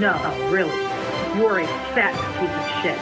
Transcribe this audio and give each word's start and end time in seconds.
No, 0.00 0.16
really. 0.50 0.70
You're 1.36 1.58
a 1.58 1.66
fat 1.92 2.16
piece 2.40 2.56
of 2.56 2.64
shit. 2.80 2.98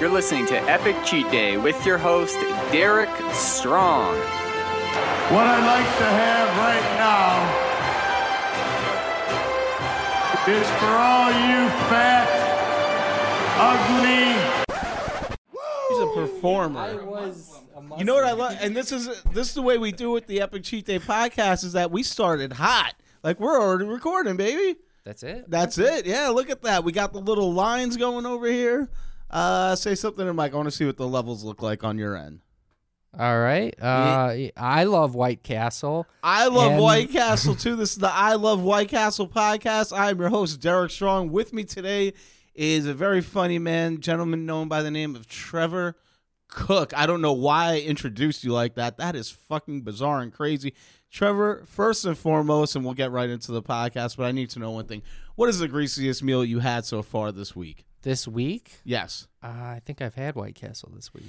You're 0.00 0.10
listening 0.10 0.46
to 0.46 0.54
Epic 0.70 0.94
Cheat 1.04 1.28
Day 1.32 1.56
with 1.56 1.84
your 1.84 1.98
host, 1.98 2.38
Derek 2.70 3.08
Strong. 3.32 4.14
What 5.34 5.48
I'd 5.48 5.66
like 5.66 5.84
to 5.98 6.04
have 6.04 6.48
right 6.58 6.96
now 6.96 7.66
is 10.46 10.68
for 10.78 10.86
all 10.86 11.30
you 11.32 11.68
fat, 11.90 12.28
ugly, 13.58 14.36
He's 15.88 15.98
a 15.98 16.06
performer. 16.14 16.78
I 16.78 16.94
was. 16.94 17.60
A 17.76 17.98
You 17.98 18.04
know 18.04 18.14
what 18.14 18.24
I 18.24 18.32
love, 18.32 18.56
and 18.60 18.76
this 18.76 18.92
is 18.92 19.06
this 19.32 19.48
is 19.48 19.54
the 19.54 19.62
way 19.62 19.76
we 19.78 19.90
do 19.90 20.12
with 20.12 20.28
the 20.28 20.40
Epic 20.40 20.62
Cheat 20.62 20.84
Day 20.86 21.00
podcast 21.00 21.64
is 21.64 21.72
that 21.72 21.90
we 21.90 22.04
started 22.04 22.52
hot, 22.52 22.94
like 23.22 23.40
we're 23.40 23.60
already 23.60 23.84
recording, 23.84 24.36
baby. 24.36 24.78
That's 25.04 25.22
it. 25.22 25.48
That's 25.48 25.78
it. 25.78 26.04
Yeah, 26.06 26.28
look 26.28 26.50
at 26.50 26.62
that. 26.62 26.82
We 26.84 26.92
got 26.92 27.12
the 27.12 27.20
little 27.20 27.52
lines 27.52 27.96
going 27.96 28.26
over 28.26 28.46
here. 28.46 28.88
Uh, 29.30 29.76
say 29.76 29.94
something 29.94 30.26
to 30.26 30.32
Mike. 30.34 30.52
I 30.52 30.56
want 30.56 30.66
to 30.66 30.72
see 30.72 30.84
what 30.84 30.96
the 30.96 31.06
levels 31.06 31.44
look 31.44 31.62
like 31.62 31.84
on 31.84 31.98
your 31.98 32.16
end. 32.16 32.40
All 33.18 33.38
right. 33.38 33.74
Uh, 33.80 34.34
I 34.56 34.84
love 34.84 35.14
White 35.14 35.42
Castle. 35.42 36.06
I 36.22 36.48
love 36.48 36.72
And- 36.72 36.82
White 36.82 37.10
Castle 37.10 37.54
too. 37.54 37.74
This 37.76 37.92
is 37.92 37.98
the 37.98 38.12
I 38.12 38.34
Love 38.34 38.62
White 38.62 38.88
Castle 38.88 39.26
podcast. 39.28 39.96
I'm 39.96 40.18
your 40.18 40.28
host, 40.28 40.60
Derek 40.60 40.90
Strong. 40.90 41.30
With 41.30 41.52
me 41.52 41.64
today 41.64 42.12
is 42.54 42.86
a 42.86 42.92
very 42.94 43.20
funny 43.22 43.58
man, 43.58 44.00
gentleman 44.00 44.44
known 44.44 44.68
by 44.68 44.82
the 44.82 44.90
name 44.90 45.14
of 45.16 45.26
Trevor 45.26 45.96
Cook. 46.48 46.92
I 46.96 47.06
don't 47.06 47.22
know 47.22 47.32
why 47.32 47.72
I 47.74 47.80
introduced 47.80 48.44
you 48.44 48.52
like 48.52 48.74
that. 48.74 48.98
That 48.98 49.16
is 49.16 49.30
fucking 49.30 49.82
bizarre 49.82 50.20
and 50.20 50.32
crazy. 50.32 50.74
Trevor, 51.10 51.64
first 51.66 52.04
and 52.04 52.16
foremost, 52.18 52.76
and 52.76 52.84
we'll 52.84 52.94
get 52.94 53.10
right 53.10 53.30
into 53.30 53.52
the 53.52 53.62
podcast, 53.62 54.16
but 54.16 54.24
I 54.26 54.32
need 54.32 54.50
to 54.50 54.58
know 54.58 54.72
one 54.72 54.86
thing. 54.86 55.02
What 55.34 55.48
is 55.48 55.58
the 55.58 55.68
greasiest 55.68 56.22
meal 56.22 56.44
you 56.44 56.58
had 56.58 56.84
so 56.84 57.02
far 57.02 57.32
this 57.32 57.54
week? 57.56 57.84
This 58.02 58.28
week, 58.28 58.80
Yes. 58.84 59.26
uh, 59.42 59.46
I 59.46 59.82
think 59.84 60.00
I've 60.02 60.14
had 60.14 60.34
White 60.34 60.54
Castle 60.54 60.92
this 60.94 61.12
week. 61.14 61.24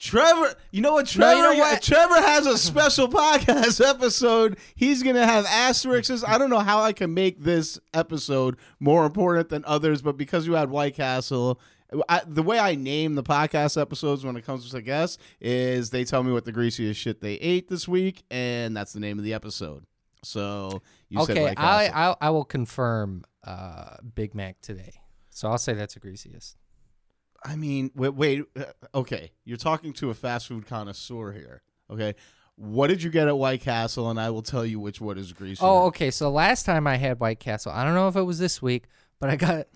Trevor, 0.00 0.54
you 0.70 0.80
know 0.80 0.92
what? 0.92 1.06
No, 1.16 1.24
Trevor, 1.24 1.36
you 1.36 1.42
know 1.42 1.58
what? 1.64 1.82
Trevor 1.82 2.14
has 2.20 2.46
a 2.46 2.56
special 2.58 3.08
podcast 3.08 3.84
episode. 3.84 4.56
He's 4.76 5.02
gonna 5.02 5.26
have 5.26 5.44
asterisks. 5.46 6.22
I 6.26 6.38
don't 6.38 6.50
know 6.50 6.60
how 6.60 6.80
I 6.80 6.92
can 6.92 7.14
make 7.14 7.40
this 7.42 7.80
episode 7.92 8.56
more 8.78 9.04
important 9.06 9.48
than 9.48 9.64
others, 9.66 10.00
but 10.02 10.16
because 10.16 10.46
you 10.46 10.52
had 10.54 10.70
White 10.70 10.94
Castle, 10.94 11.60
I, 12.08 12.22
the 12.26 12.42
way 12.42 12.58
I 12.58 12.74
name 12.74 13.14
the 13.14 13.22
podcast 13.22 13.80
episodes 13.80 14.24
when 14.24 14.36
it 14.36 14.44
comes 14.44 14.70
to 14.70 14.82
guests 14.82 15.18
is 15.40 15.90
they 15.90 16.04
tell 16.04 16.22
me 16.22 16.32
what 16.32 16.44
the 16.44 16.52
greasiest 16.52 17.00
shit 17.00 17.20
they 17.20 17.34
ate 17.34 17.68
this 17.68 17.88
week, 17.88 18.24
and 18.30 18.76
that's 18.76 18.92
the 18.92 19.00
name 19.00 19.18
of 19.18 19.24
the 19.24 19.32
episode. 19.34 19.84
So 20.22 20.82
you 21.08 21.24
said 21.24 21.38
okay, 21.38 21.54
I, 21.56 22.10
I 22.10 22.16
I 22.20 22.30
will 22.30 22.44
confirm 22.44 23.24
uh, 23.44 23.96
Big 24.14 24.34
Mac 24.34 24.60
today. 24.60 24.94
So 25.30 25.48
I'll 25.48 25.56
say 25.58 25.72
that's 25.72 25.94
the 25.94 26.00
greasiest. 26.00 26.56
I 27.44 27.54
mean, 27.56 27.90
wait, 27.94 28.14
wait. 28.14 28.44
uh, 28.58 28.64
Okay, 28.94 29.30
you're 29.44 29.56
talking 29.56 29.92
to 29.94 30.10
a 30.10 30.14
fast 30.14 30.48
food 30.48 30.66
connoisseur 30.66 31.32
here. 31.32 31.62
Okay, 31.90 32.16
what 32.56 32.88
did 32.88 33.02
you 33.02 33.10
get 33.10 33.28
at 33.28 33.38
White 33.38 33.60
Castle? 33.62 34.10
And 34.10 34.20
I 34.20 34.30
will 34.30 34.42
tell 34.42 34.66
you 34.66 34.80
which 34.80 35.00
one 35.00 35.16
is 35.16 35.32
greasy. 35.32 35.60
Oh, 35.62 35.86
okay. 35.86 36.10
So 36.10 36.28
last 36.30 36.66
time 36.66 36.86
I 36.88 36.96
had 36.96 37.20
White 37.20 37.38
Castle, 37.38 37.70
I 37.72 37.84
don't 37.84 37.94
know 37.94 38.08
if 38.08 38.16
it 38.16 38.22
was 38.22 38.40
this 38.40 38.60
week, 38.60 38.86
but 39.20 39.30
I 39.30 39.36
got 39.36 39.66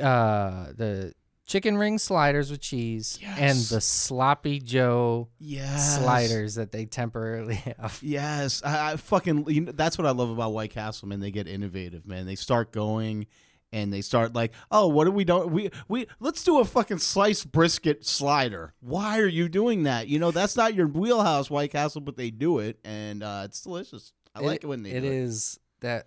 uh, 0.00 0.72
the 0.76 1.12
chicken 1.46 1.78
ring 1.78 1.96
sliders 1.98 2.50
with 2.50 2.60
cheese 2.60 3.18
and 3.38 3.56
the 3.58 3.80
sloppy 3.80 4.58
Joe 4.60 5.28
yes. 5.38 5.98
sliders 5.98 6.56
that 6.56 6.72
they 6.72 6.84
temporarily 6.84 7.54
have. 7.78 7.98
Yes, 8.02 8.62
I, 8.64 8.92
I 8.92 8.96
fucking. 8.96 9.46
You 9.48 9.60
know, 9.62 9.72
that's 9.72 9.96
what 9.96 10.06
I 10.06 10.10
love 10.10 10.30
about 10.30 10.52
White 10.52 10.70
Castle, 10.72 11.08
man. 11.08 11.20
They 11.20 11.30
get 11.30 11.48
innovative, 11.48 12.06
man. 12.06 12.26
They 12.26 12.34
start 12.36 12.72
going. 12.72 13.26
And 13.72 13.92
they 13.92 14.00
start 14.00 14.32
like, 14.32 14.52
oh, 14.70 14.86
what 14.86 15.04
do 15.06 15.10
we 15.10 15.24
don't 15.24 15.50
we 15.50 15.70
we 15.88 16.06
let's 16.20 16.44
do 16.44 16.60
a 16.60 16.64
fucking 16.64 16.98
sliced 16.98 17.50
brisket 17.50 18.06
slider. 18.06 18.72
Why 18.80 19.18
are 19.18 19.26
you 19.26 19.48
doing 19.48 19.82
that? 19.82 20.06
You 20.06 20.20
know 20.20 20.30
that's 20.30 20.56
not 20.56 20.74
your 20.74 20.86
wheelhouse, 20.86 21.50
White 21.50 21.72
Castle, 21.72 22.00
but 22.00 22.16
they 22.16 22.30
do 22.30 22.60
it, 22.60 22.78
and 22.84 23.24
uh, 23.24 23.42
it's 23.44 23.60
delicious. 23.60 24.12
I 24.36 24.40
like 24.40 24.62
it 24.62 24.68
when 24.68 24.84
they 24.84 24.90
It 24.92 25.00
do 25.00 25.06
it. 25.08 25.12
is 25.12 25.58
that. 25.80 26.06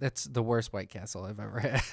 That's 0.00 0.24
the 0.24 0.42
worst 0.42 0.72
White 0.72 0.90
Castle 0.90 1.24
I've 1.24 1.40
ever 1.40 1.58
had. 1.60 1.82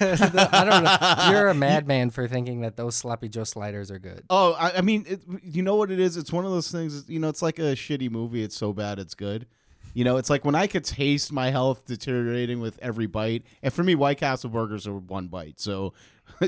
I 0.52 0.64
don't 0.64 0.84
know. 0.84 1.30
You're 1.30 1.48
a 1.48 1.54
madman 1.66 2.10
for 2.10 2.28
thinking 2.28 2.60
that 2.60 2.76
those 2.76 2.94
sloppy 2.94 3.28
Joe 3.28 3.44
sliders 3.44 3.90
are 3.90 3.98
good. 3.98 4.22
Oh, 4.30 4.52
I, 4.52 4.78
I 4.78 4.80
mean, 4.80 5.04
it, 5.08 5.22
you 5.42 5.62
know 5.62 5.74
what 5.76 5.90
it 5.90 5.98
is? 5.98 6.16
It's 6.16 6.32
one 6.32 6.44
of 6.44 6.52
those 6.52 6.70
things. 6.70 7.04
You 7.08 7.18
know, 7.18 7.28
it's 7.28 7.42
like 7.42 7.58
a 7.58 7.74
shitty 7.74 8.10
movie. 8.10 8.42
It's 8.44 8.56
so 8.56 8.72
bad, 8.72 8.98
it's 8.98 9.14
good. 9.14 9.46
You 9.92 10.04
know, 10.04 10.18
it's 10.18 10.28
like 10.30 10.44
when 10.44 10.54
I 10.54 10.66
could 10.66 10.84
taste 10.84 11.32
my 11.32 11.50
health 11.50 11.86
deteriorating 11.86 12.60
with 12.60 12.78
every 12.82 13.06
bite. 13.06 13.44
And 13.62 13.72
for 13.72 13.82
me, 13.82 13.94
White 13.94 14.18
Castle 14.18 14.50
burgers 14.50 14.86
are 14.86 14.92
one 14.94 15.28
bite. 15.28 15.58
So, 15.58 15.94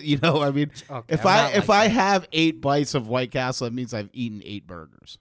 you 0.02 0.18
know, 0.22 0.42
I 0.42 0.50
mean, 0.50 0.70
Okay, 0.90 1.14
if 1.14 1.24
I 1.24 1.52
if 1.52 1.68
like 1.68 1.78
I 1.78 1.88
that. 1.88 1.94
have 1.94 2.28
eight 2.32 2.60
bites 2.60 2.94
of 2.94 3.08
White 3.08 3.30
Castle, 3.30 3.66
it 3.66 3.72
means 3.72 3.94
I've 3.94 4.10
eaten 4.12 4.42
eight 4.44 4.66
burgers. 4.66 5.16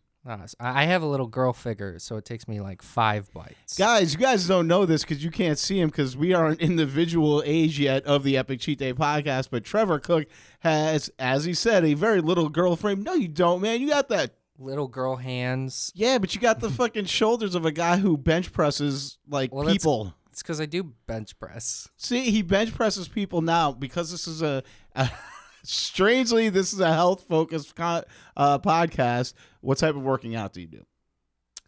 I 0.59 0.85
have 0.85 1.03
a 1.03 1.05
little 1.05 1.27
girl 1.27 1.53
figure, 1.53 1.99
so 1.99 2.17
it 2.17 2.25
takes 2.25 2.47
me 2.47 2.59
like 2.59 2.81
five 2.81 3.31
bites. 3.33 3.77
Guys, 3.77 4.13
you 4.13 4.19
guys 4.19 4.47
don't 4.47 4.67
know 4.67 4.85
this 4.85 5.03
because 5.03 5.23
you 5.23 5.31
can't 5.31 5.57
see 5.57 5.79
him 5.79 5.89
because 5.89 6.17
we 6.17 6.33
aren't 6.33 6.61
in 6.61 6.75
the 6.75 6.85
visual 6.85 7.41
age 7.45 7.79
yet 7.79 8.03
of 8.05 8.23
the 8.23 8.37
Epic 8.37 8.59
Cheat 8.59 8.79
Day 8.79 8.93
podcast. 8.93 9.49
But 9.51 9.63
Trevor 9.63 9.99
Cook 9.99 10.27
has, 10.59 11.09
as 11.17 11.45
he 11.45 11.53
said, 11.53 11.85
a 11.85 11.93
very 11.93 12.21
little 12.21 12.49
girl 12.49 12.75
frame. 12.75 13.03
No, 13.03 13.13
you 13.13 13.27
don't, 13.27 13.61
man. 13.61 13.81
You 13.81 13.89
got 13.89 14.09
that 14.09 14.33
Little 14.59 14.87
girl 14.87 15.17
hands. 15.17 15.91
Yeah, 15.93 16.17
but 16.17 16.33
you 16.33 16.41
got 16.41 16.59
the 16.59 16.69
fucking 16.71 17.05
shoulders 17.05 17.53
of 17.53 17.65
a 17.65 17.71
guy 17.71 17.97
who 17.97 18.17
bench 18.17 18.51
presses 18.51 19.19
like 19.29 19.53
Well, 19.53 19.67
people. 19.67 20.15
It's 20.31 20.41
because 20.41 20.59
I 20.59 20.65
do 20.65 20.83
bench 21.05 21.37
press. 21.39 21.89
See, 21.97 22.31
he 22.31 22.41
bench 22.41 22.73
presses 22.73 23.07
people 23.07 23.41
now 23.41 23.71
because 23.71 24.11
this 24.11 24.27
is 24.27 24.41
a, 24.41 24.63
a 24.95 25.09
strangely 25.63 26.49
this 26.49 26.73
is 26.73 26.79
a 26.79 26.93
health 26.93 27.25
focused 27.27 27.75
con- 27.75 28.03
uh, 28.35 28.59
podcast. 28.59 29.33
What 29.61 29.77
type 29.77 29.95
of 29.95 30.01
working 30.01 30.35
out 30.35 30.53
do 30.53 30.61
you 30.61 30.67
do? 30.67 30.85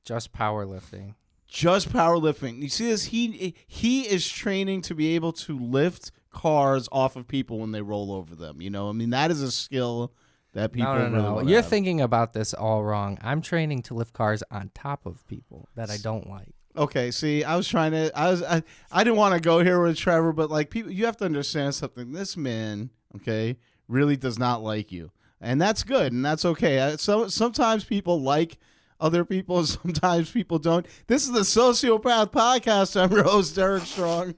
Just 0.03 0.33
powerlifting. 0.33 1.15
Just 1.47 1.89
powerlifting. 1.91 2.61
You 2.61 2.69
see 2.69 2.87
this? 2.89 3.05
He 3.05 3.55
he 3.67 4.01
is 4.01 4.27
training 4.27 4.81
to 4.83 4.95
be 4.95 5.15
able 5.15 5.33
to 5.33 5.57
lift 5.57 6.11
cars 6.31 6.87
off 6.91 7.15
of 7.15 7.27
people 7.27 7.59
when 7.59 7.71
they 7.71 7.81
roll 7.81 8.11
over 8.11 8.35
them. 8.35 8.61
You 8.61 8.69
know, 8.69 8.89
I 8.89 8.91
mean 8.91 9.09
that 9.11 9.31
is 9.31 9.41
a 9.41 9.51
skill 9.51 10.13
that 10.53 10.71
people. 10.71 10.93
No, 10.93 11.07
no, 11.07 11.17
really 11.17 11.43
no. 11.43 11.49
You're 11.49 11.61
have. 11.61 11.69
thinking 11.69 12.01
about 12.01 12.33
this 12.33 12.53
all 12.53 12.83
wrong. 12.83 13.17
I'm 13.21 13.41
training 13.41 13.83
to 13.83 13.93
lift 13.93 14.13
cars 14.13 14.43
on 14.51 14.71
top 14.73 15.05
of 15.05 15.25
people 15.27 15.69
that 15.75 15.89
I 15.89 15.97
don't 15.97 16.29
like. 16.29 16.53
Okay, 16.77 17.11
see, 17.11 17.43
I 17.43 17.55
was 17.55 17.67
trying 17.67 17.91
to, 17.91 18.11
I 18.17 18.29
was, 18.29 18.43
I, 18.43 18.63
I 18.91 19.03
didn't 19.03 19.17
want 19.17 19.33
to 19.33 19.41
go 19.41 19.61
here 19.63 19.81
with 19.81 19.97
Trevor, 19.97 20.31
but 20.31 20.49
like 20.49 20.69
people, 20.69 20.91
you 20.91 21.05
have 21.05 21.17
to 21.17 21.25
understand 21.25 21.75
something. 21.75 22.13
This 22.13 22.37
man, 22.37 22.91
okay, 23.17 23.57
really 23.89 24.15
does 24.15 24.39
not 24.39 24.63
like 24.63 24.91
you, 24.91 25.11
and 25.41 25.61
that's 25.61 25.83
good, 25.83 26.13
and 26.13 26.23
that's 26.23 26.45
okay. 26.45 26.95
So 26.97 27.27
sometimes 27.27 27.83
people 27.83 28.21
like 28.21 28.57
other 28.99 29.25
people, 29.25 29.59
and 29.59 29.67
sometimes 29.67 30.31
people 30.31 30.59
don't. 30.59 30.85
This 31.07 31.25
is 31.25 31.33
the 31.33 31.41
Sociopath 31.41 32.31
Podcast. 32.31 32.99
I'm 32.99 33.11
your 33.11 33.23
host, 33.23 33.55
Derek 33.55 33.83
Strong. 33.83 34.35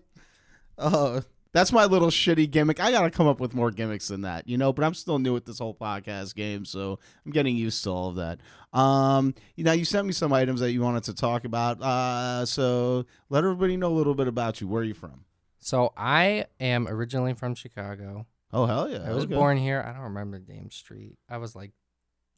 Uh, 0.78 1.22
that's 1.54 1.74
my 1.74 1.86
little 1.86 2.10
shitty 2.10 2.50
gimmick. 2.50 2.80
I 2.80 2.92
gotta 2.92 3.12
come 3.12 3.28
up 3.28 3.40
with 3.40 3.54
more 3.54 3.72
gimmicks 3.72 4.08
than 4.08 4.22
that, 4.22 4.48
you 4.48 4.58
know. 4.58 4.72
But 4.72 4.86
I'm 4.86 4.94
still 4.94 5.20
new 5.20 5.36
at 5.36 5.46
this 5.46 5.60
whole 5.60 5.76
podcast 5.76 6.34
game, 6.36 6.64
so 6.66 6.98
I'm 7.26 7.32
getting 7.32 7.58
used 7.58 7.84
to 7.84 7.90
all 7.90 8.10
of 8.10 8.16
that. 8.16 8.40
Um, 8.78 9.36
you 9.56 9.64
know, 9.64 9.74
you 9.74 9.84
sent 9.84 10.08
me 10.08 10.14
some 10.14 10.32
items 10.32 10.62
that 10.62 10.72
you 10.72 10.82
wanted 10.82 11.04
to 11.04 11.14
talk 11.14 11.44
about. 11.44 11.82
Uh, 11.82 12.46
so 12.46 13.06
let 13.30 13.44
everybody 13.44 13.76
know 13.76 13.92
a 13.92 13.94
little 13.94 14.16
bit 14.16 14.28
about 14.28 14.62
you. 14.62 14.68
Where 14.68 14.82
are 14.82 14.86
you 14.86 14.94
from? 14.94 15.26
So 15.60 15.94
I 15.98 16.46
am 16.60 16.88
originally 16.88 17.34
from 17.34 17.54
Chicago. 17.54 18.26
Oh 18.54 18.66
hell 18.66 18.90
yeah! 18.90 19.04
I 19.10 19.14
was 19.14 19.24
Okay. 19.26 19.36
born 19.36 19.58
here. 19.58 19.84
I 19.86 19.94
don't 19.94 20.04
remember 20.04 20.40
the 20.40 20.54
damn 20.54 20.72
street. 20.72 21.18
I 21.30 21.38
was 21.38 21.56
like 21.56 21.72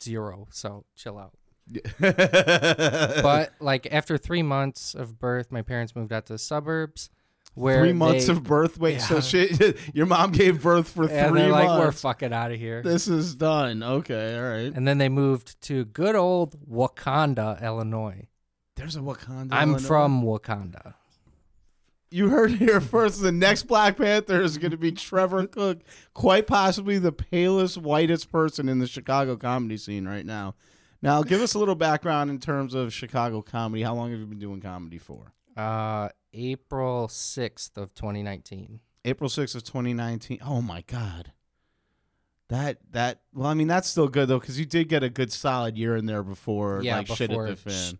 zero, 0.02 0.48
so 0.52 0.86
chill 0.96 1.18
out. 1.18 1.34
but 2.00 3.52
like 3.60 3.88
after 3.92 4.18
three 4.18 4.44
months 4.44 4.94
of 4.96 5.18
birth, 5.20 5.52
my 5.52 5.62
parents 5.62 5.96
moved 5.96 6.12
out 6.14 6.26
to 6.28 6.34
the 6.34 6.40
suburbs. 6.40 7.10
Where 7.56 7.82
three 7.82 7.94
months 7.94 8.26
they- 8.28 8.34
of 8.34 8.44
birth. 8.44 8.80
Wait, 8.80 9.00
so 9.00 9.16
Yeah. 9.16 9.20
she, 9.22 9.74
your 9.94 10.08
mom 10.08 10.32
gave 10.32 10.64
birth 10.64 10.90
for 10.90 11.04
and 11.08 11.30
three 11.30 11.42
they're 11.42 11.52
like, 11.52 11.68
we're 11.80 11.92
fucking 11.92 12.34
out 12.34 12.52
of 12.52 12.58
here. 12.60 12.82
this 12.82 13.08
is 13.08 13.36
done. 13.36 13.84
Okay, 13.84 14.36
all 14.36 14.44
right. 14.44 14.74
And 14.76 14.88
then 14.88 14.98
they 14.98 15.08
moved 15.10 15.62
to 15.64 15.86
good 15.86 16.16
old 16.16 16.56
Wauconda, 16.68 17.60
Illinois. 17.62 18.28
There's 18.76 18.96
a 18.96 19.02
Wakanda. 19.02 19.50
I'm 19.52 19.70
Illinois. 19.70 19.88
from 19.88 20.24
Wakanda. 20.24 20.96
You 22.14 22.30
heard 22.30 22.52
here 22.52 22.80
first. 22.80 23.24
The 23.24 23.32
next 23.32 23.64
Black 23.64 23.98
Panther 23.98 24.40
is 24.40 24.60
going 24.60 24.70
to 24.70 24.78
be 24.78 24.92
Trevor 24.92 25.48
Cook, 25.48 25.80
quite 26.14 26.46
possibly 26.46 27.00
the 27.00 27.12
palest, 27.12 27.76
whitest 27.76 28.32
person 28.32 28.70
in 28.70 28.78
the 28.78 28.86
Chicago 28.86 29.36
comedy 29.36 29.78
scene 29.78 30.08
right 30.08 30.24
now. 30.24 30.54
Now, 31.02 31.24
give 31.24 31.42
us 31.42 31.56
a 31.56 31.60
little 31.60 31.74
background 31.74 32.30
in 32.30 32.38
terms 32.38 32.76
of 32.76 32.94
Chicago 32.94 33.42
comedy. 33.42 33.82
How 33.82 33.96
long 33.96 34.12
have 34.12 34.20
you 34.20 34.28
been 34.28 34.38
doing 34.38 34.62
comedy 34.62 35.00
for? 35.00 35.34
Uh, 35.58 36.10
April 36.34 37.08
6th 37.08 37.78
of 37.78 37.96
2019. 37.96 38.80
April 39.06 39.28
6th 39.28 39.56
of 39.56 39.64
2019. 39.64 40.38
Oh 40.46 40.62
my 40.62 40.84
god. 40.86 41.32
That 42.50 42.78
that 42.92 43.22
well, 43.34 43.48
I 43.48 43.56
mean 43.56 43.68
that's 43.68 43.88
still 43.88 44.08
good 44.08 44.28
though 44.28 44.40
cuz 44.40 44.60
you 44.60 44.66
did 44.66 44.88
get 44.88 45.02
a 45.02 45.10
good 45.10 45.32
solid 45.32 45.78
year 45.78 45.96
in 45.96 46.06
there 46.06 46.22
before 46.22 46.82
Yeah, 46.84 46.98
like 46.98 47.08
shit 47.08 47.18
hit 47.18 47.30
before 47.30 47.48
the 47.48 47.56
fan. 47.56 47.98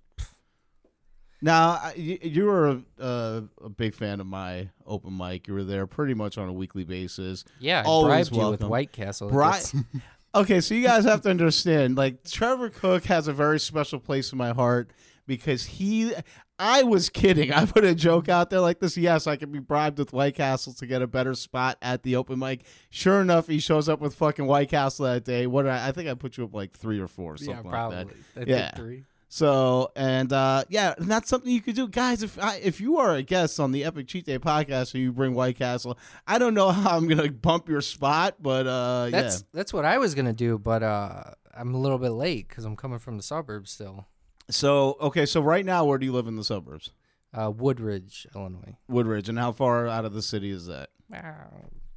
Now 1.44 1.92
you, 1.98 2.18
you 2.22 2.46
were 2.46 2.82
a, 2.98 3.44
a, 3.62 3.70
big 3.70 3.94
fan 3.94 4.22
of 4.22 4.28
my 4.28 4.70
open 4.88 5.18
mic. 5.18 5.48
You 5.48 5.54
were 5.54 5.66
there 5.66 5.86
pretty 5.86 6.14
much 6.14 6.38
on 6.38 6.48
a 6.48 6.54
weekly 6.54 6.86
basis. 6.86 7.44
Yeah, 7.60 7.82
I 7.82 7.84
Always 7.84 8.30
bribed 8.30 8.32
you 8.32 8.38
with 8.38 8.60
welcome. 8.62 8.70
White 8.70 8.92
Castle. 8.94 9.30
Bri- 9.30 9.82
okay, 10.36 10.62
so 10.62 10.74
you 10.74 10.84
guys 10.84 11.04
have 11.04 11.22
to 11.24 11.30
understand, 11.30 11.98
like 11.98 12.24
Trevor 12.24 12.70
Cook 12.70 13.04
has 13.06 13.28
a 13.28 13.34
very 13.34 13.60
special 13.60 14.00
place 14.00 14.32
in 14.32 14.38
my 14.38 14.54
heart 14.54 14.92
because 15.28 15.66
he. 15.66 16.14
I 16.60 16.84
was 16.84 17.10
kidding. 17.10 17.52
I 17.52 17.66
put 17.66 17.84
a 17.84 17.96
joke 17.96 18.30
out 18.30 18.50
there 18.50 18.62
like 18.62 18.80
this. 18.80 18.96
Yes, 18.96 19.28
I 19.28 19.36
can 19.36 19.52
be 19.52 19.60
bribed 19.60 19.98
with 19.98 20.14
White 20.14 20.36
Castle 20.36 20.72
to 20.74 20.86
get 20.86 21.02
a 21.02 21.08
better 21.08 21.34
spot 21.34 21.78
at 21.82 22.04
the 22.04 22.16
open 22.16 22.40
mic. 22.40 22.64
Sure 22.90 23.20
enough, 23.20 23.48
he 23.48 23.60
shows 23.60 23.90
up 23.90 24.00
with 24.00 24.16
fucking 24.16 24.46
White 24.46 24.70
Castle 24.70 25.08
that 25.08 25.26
day. 25.26 25.46
What 25.48 25.68
I, 25.68 25.90
I 25.90 25.92
think 25.92 26.08
I 26.08 26.14
put 26.14 26.38
you 26.38 26.46
up 26.46 26.54
like 26.54 26.72
three 26.72 27.02
or 27.02 27.08
four, 27.10 27.36
something 27.36 27.56
yeah, 27.56 27.62
like 27.62 27.70
probably. 27.70 28.14
that. 28.36 28.48
I 28.48 28.52
Yeah. 28.52 28.72
three. 28.76 29.04
So 29.34 29.92
and 29.96 30.32
uh, 30.32 30.64
yeah, 30.70 30.94
and 30.96 31.10
that's 31.10 31.28
something 31.28 31.52
you 31.52 31.60
could 31.60 31.74
do, 31.74 31.88
guys. 31.88 32.22
If 32.22 32.38
I, 32.38 32.58
if 32.58 32.80
you 32.80 33.00
are 33.00 33.16
a 33.16 33.24
guest 33.24 33.60
on 33.60 33.72
the 33.72 33.84
Epic 33.84 34.06
Cheat 34.06 34.28
Day 34.28 34.38
podcast 34.38 34.94
and 34.94 35.02
you 35.02 35.12
bring 35.12 35.34
White 35.34 35.58
Castle, 35.58 35.98
I 36.28 36.38
don't 36.38 36.54
know 36.54 36.70
how 36.72 36.96
I'm 36.96 37.08
gonna 37.08 37.32
bump 37.32 37.68
your 37.68 37.82
spot, 37.82 38.36
but 38.40 38.68
uh, 38.68 39.10
That's 39.10 39.40
yeah. 39.40 39.46
that's 39.52 39.74
what 39.74 39.86
I 39.86 39.98
was 39.98 40.14
gonna 40.14 40.34
do, 40.34 40.60
but 40.60 40.84
uh, 40.84 41.24
I'm 41.52 41.74
a 41.74 41.80
little 41.80 41.98
bit 41.98 42.12
late 42.12 42.48
because 42.48 42.64
I'm 42.64 42.76
coming 42.76 43.00
from 43.00 43.18
the 43.18 43.24
suburbs 43.24 43.72
still. 43.72 44.06
So 44.52 44.98
okay, 45.02 45.26
so 45.26 45.42
right 45.42 45.66
now, 45.66 45.84
where 45.84 45.98
do 45.98 46.06
you 46.06 46.14
live 46.14 46.28
in 46.28 46.36
the 46.36 46.44
suburbs? 46.44 46.92
Uh, 47.34 47.50
Woodridge, 47.50 48.28
Illinois. 48.36 48.78
Woodridge, 48.88 49.30
and 49.30 49.40
how 49.40 49.52
far 49.52 49.88
out 49.88 50.06
of 50.06 50.14
the 50.14 50.22
city 50.22 50.52
is 50.52 50.68
that? 50.68 50.92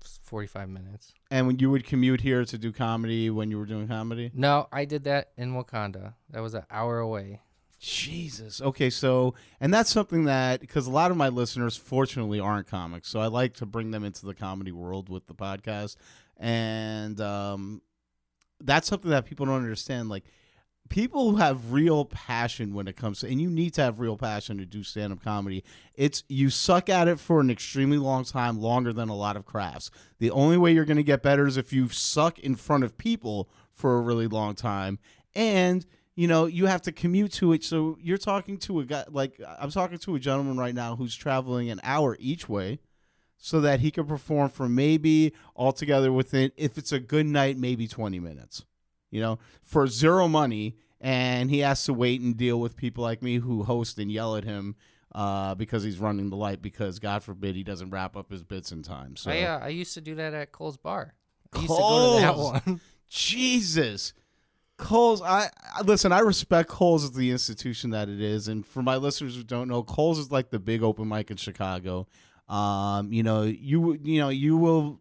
Ah, 0.07 0.19
it's 0.19 0.29
45 0.29 0.69
minutes. 0.69 1.15
And 1.31 1.47
when 1.47 1.59
you 1.59 1.71
would 1.71 1.85
commute 1.85 2.21
here 2.21 2.45
to 2.45 2.59
do 2.59 2.73
comedy 2.73 3.31
when 3.31 3.51
you 3.51 3.59
were 3.59 3.67
doing 3.67 3.89
comedy? 3.89 4.31
No, 4.35 4.69
I 4.73 4.85
did 4.85 5.05
that 5.05 5.33
in 5.37 5.55
Wauconda. 5.55 6.15
That 6.31 6.43
was 6.43 6.55
an 6.55 6.65
hour 6.71 6.99
away. 6.99 7.41
Jesus. 7.79 8.63
Okay, 8.63 8.89
so 8.89 9.35
and 9.61 9.73
that's 9.73 9.91
something 9.91 10.25
that 10.25 10.61
because 10.61 10.87
a 10.87 10.91
lot 10.91 11.11
of 11.11 11.17
my 11.17 11.29
listeners 11.29 11.77
fortunately 11.77 12.41
aren't 12.41 12.67
comics, 12.67 13.09
so 13.09 13.21
I 13.21 13.27
like 13.27 13.55
to 13.55 13.67
bring 13.67 13.91
them 13.91 14.03
into 14.03 14.25
the 14.25 14.35
comedy 14.35 14.73
world 14.73 15.11
with 15.11 15.27
the 15.27 15.35
podcast, 15.35 15.97
and 16.39 17.21
um, 17.21 17.83
that's 18.61 18.89
something 18.89 19.11
that 19.11 19.27
people 19.27 19.45
don't 19.45 19.57
understand. 19.57 20.09
Like 20.09 20.25
people 20.89 21.31
who 21.31 21.37
have 21.37 21.73
real 21.73 22.05
passion 22.05 22.75
when 22.75 22.89
it 22.89 22.97
comes 22.97 23.21
to, 23.21 23.27
and 23.27 23.41
you 23.41 23.51
need 23.51 23.75
to 23.75 23.83
have 23.83 24.01
real 24.01 24.17
passion 24.17 24.59
to 24.59 24.67
do 24.67 24.83
stand 24.83 25.13
up 25.13 25.23
comedy. 25.23 25.65
It's 25.95 26.25
you 26.29 26.51
suck 26.51 26.89
at 26.89 27.09
it 27.09 27.21
for 27.21 27.41
an 27.41 27.51
extremely 27.51 27.99
long 27.99 28.25
time, 28.25 28.61
longer 28.61 28.93
than 28.93 29.09
a 29.09 29.15
lot 29.15 29.37
of 29.37 29.45
crafts. 29.45 29.91
The 30.19 30.31
only 30.31 30.57
way 30.57 30.73
you're 30.73 30.85
going 30.85 30.97
to 30.97 31.03
get 31.03 31.23
better 31.23 31.47
is 31.47 31.57
if 31.57 31.73
you 31.73 31.89
suck 31.89 32.39
in 32.39 32.57
front 32.57 32.85
of 32.85 32.99
people 32.99 33.49
for 33.73 33.97
a 33.97 34.01
really 34.01 34.27
long 34.27 34.55
time, 34.55 34.99
and 35.35 35.85
you 36.15 36.27
know 36.27 36.47
you 36.47 36.67
have 36.67 36.83
to 36.83 36.93
commute 36.93 37.33
to 37.33 37.53
it. 37.53 37.65
So 37.65 37.99
you're 38.01 38.19
talking 38.19 38.59
to 38.59 38.81
a 38.81 38.85
guy 38.85 39.05
like 39.11 39.41
I'm 39.59 39.71
talking 39.71 39.99
to 39.99 40.15
a 40.15 40.19
gentleman 40.19 40.57
right 40.57 40.75
now 40.75 40.97
who's 40.97 41.15
traveling 41.15 41.71
an 41.71 41.81
hour 41.83 42.17
each 42.21 42.49
way. 42.49 42.81
So 43.39 43.61
that 43.61 43.81
he 43.81 43.91
can 43.91 44.07
perform 44.07 44.49
for 44.49 44.67
maybe 44.67 45.35
altogether 45.55 46.11
within, 46.11 46.53
if 46.57 46.79
it's 46.79 46.91
a 46.91 46.99
good 46.99 47.27
night, 47.27 47.59
maybe 47.59 47.87
20 47.87 48.19
minutes 48.19 48.65
you 49.11 49.21
know, 49.21 49.39
for 49.63 49.87
zero 49.87 50.29
money, 50.29 50.77
and 51.01 51.51
he 51.51 51.61
has 51.61 51.85
to 51.85 51.93
wait 51.93 52.21
and 52.21 52.37
deal 52.37 52.61
with 52.61 52.77
people 52.77 53.03
like 53.05 53.23
me 53.23 53.37
who 53.37 53.63
host 53.65 53.99
and 53.99 54.11
yell 54.11 54.37
at 54.37 54.45
him 54.45 54.77
uh, 55.15 55.55
because 55.55 55.83
he's 55.83 55.99
running 55.99 56.31
the 56.31 56.37
light 56.37 56.61
because 56.61 56.99
God 56.99 57.23
forbid 57.23 57.57
he 57.57 57.65
doesn't 57.65 57.91
wrap 57.91 58.17
up 58.17 58.31
his 58.31 58.43
bits 58.43 58.73
in 58.73 58.83
time. 58.83 59.17
So 59.17 59.31
I 59.31 59.43
uh, 59.43 59.59
I 59.61 59.69
used 59.69 59.95
to 59.95 60.01
do 60.01 60.15
that 60.17 60.35
at 60.35 60.53
Cole's 60.53 60.77
Bar. 60.77 61.15
I 61.53 61.59
used 61.59 61.71
to 61.71 61.79
go 61.79 62.17
to 62.17 62.21
that 62.21 62.37
one. 62.37 62.81
Jesus. 63.09 64.13
Cole's, 64.79 65.23
I, 65.23 65.49
I 65.75 65.81
listen. 65.83 66.13
I 66.13 66.19
respect 66.19 66.69
Cole's 66.69 67.05
as 67.05 67.13
the 67.13 67.31
institution 67.31 67.91
that 67.91 68.11
it 68.11 68.21
is, 68.21 68.47
and 68.47 68.67
for 68.67 68.83
my 68.83 68.97
listeners 68.97 69.35
who 69.35 69.43
don't 69.43 69.69
know, 69.69 69.83
Cole's 69.83 70.19
is 70.19 70.31
like 70.31 70.51
the 70.51 70.59
big 70.59 70.83
open 70.83 71.09
mic 71.09 71.31
in 71.31 71.39
Chicago. 71.39 72.07
Um, 72.47 73.11
you 73.11 73.23
know, 73.23 73.43
you 73.45 73.99
you 74.03 74.21
know 74.21 74.29
you 74.29 74.59
will 74.59 75.01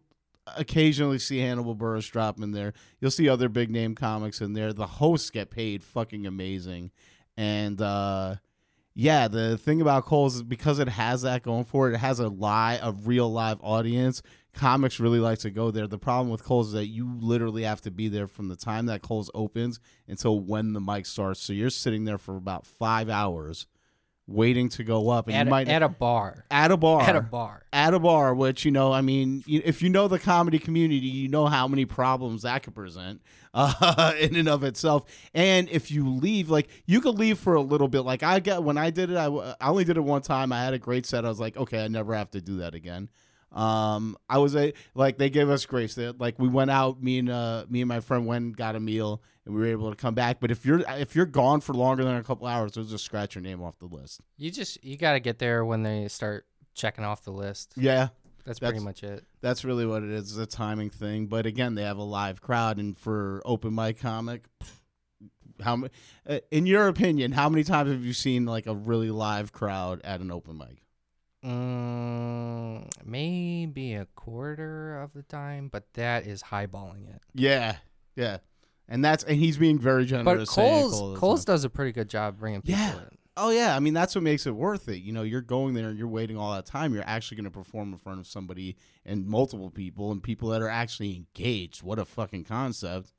occasionally 0.56 1.18
see 1.18 1.38
Hannibal 1.38 1.76
Buress 1.76 2.10
drop 2.10 2.40
in 2.40 2.52
there. 2.52 2.72
You'll 3.00 3.10
see 3.10 3.28
other 3.28 3.48
big 3.48 3.70
name 3.70 3.94
comics 3.94 4.40
in 4.40 4.52
there. 4.52 4.72
The 4.72 4.86
hosts 4.86 5.30
get 5.30 5.50
paid 5.50 5.82
fucking 5.82 6.26
amazing, 6.26 6.90
and 7.36 7.80
uh, 7.80 8.36
yeah, 8.94 9.28
the 9.28 9.58
thing 9.58 9.80
about 9.82 10.06
Cole's 10.06 10.36
is 10.36 10.42
because 10.42 10.78
it 10.78 10.88
has 10.88 11.22
that 11.22 11.42
going 11.42 11.64
for 11.64 11.90
it. 11.90 11.94
It 11.94 11.98
has 11.98 12.18
a 12.18 12.28
lie 12.28 12.78
a 12.82 12.92
real 12.92 13.30
live 13.30 13.58
audience. 13.60 14.22
Comics 14.54 14.98
really 14.98 15.20
like 15.20 15.38
to 15.40 15.50
go 15.50 15.70
there. 15.70 15.86
The 15.86 15.98
problem 15.98 16.30
with 16.30 16.42
Cole's 16.42 16.68
is 16.68 16.72
that 16.72 16.86
you 16.86 17.14
literally 17.20 17.64
have 17.64 17.82
to 17.82 17.90
be 17.90 18.08
there 18.08 18.26
from 18.26 18.48
the 18.48 18.56
time 18.56 18.86
that 18.86 19.02
Cole's 19.02 19.30
opens 19.34 19.80
until 20.08 20.40
when 20.40 20.72
the 20.72 20.80
mic 20.80 21.04
starts. 21.04 21.40
So 21.40 21.52
you're 21.52 21.68
sitting 21.68 22.06
there 22.06 22.16
for 22.16 22.36
about 22.36 22.66
five 22.66 23.10
hours 23.10 23.66
waiting 24.26 24.68
to 24.70 24.82
go 24.84 25.08
up, 25.10 25.28
and 25.28 25.36
at, 25.36 25.42
you 25.46 25.48
a, 25.48 25.50
might 25.50 25.68
at 25.68 25.82
a 25.82 25.88
bar. 25.88 26.44
at 26.50 26.70
a 26.72 26.76
bar 26.76 27.02
At 27.02 27.14
a 27.16 27.20
bar. 27.20 27.62
at 27.72 27.94
a 27.94 27.98
bar, 28.00 28.34
which 28.34 28.64
you 28.64 28.70
know, 28.70 28.92
I 28.92 29.00
mean, 29.00 29.44
you- 29.46 29.62
if 29.64 29.82
you 29.82 29.88
know 29.88 30.08
the 30.08 30.18
comedy 30.18 30.58
community, 30.58 31.06
you 31.06 31.28
know 31.28 31.46
how 31.46 31.68
many 31.68 31.84
problems 31.84 32.42
that 32.42 32.62
could 32.64 32.74
present 32.74 33.22
uh, 33.54 34.12
in 34.20 34.34
and 34.36 34.48
of 34.48 34.64
itself. 34.64 35.04
And 35.32 35.68
if 35.70 35.90
you 35.90 36.08
leave, 36.08 36.50
like 36.50 36.68
you 36.86 37.00
could 37.00 37.16
leave 37.18 37.38
for 37.38 37.54
a 37.54 37.60
little 37.62 37.88
bit. 37.88 38.00
Like 38.02 38.22
I 38.22 38.40
get 38.40 38.62
when 38.62 38.76
I 38.76 38.90
did 38.90 39.10
it, 39.10 39.16
I, 39.16 39.26
I 39.60 39.68
only 39.68 39.84
did 39.84 39.96
it 39.96 40.00
one 40.04 40.22
time. 40.22 40.52
I 40.52 40.62
had 40.62 40.74
a 40.74 40.78
great 40.78 41.06
set. 41.06 41.24
I 41.24 41.28
was 41.28 41.40
like, 41.40 41.56
okay, 41.56 41.84
I 41.84 41.88
never 41.88 42.14
have 42.14 42.30
to 42.32 42.40
do 42.40 42.56
that 42.58 42.74
again. 42.74 43.08
Um, 43.56 44.18
I 44.28 44.36
was 44.38 44.54
a 44.54 44.74
like 44.94 45.16
they 45.16 45.30
gave 45.30 45.48
us 45.48 45.64
grace. 45.64 45.94
They, 45.94 46.08
like 46.10 46.38
we 46.38 46.46
went 46.46 46.70
out, 46.70 47.02
me 47.02 47.18
and 47.18 47.30
uh, 47.30 47.64
me 47.70 47.80
and 47.80 47.88
my 47.88 48.00
friend 48.00 48.26
went 48.26 48.44
and 48.44 48.56
got 48.56 48.76
a 48.76 48.80
meal, 48.80 49.22
and 49.46 49.54
we 49.54 49.62
were 49.62 49.68
able 49.68 49.88
to 49.90 49.96
come 49.96 50.14
back. 50.14 50.40
But 50.40 50.50
if 50.50 50.66
you're 50.66 50.84
if 50.88 51.16
you're 51.16 51.24
gone 51.24 51.62
for 51.62 51.72
longer 51.72 52.04
than 52.04 52.16
a 52.16 52.22
couple 52.22 52.46
hours, 52.46 52.72
they'll 52.72 52.84
just 52.84 53.04
scratch 53.04 53.34
your 53.34 53.42
name 53.42 53.62
off 53.62 53.78
the 53.78 53.86
list. 53.86 54.20
You 54.36 54.50
just 54.50 54.84
you 54.84 54.98
got 54.98 55.14
to 55.14 55.20
get 55.20 55.38
there 55.38 55.64
when 55.64 55.82
they 55.82 56.06
start 56.08 56.46
checking 56.74 57.02
off 57.04 57.22
the 57.22 57.30
list. 57.32 57.72
Yeah, 57.76 58.08
That's, 58.44 58.58
That's- 58.58 58.72
pretty 58.72 58.84
much 58.84 59.02
it. 59.02 59.24
That's 59.40 59.64
really 59.64 59.86
what 59.86 60.02
it 60.02 60.10
is. 60.10 60.36
It's 60.36 60.38
a 60.38 60.44
timing 60.56 60.90
thing. 60.90 61.26
But 61.26 61.46
again, 61.46 61.76
they 61.76 61.84
have 61.84 61.96
a 61.96 62.02
live 62.02 62.42
crowd, 62.42 62.78
and 62.78 62.94
for 62.98 63.40
open 63.46 63.74
mic 63.74 63.98
comic, 64.00 64.44
how 65.62 65.84
uh, 66.28 66.40
in 66.50 66.66
your 66.66 66.88
opinion, 66.88 67.32
how 67.32 67.48
many 67.48 67.64
times 67.64 67.90
have 67.90 68.04
you 68.04 68.12
seen 68.12 68.44
like 68.44 68.66
a 68.66 68.74
really 68.74 69.10
live 69.10 69.52
crowd 69.52 70.02
at 70.04 70.20
an 70.20 70.30
open 70.30 70.58
mic? 70.58 70.82
Mm, 71.46 72.88
maybe 73.04 73.94
a 73.94 74.06
quarter 74.16 75.00
of 75.00 75.12
the 75.12 75.22
time, 75.22 75.68
but 75.68 75.84
that 75.94 76.26
is 76.26 76.42
highballing 76.42 77.08
it. 77.14 77.22
Yeah, 77.34 77.76
yeah, 78.16 78.38
and 78.88 79.04
that's 79.04 79.24
and 79.24 79.36
he's 79.38 79.58
being 79.58 79.78
very 79.78 80.04
generous. 80.06 80.48
But 80.54 80.54
Cole's 80.54 80.92
Cole 80.92 81.16
Cole's 81.16 81.44
does 81.44 81.64
a 81.64 81.70
pretty 81.70 81.92
good 81.92 82.08
job 82.08 82.38
bringing 82.38 82.62
people 82.62 82.80
Yeah. 82.80 82.96
in. 82.98 83.18
Oh 83.38 83.50
yeah, 83.50 83.76
I 83.76 83.80
mean 83.80 83.92
that's 83.94 84.14
what 84.14 84.24
makes 84.24 84.46
it 84.46 84.54
worth 84.54 84.88
it. 84.88 84.98
You 85.02 85.12
know, 85.12 85.22
you're 85.22 85.42
going 85.42 85.74
there 85.74 85.88
and 85.90 85.98
you're 85.98 86.08
waiting 86.08 86.38
all 86.38 86.54
that 86.54 86.64
time. 86.66 86.94
You're 86.94 87.04
actually 87.06 87.36
going 87.36 87.44
to 87.44 87.50
perform 87.50 87.92
in 87.92 87.98
front 87.98 88.18
of 88.18 88.26
somebody 88.26 88.76
and 89.04 89.26
multiple 89.26 89.70
people 89.70 90.10
and 90.10 90.22
people 90.22 90.48
that 90.50 90.62
are 90.62 90.70
actually 90.70 91.14
engaged. 91.16 91.82
What 91.82 91.98
a 91.98 92.04
fucking 92.06 92.44
concept! 92.44 93.12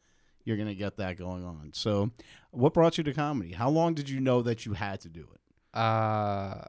You're 0.43 0.57
going 0.57 0.69
to 0.69 0.75
get 0.75 0.97
that 0.97 1.17
going 1.17 1.45
on. 1.45 1.71
So, 1.73 2.11
what 2.51 2.73
brought 2.73 2.97
you 2.97 3.03
to 3.03 3.13
comedy? 3.13 3.51
How 3.53 3.69
long 3.69 3.93
did 3.93 4.09
you 4.09 4.19
know 4.19 4.41
that 4.41 4.65
you 4.65 4.73
had 4.73 5.01
to 5.01 5.09
do 5.09 5.27
it? 5.33 5.77
Uh, 5.79 6.63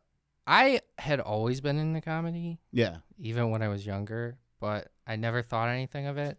I 0.49 0.81
had 0.99 1.21
always 1.21 1.61
been 1.61 1.79
into 1.79 2.01
comedy, 2.01 2.59
Yeah. 2.73 2.97
even 3.19 3.51
when 3.51 3.63
I 3.63 3.69
was 3.69 3.85
younger, 3.85 4.39
but 4.61 4.89
I 5.07 5.17
never 5.17 5.43
thought 5.43 5.69
anything 5.69 6.07
of 6.07 6.17
it. 6.17 6.39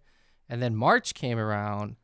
And 0.49 0.61
then 0.61 0.75
March 0.75 1.13
came 1.13 1.37
around, 1.37 1.95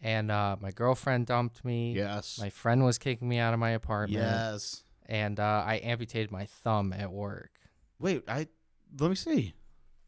and 0.00 0.30
uh, 0.32 0.56
my 0.60 0.72
girlfriend 0.72 1.26
dumped 1.26 1.64
me. 1.64 1.92
Yes. 1.94 2.38
My 2.40 2.50
friend 2.50 2.84
was 2.84 2.98
kicking 2.98 3.28
me 3.28 3.38
out 3.38 3.54
of 3.54 3.60
my 3.60 3.70
apartment. 3.70 4.22
yes. 4.24 4.82
And 5.06 5.38
uh, 5.38 5.62
I 5.64 5.76
amputated 5.84 6.32
my 6.32 6.46
thumb 6.46 6.92
at 6.92 7.12
work. 7.12 7.50
Wait, 8.00 8.24
I 8.26 8.48
let 8.98 9.08
me 9.10 9.14
see. 9.14 9.54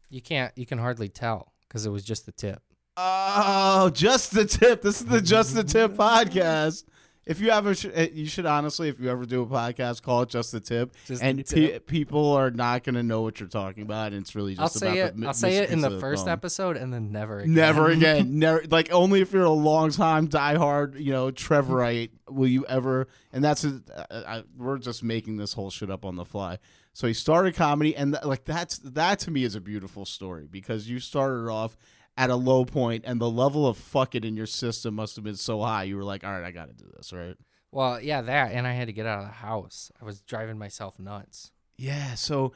You 0.09 0.21
can't. 0.21 0.51
You 0.57 0.65
can 0.65 0.77
hardly 0.77 1.07
tell 1.09 1.53
because 1.67 1.85
it 1.85 1.89
was 1.89 2.03
just 2.03 2.25
the 2.25 2.31
tip. 2.33 2.61
Oh, 2.97 3.89
just 3.93 4.31
the 4.33 4.45
tip. 4.45 4.81
This 4.81 5.01
is 5.01 5.07
the 5.07 5.21
Just 5.21 5.53
the 5.55 5.63
Tip 5.63 5.93
podcast. 5.97 6.83
If 7.25 7.41
you 7.41 7.49
ever, 7.49 7.73
sh- 7.73 7.87
eh, 7.91 8.09
you 8.13 8.27
should 8.27 8.45
honestly, 8.45 8.87
if 8.87 8.99
you 8.99 9.09
ever 9.09 9.25
do 9.25 9.41
a 9.41 9.47
podcast, 9.47 10.03
call 10.03 10.21
it 10.21 10.29
Just 10.29 10.51
the 10.51 10.59
Tip, 10.59 10.95
Just 11.05 11.21
the 11.21 11.27
and 11.27 11.45
pe- 11.47 11.79
people 11.79 12.33
are 12.33 12.51
not 12.51 12.83
going 12.83 12.93
to 12.95 13.01
know 13.01 13.21
what 13.21 13.39
you're 13.39 13.49
talking 13.49 13.81
about. 13.81 14.11
And 14.13 14.21
it's 14.21 14.35
really 14.35 14.53
just. 14.53 14.61
I'll 14.61 14.67
just 14.67 14.79
say 14.79 14.99
about 14.99 15.13
it. 15.13 15.17
mi- 15.17 15.27
I'll 15.27 15.33
say 15.33 15.57
it 15.57 15.71
in 15.71 15.81
the 15.81 15.95
of 15.95 15.99
first 15.99 16.27
episode, 16.27 16.77
and 16.77 16.93
then 16.93 17.11
never 17.11 17.39
again. 17.39 17.53
Never 17.55 17.87
again. 17.89 18.37
Never 18.37 18.63
like 18.69 18.91
only 18.91 19.21
if 19.21 19.33
you're 19.33 19.43
a 19.43 19.49
long 19.49 19.89
time 19.91 20.27
diehard, 20.27 20.99
you 21.01 21.11
know, 21.11 21.31
Trevorite 21.31 22.11
will 22.29 22.47
you 22.47 22.63
ever. 22.67 23.07
And 23.33 23.43
that's 23.43 23.63
a, 23.63 23.81
I, 24.11 24.37
I, 24.37 24.43
we're 24.55 24.77
just 24.77 25.03
making 25.03 25.37
this 25.37 25.53
whole 25.53 25.71
shit 25.71 25.89
up 25.89 26.05
on 26.05 26.15
the 26.17 26.25
fly. 26.25 26.59
So 26.93 27.07
he 27.07 27.13
started 27.13 27.55
comedy, 27.55 27.95
and 27.95 28.13
th- 28.13 28.23
like 28.23 28.45
that's 28.45 28.77
that 28.79 29.19
to 29.19 29.31
me 29.31 29.43
is 29.43 29.55
a 29.55 29.61
beautiful 29.61 30.05
story 30.05 30.47
because 30.49 30.87
you 30.87 30.99
started 30.99 31.49
off 31.49 31.75
at 32.17 32.29
a 32.29 32.35
low 32.35 32.65
point, 32.65 33.03
and 33.05 33.19
the 33.19 33.29
level 33.29 33.67
of 33.67 33.77
fuck 33.77 34.15
it 34.15 34.23
in 34.23 34.35
your 34.37 34.45
system 34.45 34.95
must 34.95 35.15
have 35.15 35.25
been 35.25 35.35
so 35.35 35.61
high. 35.61 35.83
You 35.83 35.97
were 35.97 36.03
like, 36.03 36.23
all 36.23 36.31
right, 36.31 36.43
I 36.45 36.51
got 36.51 36.67
to 36.67 36.73
do 36.73 36.89
this, 36.95 37.11
right? 37.11 37.35
Well, 37.71 37.99
yeah, 38.01 38.21
that, 38.21 38.53
and 38.53 38.65
I 38.65 38.71
had 38.71 38.87
to 38.87 38.93
get 38.93 39.05
out 39.05 39.19
of 39.19 39.25
the 39.25 39.31
house. 39.33 39.91
I 40.01 40.05
was 40.05 40.21
driving 40.21 40.57
myself 40.57 40.97
nuts. 40.97 41.51
Yeah, 41.77 42.15
so 42.15 42.53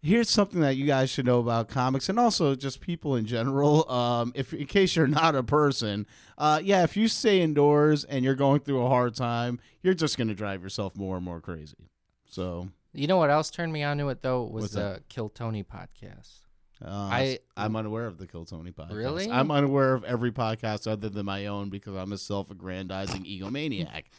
here's 0.00 0.30
something 0.30 0.60
that 0.60 0.76
you 0.76 0.86
guys 0.86 1.10
should 1.10 1.26
know 1.26 1.40
about 1.40 1.68
comics 1.68 2.08
and 2.08 2.20
also 2.20 2.54
just 2.54 2.80
people 2.80 3.16
in 3.16 3.26
general. 3.26 3.90
Um, 3.90 4.30
if 4.36 4.54
in 4.54 4.66
case 4.66 4.94
you're 4.94 5.08
not 5.08 5.34
a 5.34 5.42
person, 5.42 6.06
uh, 6.38 6.60
yeah, 6.62 6.84
if 6.84 6.96
you 6.96 7.08
stay 7.08 7.40
indoors 7.40 8.04
and 8.04 8.24
you're 8.24 8.36
going 8.36 8.60
through 8.60 8.82
a 8.84 8.88
hard 8.88 9.16
time, 9.16 9.58
you're 9.82 9.94
just 9.94 10.16
gonna 10.16 10.34
drive 10.34 10.62
yourself 10.62 10.96
more 10.96 11.16
and 11.16 11.24
more 11.24 11.40
crazy. 11.40 11.90
So 12.28 12.68
You 12.92 13.08
know 13.08 13.16
what 13.16 13.30
else 13.30 13.50
turned 13.50 13.72
me 13.72 13.82
on 13.82 13.98
to 13.98 14.08
it 14.10 14.22
though 14.22 14.44
was 14.44 14.62
What's 14.62 14.74
the 14.74 14.80
that? 14.80 15.08
Kill 15.08 15.28
Tony 15.30 15.64
podcast. 15.64 16.42
Uh, 16.84 16.88
I- 16.88 17.38
I'm 17.56 17.76
unaware 17.76 18.06
of 18.06 18.18
the 18.18 18.26
Kill 18.26 18.44
Tony 18.44 18.72
podcast. 18.72 18.94
Really? 18.94 19.30
I'm 19.30 19.50
unaware 19.50 19.94
of 19.94 20.04
every 20.04 20.32
podcast 20.32 20.90
other 20.90 21.08
than 21.08 21.26
my 21.26 21.46
own 21.46 21.68
because 21.70 21.94
I'm 21.96 22.12
a 22.12 22.18
self-aggrandizing 22.18 23.24
egomaniac. 23.24 24.04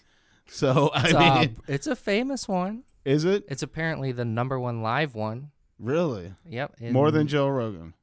So 0.47 0.89
I 0.93 1.03
It's, 1.05 1.13
mean, 1.13 1.21
uh, 1.21 1.47
it's 1.67 1.87
a 1.87 1.95
famous 1.95 2.45
one. 2.47 2.83
is 3.05 3.23
it 3.23 3.45
It's 3.47 3.63
apparently 3.63 4.11
the 4.11 4.25
number 4.25 4.59
one 4.59 4.81
live 4.81 5.15
one. 5.15 5.51
really 5.79 6.33
Yep. 6.45 6.75
in- 6.81 6.93
more 6.93 7.09
than 7.11 7.27
Joe 7.27 7.47
Rogan? 7.47 7.93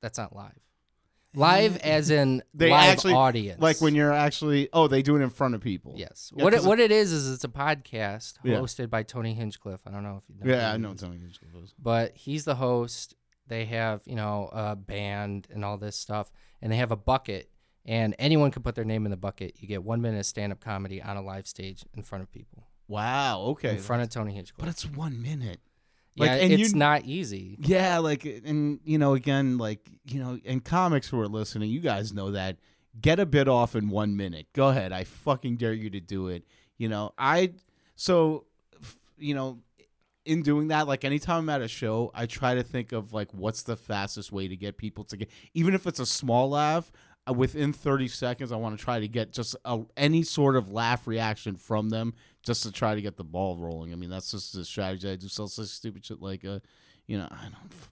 that's 0.00 0.18
not 0.18 0.34
live. 0.34 0.58
Live 1.34 1.76
as 1.84 2.10
in 2.10 2.42
They 2.54 2.70
live 2.70 2.80
actually- 2.80 3.12
audience. 3.14 3.60
Like 3.62 3.80
when 3.80 3.94
you're 3.94 4.12
actually 4.12 4.68
oh 4.72 4.88
they 4.88 5.02
do 5.02 5.14
it 5.16 5.20
in 5.22 5.30
front 5.30 5.54
of 5.54 5.60
people. 5.60 5.94
Yes. 5.96 6.32
Yeah, 6.34 6.42
what 6.44 6.54
it, 6.54 6.64
what 6.64 6.80
it 6.80 6.90
is 6.90 7.12
is 7.12 7.32
it's 7.32 7.44
a 7.44 7.48
podcast 7.48 8.34
Yeah. 8.42 8.56
hosted 8.56 8.90
by 8.90 9.04
Tony 9.04 9.34
Hinchcliffe. 9.34 9.82
I 9.86 9.90
don't 9.92 10.02
know 10.02 10.20
if 10.22 10.28
you 10.28 10.44
know. 10.44 10.52
Yeah, 10.56 10.72
I 10.72 10.76
know. 10.78 10.94
Tony 10.94 11.18
Hinchcliffe 11.18 11.54
is. 11.62 11.74
But 11.78 12.16
he's 12.16 12.44
the 12.44 12.56
host. 12.56 13.14
They 13.48 13.64
have 13.66 14.02
you 14.06 14.14
know 14.16 14.48
a 14.52 14.76
band 14.76 15.48
and 15.52 15.64
all 15.64 15.76
this 15.78 15.96
stuff, 15.96 16.30
and 16.60 16.72
they 16.72 16.76
have 16.76 16.92
a 16.92 16.96
bucket, 16.96 17.50
and 17.84 18.14
anyone 18.18 18.50
can 18.50 18.62
put 18.62 18.74
their 18.74 18.84
name 18.84 19.04
in 19.04 19.10
the 19.10 19.16
bucket. 19.16 19.56
You 19.58 19.68
get 19.68 19.82
one 19.82 20.00
minute 20.00 20.18
of 20.20 20.26
stand 20.26 20.52
up 20.52 20.60
comedy 20.60 21.02
on 21.02 21.16
a 21.16 21.22
live 21.22 21.46
stage 21.46 21.84
in 21.96 22.02
front 22.02 22.22
of 22.22 22.30
people, 22.30 22.66
Wow. 22.88 23.40
Okay. 23.52 23.70
in 23.70 23.78
front 23.78 24.02
of 24.02 24.10
Tony 24.10 24.32
Hitchcock. 24.34 24.58
but 24.58 24.68
it's 24.68 24.86
one 24.86 25.20
minute. 25.20 25.60
yeah, 26.14 26.34
and 26.34 26.52
it's 26.52 26.72
you- 26.72 26.78
not 26.78 27.04
easy. 27.04 27.56
Yeah, 27.60 27.98
like 27.98 28.24
and 28.24 28.80
you 28.84 28.98
know, 28.98 29.14
again, 29.14 29.58
like 29.58 29.88
you 30.04 30.20
know, 30.20 30.38
and 30.44 30.64
comics 30.64 31.08
who 31.08 31.18
are 31.20 31.28
listening, 31.28 31.70
you 31.70 31.80
guys 31.80 32.12
know 32.12 32.30
that. 32.32 32.58
Get 33.00 33.18
a 33.18 33.24
bit 33.24 33.48
off 33.48 33.74
in 33.74 33.88
one 33.88 34.18
minute. 34.18 34.48
Go 34.52 34.68
ahead. 34.68 34.92
I 34.92 35.04
fucking 35.04 35.56
dare 35.56 35.72
you 35.72 35.88
to 35.90 36.00
do 36.00 36.28
it. 36.28 36.44
You 36.76 36.90
know, 36.90 37.12
I 37.16 37.54
so 37.96 38.44
you 39.18 39.34
know, 39.34 39.60
in 40.24 40.42
doing 40.42 40.68
that, 40.68 40.86
like 40.86 41.04
anytime 41.04 41.38
I'm 41.40 41.48
at 41.50 41.62
a 41.62 41.68
show, 41.68 42.10
I 42.14 42.26
try 42.26 42.54
to 42.54 42.62
think 42.62 42.92
of 42.92 43.12
like 43.12 43.32
what's 43.32 43.62
the 43.62 43.76
fastest 43.76 44.30
way 44.32 44.48
to 44.48 44.56
get 44.56 44.76
people 44.76 45.04
to 45.04 45.16
get, 45.16 45.30
even 45.54 45.74
if 45.74 45.86
it's 45.86 45.98
a 46.00 46.06
small 46.06 46.50
laugh. 46.50 46.90
uh, 47.28 47.32
Within 47.32 47.72
30 47.72 48.08
seconds, 48.08 48.52
I 48.52 48.56
want 48.56 48.78
to 48.78 48.84
try 48.84 49.00
to 49.00 49.08
get 49.08 49.32
just 49.32 49.56
a, 49.64 49.80
any 49.96 50.22
sort 50.22 50.56
of 50.56 50.70
laugh 50.70 51.06
reaction 51.06 51.56
from 51.56 51.88
them, 51.90 52.14
just 52.44 52.62
to 52.64 52.72
try 52.72 52.94
to 52.94 53.02
get 53.02 53.16
the 53.16 53.24
ball 53.24 53.56
rolling. 53.56 53.92
I 53.92 53.96
mean, 53.96 54.10
that's 54.10 54.30
just 54.30 54.52
the 54.54 54.64
strategy 54.64 55.10
I 55.10 55.16
do. 55.16 55.28
So 55.28 55.46
such 55.46 55.68
stupid 55.68 56.04
shit 56.04 56.20
like, 56.20 56.44
uh, 56.44 56.58
you 57.06 57.18
know, 57.18 57.28
I 57.30 57.42
don't 57.44 57.70
f- 57.72 57.90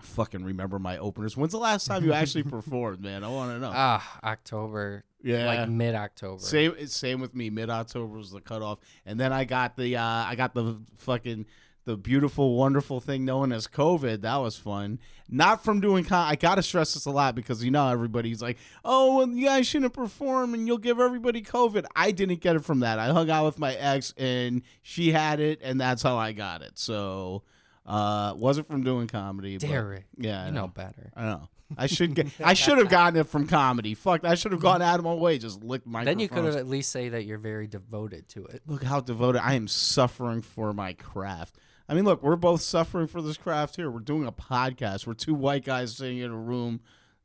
fucking 0.00 0.44
remember 0.44 0.78
my 0.78 0.98
openers. 0.98 1.36
When's 1.36 1.52
the 1.52 1.58
last 1.58 1.86
time 1.86 2.04
you 2.04 2.12
actually 2.12 2.42
performed, 2.56 3.00
man? 3.00 3.24
I 3.24 3.28
want 3.28 3.52
to 3.52 3.58
know. 3.58 3.72
Ah, 3.74 4.18
October, 4.24 5.04
yeah, 5.22 5.46
like 5.46 5.68
mid 5.68 5.94
October. 5.94 6.40
same. 6.42 6.86
Same 6.86 7.20
with 7.20 7.34
me. 7.34 7.50
Mid 7.50 7.68
October 7.70 8.16
was 8.16 8.30
the 8.30 8.40
cutoff, 8.40 8.78
and 9.06 9.18
then 9.18 9.32
I 9.32 9.44
got 9.44 9.76
the 9.76 9.96
uh, 9.96 10.02
I 10.04 10.34
got 10.36 10.54
the 10.54 10.76
fucking 10.98 11.46
the 11.86 11.96
beautiful, 11.96 12.56
wonderful 12.56 13.00
thing 13.00 13.24
known 13.24 13.52
as 13.52 13.66
COVID. 13.66 14.20
That 14.22 14.36
was 14.36 14.56
fun. 14.58 14.98
Not 15.28 15.64
from 15.64 15.80
doing. 15.80 16.04
Con- 16.04 16.28
I 16.28 16.36
gotta 16.36 16.62
stress 16.62 16.94
this 16.94 17.06
a 17.06 17.10
lot 17.10 17.34
because 17.34 17.64
you 17.64 17.70
know 17.70 17.88
everybody's 17.88 18.42
like, 18.42 18.58
"Oh, 18.84 19.16
well, 19.18 19.28
you 19.28 19.46
guys 19.46 19.66
shouldn't 19.66 19.92
perform, 19.94 20.52
and 20.52 20.66
you'll 20.66 20.78
give 20.78 21.00
everybody 21.00 21.42
COVID." 21.42 21.86
I 21.96 22.10
didn't 22.10 22.40
get 22.40 22.56
it 22.56 22.64
from 22.64 22.80
that. 22.80 22.98
I 22.98 23.06
hung 23.12 23.30
out 23.30 23.44
with 23.46 23.58
my 23.58 23.72
ex, 23.74 24.12
and 24.18 24.62
she 24.82 25.12
had 25.12 25.40
it, 25.40 25.60
and 25.62 25.80
that's 25.80 26.02
how 26.02 26.16
I 26.16 26.32
got 26.32 26.62
it. 26.62 26.78
So, 26.78 27.42
uh, 27.86 28.34
wasn't 28.36 28.66
from 28.66 28.82
doing 28.84 29.06
comedy. 29.06 29.56
but- 29.58 29.66
Derek, 29.68 30.04
yeah, 30.18 30.42
I 30.42 30.46
you 30.46 30.52
know 30.52 30.62
know. 30.62 30.68
better. 30.68 31.10
I 31.16 31.22
know. 31.24 31.48
I 31.76 31.86
should 31.86 32.14
get. 32.14 32.28
I 32.44 32.54
should 32.54 32.78
have 32.78 32.88
gotten 32.88 33.18
it 33.18 33.26
from 33.26 33.48
comedy. 33.48 33.94
Fuck. 33.94 34.24
I 34.24 34.36
should 34.36 34.52
have 34.52 34.60
gone 34.60 34.82
out 34.82 35.00
of 35.00 35.04
my 35.04 35.14
way. 35.14 35.38
Just 35.38 35.64
licked 35.64 35.86
my. 35.86 36.04
Then 36.04 36.20
you 36.20 36.28
could 36.28 36.44
have 36.44 36.54
at 36.56 36.68
least 36.68 36.90
say 36.92 37.08
that 37.08 37.24
you're 37.24 37.38
very 37.38 37.66
devoted 37.66 38.28
to 38.30 38.44
it. 38.46 38.62
Look 38.66 38.84
how 38.84 39.00
devoted 39.00 39.40
I 39.44 39.54
am 39.54 39.66
suffering 39.66 40.42
for 40.42 40.72
my 40.72 40.92
craft. 40.92 41.58
I 41.88 41.94
mean, 41.94 42.04
look, 42.04 42.22
we're 42.22 42.36
both 42.36 42.62
suffering 42.62 43.06
for 43.06 43.22
this 43.22 43.36
craft 43.36 43.76
here. 43.76 43.90
We're 43.90 44.00
doing 44.00 44.26
a 44.26 44.32
podcast. 44.32 45.06
We're 45.06 45.14
two 45.14 45.34
white 45.34 45.64
guys 45.64 45.96
sitting 45.96 46.18
in 46.18 46.30
a 46.30 46.36
room 46.36 46.80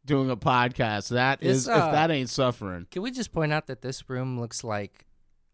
doing 0.05 0.29
a 0.29 0.37
podcast. 0.37 1.09
That 1.09 1.41
is, 1.41 1.67
uh, 1.67 1.71
if 1.73 1.91
that 1.93 2.11
ain't 2.11 2.29
suffering. 2.29 2.85
Can 2.91 3.01
we 3.01 3.11
just 3.11 3.31
point 3.31 3.51
out 3.53 3.67
that 3.67 3.81
this 3.81 4.09
room 4.09 4.39
looks 4.39 4.63
like 4.63 5.05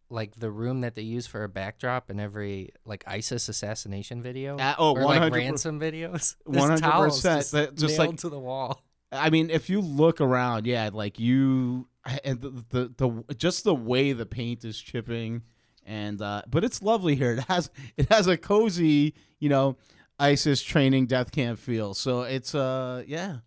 like 0.10 0.36
the 0.40 0.50
room 0.50 0.82
that 0.82 0.96
they 0.96 1.02
use 1.02 1.28
for 1.28 1.44
a 1.44 1.50
backdrop 1.50 2.10
in 2.10 2.18
every 2.20 2.70
like 2.86 3.04
ISIS 3.08 3.48
assassination 3.50 4.22
video? 4.22 4.58
Uh, 4.58 4.76
oh, 4.78 4.96
or 4.96 5.04
like 5.04 5.34
ransom 5.34 5.80
videos? 5.80 6.36
100%, 6.48 7.06
Just, 7.24 7.52
that- 7.52 7.76
just 7.76 7.98
nailed 7.98 8.10
like- 8.12 8.20
to 8.20 8.30
the 8.30 8.40
wall. 8.40 8.82
I 9.10 9.30
mean, 9.30 9.50
if 9.50 9.70
you 9.70 9.80
look 9.80 10.20
around, 10.20 10.68
yeah, 10.68 10.90
like 10.92 11.18
you 11.18 11.88
and 12.26 12.42
the 12.42 12.50
the, 12.70 13.24
the 13.28 13.36
just 13.36 13.64
the 13.64 13.74
way 13.74 14.12
the 14.12 14.26
paint 14.26 14.66
is 14.66 14.78
chipping, 14.78 15.44
and 15.88 16.22
uh, 16.22 16.44
but 16.48 16.64
it's 16.64 16.84
lovely 16.84 17.16
here. 17.16 17.32
It 17.38 17.46
has 17.46 17.70
it 17.96 18.10
has 18.10 18.28
a 18.28 18.38
cozy, 18.38 19.16
you 19.40 19.50
know, 19.50 19.78
ISIS 20.20 20.62
training 20.62 21.08
death 21.08 21.32
camp 21.32 21.58
feel. 21.58 21.94
So 21.94 22.22
it's 22.22 22.54
uh, 22.54 23.04
yeah. 23.08 23.38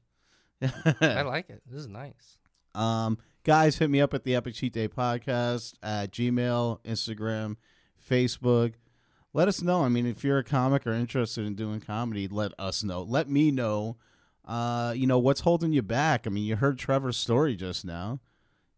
I 1.01 1.23
like 1.23 1.51
it. 1.51 1.63
This 1.67 1.81
is 1.81 1.89
nice. 1.89 2.39
Um, 2.75 3.19
guys, 3.45 3.79
hit 3.79 3.91
me 3.91 4.01
up 4.01 4.15
at 4.15 4.25
the 4.25 4.35
Epic 4.35 4.55
Cheat 4.55 4.73
Day 4.73 4.89
Podcast 4.89 5.75
at 5.83 6.13
Gmail, 6.13 6.81
Instagram, 6.85 7.57
Facebook. 8.11 8.75
Let 9.33 9.49
us 9.49 9.63
know. 9.63 9.85
I 9.85 9.89
mean, 9.89 10.07
if 10.07 10.25
you're 10.25 10.39
a 10.39 10.45
comic 10.45 10.87
or 10.87 10.93
interested 10.93 11.47
in 11.47 11.55
doing 11.55 11.81
comedy, 11.81 12.27
let 12.27 12.53
us 12.59 12.83
know. 12.83 13.03
Let 13.03 13.29
me 13.29 13.51
know. 13.51 13.97
Uh, 14.45 14.93
you 14.97 15.07
know 15.07 15.19
what's 15.19 15.41
holding 15.41 15.73
you 15.73 15.83
back. 15.83 16.27
I 16.27 16.31
mean, 16.31 16.45
you 16.45 16.57
heard 16.57 16.79
Trevor's 16.79 17.17
story 17.17 17.55
just 17.55 17.85
now. 17.85 18.21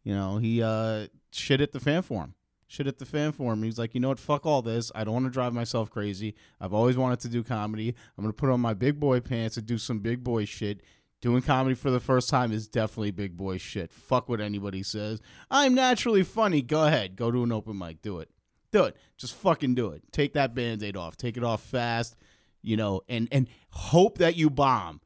You 0.05 0.15
know, 0.15 0.39
he 0.39 0.63
uh 0.63 1.07
shit 1.31 1.61
at 1.61 1.73
the 1.73 1.81
fan 1.81 2.03
forum. 2.03 2.35
Shit 2.73 2.87
at 2.87 2.97
the 2.97 3.05
fan 3.05 3.33
for 3.33 3.37
forum. 3.43 3.63
He's 3.65 3.79
like, 3.79 3.95
you 3.95 4.01
know 4.01 4.09
what? 4.09 4.19
Fuck 4.19 4.47
all 4.47 4.63
this. 4.63 4.91
I 4.95 5.05
don't 5.05 5.13
want 5.13 5.27
to 5.27 5.31
drive 5.31 5.53
myself 5.53 5.91
crazy. 5.91 6.35
I've 6.59 6.73
always 6.73 6.97
wanted 6.97 7.21
to 7.21 7.29
do 7.29 7.43
comedy. 7.43 7.95
I'm 8.17 8.25
gonna 8.25 8.33
put 8.33 8.49
on 8.49 8.63
my 8.63 8.73
big 8.73 8.99
boy 8.99 9.21
pants 9.21 9.59
and 9.59 9.67
do 9.67 9.77
some 9.77 9.99
big 9.99 10.25
boy 10.25 10.47
shit. 10.47 10.81
Doing 11.21 11.43
comedy 11.43 11.75
for 11.75 11.91
the 11.91 12.01
first 12.01 12.31
time 12.31 12.51
is 12.51 12.67
definitely 12.67 13.11
big 13.11 13.37
boy 13.37 13.59
shit. 13.59 13.93
Fuck 13.93 14.27
what 14.27 14.41
anybody 14.41 14.83
says. 14.83 15.21
I'm 15.51 15.75
naturally 15.75 16.23
funny. 16.23 16.63
Go 16.63 16.87
ahead. 16.87 17.15
Go 17.15 17.31
to 17.31 17.43
an 17.43 17.53
open 17.53 17.77
mic. 17.77 18.01
Do 18.01 18.21
it. 18.21 18.31
Do 18.71 18.85
it. 18.85 18.97
Just 19.19 19.35
fucking 19.35 19.75
do 19.75 19.91
it. 19.91 20.05
Take 20.11 20.33
that 20.33 20.55
band-aid 20.55 20.97
off. 20.97 21.19
Take 21.19 21.37
it 21.37 21.45
off 21.45 21.63
fast. 21.63 22.17
You 22.63 22.79
know, 22.79 23.03
and 23.07 23.29
and 23.31 23.49
hope 23.69 24.17
that 24.17 24.35
you 24.35 24.49
bomb. 24.49 25.03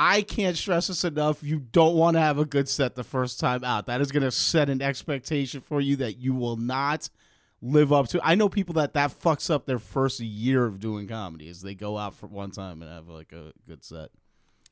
I 0.00 0.22
can't 0.22 0.56
stress 0.56 0.86
this 0.86 1.02
enough. 1.02 1.42
You 1.42 1.58
don't 1.58 1.96
want 1.96 2.16
to 2.16 2.20
have 2.20 2.38
a 2.38 2.44
good 2.44 2.68
set 2.68 2.94
the 2.94 3.02
first 3.02 3.40
time 3.40 3.64
out. 3.64 3.86
That 3.86 4.00
is 4.00 4.12
going 4.12 4.22
to 4.22 4.30
set 4.30 4.70
an 4.70 4.80
expectation 4.80 5.60
for 5.60 5.80
you 5.80 5.96
that 5.96 6.18
you 6.18 6.34
will 6.34 6.56
not 6.56 7.10
live 7.60 7.92
up 7.92 8.06
to. 8.08 8.20
I 8.22 8.36
know 8.36 8.48
people 8.48 8.74
that 8.74 8.94
that 8.94 9.10
fucks 9.10 9.50
up 9.50 9.66
their 9.66 9.80
first 9.80 10.20
year 10.20 10.64
of 10.64 10.78
doing 10.78 11.08
comedy 11.08 11.48
is 11.48 11.62
they 11.62 11.74
go 11.74 11.98
out 11.98 12.14
for 12.14 12.28
one 12.28 12.52
time 12.52 12.80
and 12.80 12.90
have 12.90 13.08
like 13.08 13.32
a 13.32 13.52
good 13.66 13.82
set. 13.82 14.10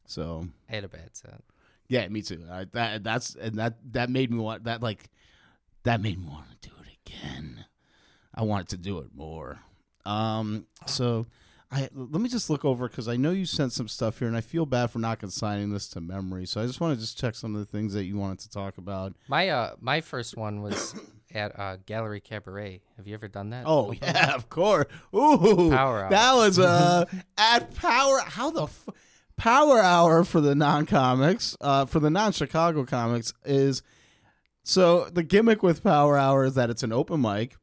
So 0.07 0.47
I 0.71 0.77
had 0.77 0.85
a 0.85 0.89
bad 0.89 1.17
set. 1.17 1.41
yeah, 1.89 2.07
me 2.07 2.23
too. 2.23 2.45
I, 2.49 2.67
that 2.73 3.03
that's 3.03 3.35
and 3.35 3.59
that 3.59 3.79
that 3.93 4.09
made 4.09 4.31
me 4.31 4.39
want 4.39 4.65
that 4.65 4.81
like 4.81 5.11
that 5.83 6.01
made 6.01 6.21
me 6.21 6.29
want 6.29 6.47
to 6.63 6.69
do 6.69 6.75
it 6.83 7.11
again. 7.11 7.65
I 8.33 8.43
wanted 8.43 8.69
to 8.69 8.77
do 8.77 9.01
it 9.01 9.09
more. 9.13 9.59
Um, 10.05 10.67
so 10.87 11.27
I 11.71 11.89
let 11.93 12.21
me 12.21 12.29
just 12.29 12.49
look 12.49 12.65
over 12.65 12.89
because 12.89 13.09
I 13.09 13.17
know 13.17 13.33
you 13.33 13.45
sent 13.45 13.73
some 13.73 13.89
stuff 13.89 14.21
here, 14.21 14.29
and 14.29 14.37
I 14.37 14.41
feel 14.41 14.67
bad 14.67 14.91
for 14.91 15.01
not 15.01 15.19
consigning 15.19 15.73
this 15.73 15.89
to 15.89 16.01
memory. 16.01 16.47
So 16.47 16.63
I 16.63 16.67
just 16.67 16.81
want 16.81 16.95
to 16.95 17.01
just 17.01 17.19
check 17.19 17.35
some 17.35 17.55
of 17.55 17.61
the 17.61 17.67
things 17.67 17.93
that 17.95 18.05
you 18.05 18.17
wanted 18.17 18.39
to 18.41 18.51
talk 18.51 18.79
about. 18.79 19.15
My 19.29 19.49
uh 19.49 19.75
my 19.81 20.01
first 20.01 20.37
one 20.37 20.63
was 20.63 20.95
at 21.35 21.59
uh 21.59 21.79
Gallery 21.85 22.21
Cabaret. 22.21 22.83
Have 22.97 23.09
you 23.09 23.15
ever 23.15 23.27
done 23.27 23.51
that? 23.51 23.65
Oh 23.67 23.87
Open? 23.87 23.99
yeah, 24.01 24.35
of 24.35 24.49
course. 24.49 24.87
Ooh, 25.15 25.71
Power 25.71 26.05
Hour. 26.05 26.11
That 26.11 26.35
was 26.35 26.59
uh 26.61 27.05
at 27.37 27.75
Power. 27.75 28.21
How 28.21 28.51
the 28.53 28.65
f- 28.65 28.89
Power 29.37 29.81
Hour 29.81 30.23
for 30.23 30.41
the 30.41 30.55
non 30.55 30.87
comics, 30.87 31.57
uh, 31.61 31.85
for 31.85 31.99
the 31.99 32.11
non 32.11 32.31
Chicago 32.31 32.85
comics 32.85 33.33
is 33.45 33.83
so 34.63 35.07
the 35.11 35.25
gimmick 35.25 35.65
with 35.65 35.83
Power 35.83 36.17
Hour 36.17 36.45
is 36.45 36.55
that 36.55 36.71
it's 36.71 36.85
an 36.85 36.93
open 36.93 37.21
mic, 37.21 37.57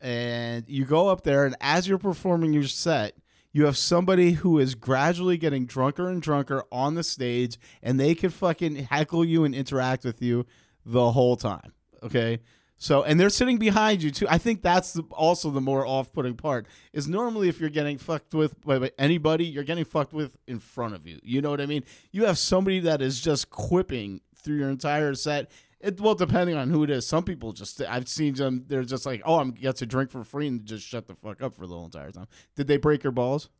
and 0.00 0.64
you 0.66 0.84
go 0.84 1.08
up 1.08 1.22
there, 1.22 1.46
and 1.46 1.54
as 1.60 1.86
you're 1.86 1.98
performing 1.98 2.52
your 2.52 2.64
set. 2.64 3.14
You 3.54 3.66
have 3.66 3.78
somebody 3.78 4.32
who 4.32 4.58
is 4.58 4.74
gradually 4.74 5.38
getting 5.38 5.64
drunker 5.64 6.08
and 6.08 6.20
drunker 6.20 6.64
on 6.72 6.96
the 6.96 7.04
stage, 7.04 7.56
and 7.82 8.00
they 8.00 8.16
can 8.16 8.30
fucking 8.30 8.74
heckle 8.76 9.24
you 9.24 9.44
and 9.44 9.54
interact 9.54 10.04
with 10.04 10.20
you 10.20 10.44
the 10.84 11.12
whole 11.12 11.36
time. 11.36 11.72
Okay, 12.02 12.40
so, 12.76 13.04
and 13.04 13.18
they're 13.18 13.30
sitting 13.30 13.56
behind 13.58 14.02
you 14.02 14.10
too. 14.10 14.26
I 14.28 14.38
think 14.38 14.60
that's 14.60 14.98
also 15.12 15.50
the 15.50 15.60
more 15.60 15.86
off-putting 15.86 16.34
part. 16.34 16.66
Is 16.92 17.06
normally 17.06 17.48
if 17.48 17.60
you're 17.60 17.70
getting 17.70 17.96
fucked 17.96 18.34
with 18.34 18.60
by 18.62 18.90
anybody, 18.98 19.44
you're 19.44 19.62
getting 19.62 19.84
fucked 19.84 20.12
with 20.12 20.36
in 20.48 20.58
front 20.58 20.94
of 20.94 21.06
you. 21.06 21.20
You 21.22 21.40
know 21.40 21.50
what 21.50 21.60
I 21.60 21.66
mean? 21.66 21.84
You 22.10 22.24
have 22.24 22.38
somebody 22.38 22.80
that 22.80 23.00
is 23.00 23.20
just 23.20 23.50
quipping 23.50 24.20
through 24.36 24.56
your 24.56 24.68
entire 24.68 25.14
set. 25.14 25.50
It, 25.84 26.00
well, 26.00 26.14
depending 26.14 26.56
on 26.56 26.70
who 26.70 26.82
it 26.82 26.90
is, 26.90 27.06
some 27.06 27.24
people 27.24 27.52
just 27.52 27.80
I've 27.82 28.08
seen 28.08 28.34
them. 28.34 28.64
They're 28.66 28.84
just 28.84 29.04
like, 29.04 29.22
"Oh, 29.24 29.38
I'm 29.38 29.50
get 29.50 29.76
to 29.76 29.86
drink 29.86 30.10
for 30.10 30.24
free," 30.24 30.46
and 30.48 30.64
just 30.64 30.86
shut 30.86 31.06
the 31.06 31.14
fuck 31.14 31.42
up 31.42 31.54
for 31.54 31.66
the 31.66 31.74
whole 31.74 31.84
entire 31.84 32.10
time. 32.10 32.26
Did 32.56 32.66
they 32.68 32.76
break 32.78 33.02
your 33.02 33.12
balls? 33.12 33.50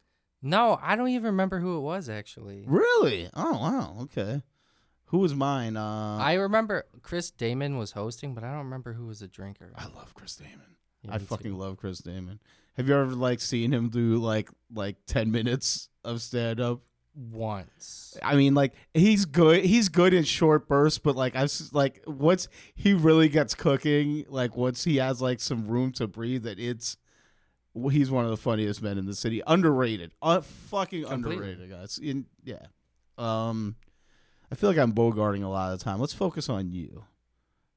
No, 0.42 0.78
I 0.82 0.96
don't 0.96 1.08
even 1.08 1.24
remember 1.26 1.60
who 1.60 1.76
it 1.76 1.80
was 1.80 2.08
actually. 2.08 2.64
Really? 2.66 3.28
Oh 3.34 3.52
wow. 3.58 3.96
Okay. 4.02 4.42
Who 5.06 5.18
was 5.18 5.34
mine? 5.34 5.76
Uh, 5.76 6.16
I 6.18 6.34
remember 6.34 6.86
Chris 7.02 7.30
Damon 7.30 7.76
was 7.78 7.92
hosting, 7.92 8.34
but 8.34 8.42
I 8.42 8.48
don't 8.48 8.64
remember 8.64 8.94
who 8.94 9.06
was 9.06 9.22
a 9.22 9.28
drinker. 9.28 9.72
I 9.76 9.84
love 9.84 10.14
Chris 10.14 10.36
Damon. 10.36 10.76
Yeah, 11.02 11.14
I 11.14 11.18
fucking 11.18 11.52
too. 11.52 11.56
love 11.56 11.76
Chris 11.76 11.98
Damon. 11.98 12.40
Have 12.76 12.88
you 12.88 12.94
ever 12.96 13.14
like 13.14 13.40
seen 13.40 13.72
him 13.72 13.90
do 13.90 14.16
like 14.16 14.50
like 14.74 14.96
ten 15.06 15.30
minutes 15.30 15.88
of 16.04 16.20
stand 16.22 16.60
up? 16.60 16.80
Once. 17.14 18.16
I 18.22 18.34
mean, 18.36 18.54
like 18.54 18.72
he's 18.92 19.24
good. 19.24 19.64
He's 19.64 19.88
good 19.88 20.12
in 20.14 20.24
short 20.24 20.66
bursts, 20.68 20.98
but 20.98 21.16
like 21.16 21.34
I've 21.36 21.44
s- 21.44 21.70
like 21.72 22.02
once 22.06 22.48
he 22.74 22.92
really 22.94 23.28
gets 23.28 23.54
cooking, 23.54 24.24
like 24.28 24.56
once 24.56 24.84
he 24.84 24.96
has 24.96 25.20
like 25.22 25.40
some 25.40 25.66
room 25.66 25.92
to 25.92 26.06
breathe, 26.06 26.42
that 26.44 26.58
it's 26.58 26.96
well, 27.72 27.88
he's 27.88 28.10
one 28.10 28.24
of 28.24 28.30
the 28.30 28.36
funniest 28.36 28.82
men 28.82 28.98
in 28.98 29.06
the 29.06 29.14
city. 29.14 29.42
Underrated, 29.46 30.12
uh, 30.22 30.40
fucking 30.40 31.04
Completely. 31.04 31.44
underrated, 31.50 31.70
guys. 31.70 31.98
In, 31.98 32.26
yeah, 32.44 32.66
um, 33.18 33.76
I 34.50 34.54
feel 34.54 34.70
like 34.70 34.78
I'm 34.78 34.92
bogarting 34.92 35.42
a 35.44 35.48
lot 35.48 35.72
of 35.72 35.78
the 35.78 35.84
time. 35.84 35.98
Let's 36.00 36.12
focus 36.12 36.48
on 36.48 36.70
you, 36.70 37.04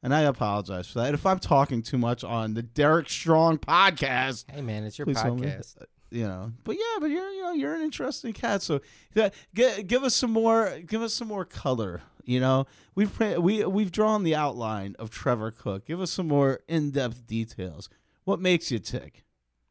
and 0.03 0.13
I 0.13 0.21
apologize 0.21 0.87
for 0.87 0.99
that. 0.99 1.13
If 1.15 1.25
I'm 1.25 1.39
talking 1.39 1.81
too 1.81 1.97
much 1.97 2.23
on 2.23 2.53
the 2.53 2.61
Derek 2.61 3.09
Strong 3.09 3.59
podcast, 3.59 4.45
Hey 4.51 4.61
man, 4.61 4.83
it's 4.83 4.97
your 4.99 5.05
Please 5.05 5.21
tell 5.21 5.35
me. 5.35 5.47
podcast. 5.47 5.77
You 6.09 6.23
know 6.27 6.51
but 6.63 6.75
yeah 6.75 6.97
but 6.99 7.07
you're 7.09 7.29
you 7.29 7.41
know 7.41 7.51
you're 7.53 7.75
an 7.75 7.81
interesting 7.81 8.33
cat 8.33 8.61
so 8.61 8.79
yeah, 9.13 9.29
g- 9.53 9.83
give 9.83 10.03
us 10.03 10.15
some 10.15 10.31
more 10.31 10.79
give 10.85 11.01
us 11.01 11.13
some 11.13 11.27
more 11.27 11.43
color 11.45 12.01
you 12.23 12.39
know 12.39 12.65
we've 12.95 13.13
pra- 13.13 13.39
we 13.41 13.63
we've 13.65 13.91
drawn 13.91 14.23
the 14.23 14.35
outline 14.35 14.95
of 14.99 15.09
Trevor 15.09 15.51
Cook 15.51 15.85
give 15.85 15.99
us 16.01 16.11
some 16.11 16.27
more 16.27 16.59
in-depth 16.67 17.25
details 17.27 17.89
what 18.23 18.39
makes 18.39 18.71
you 18.71 18.79
tick 18.79 19.23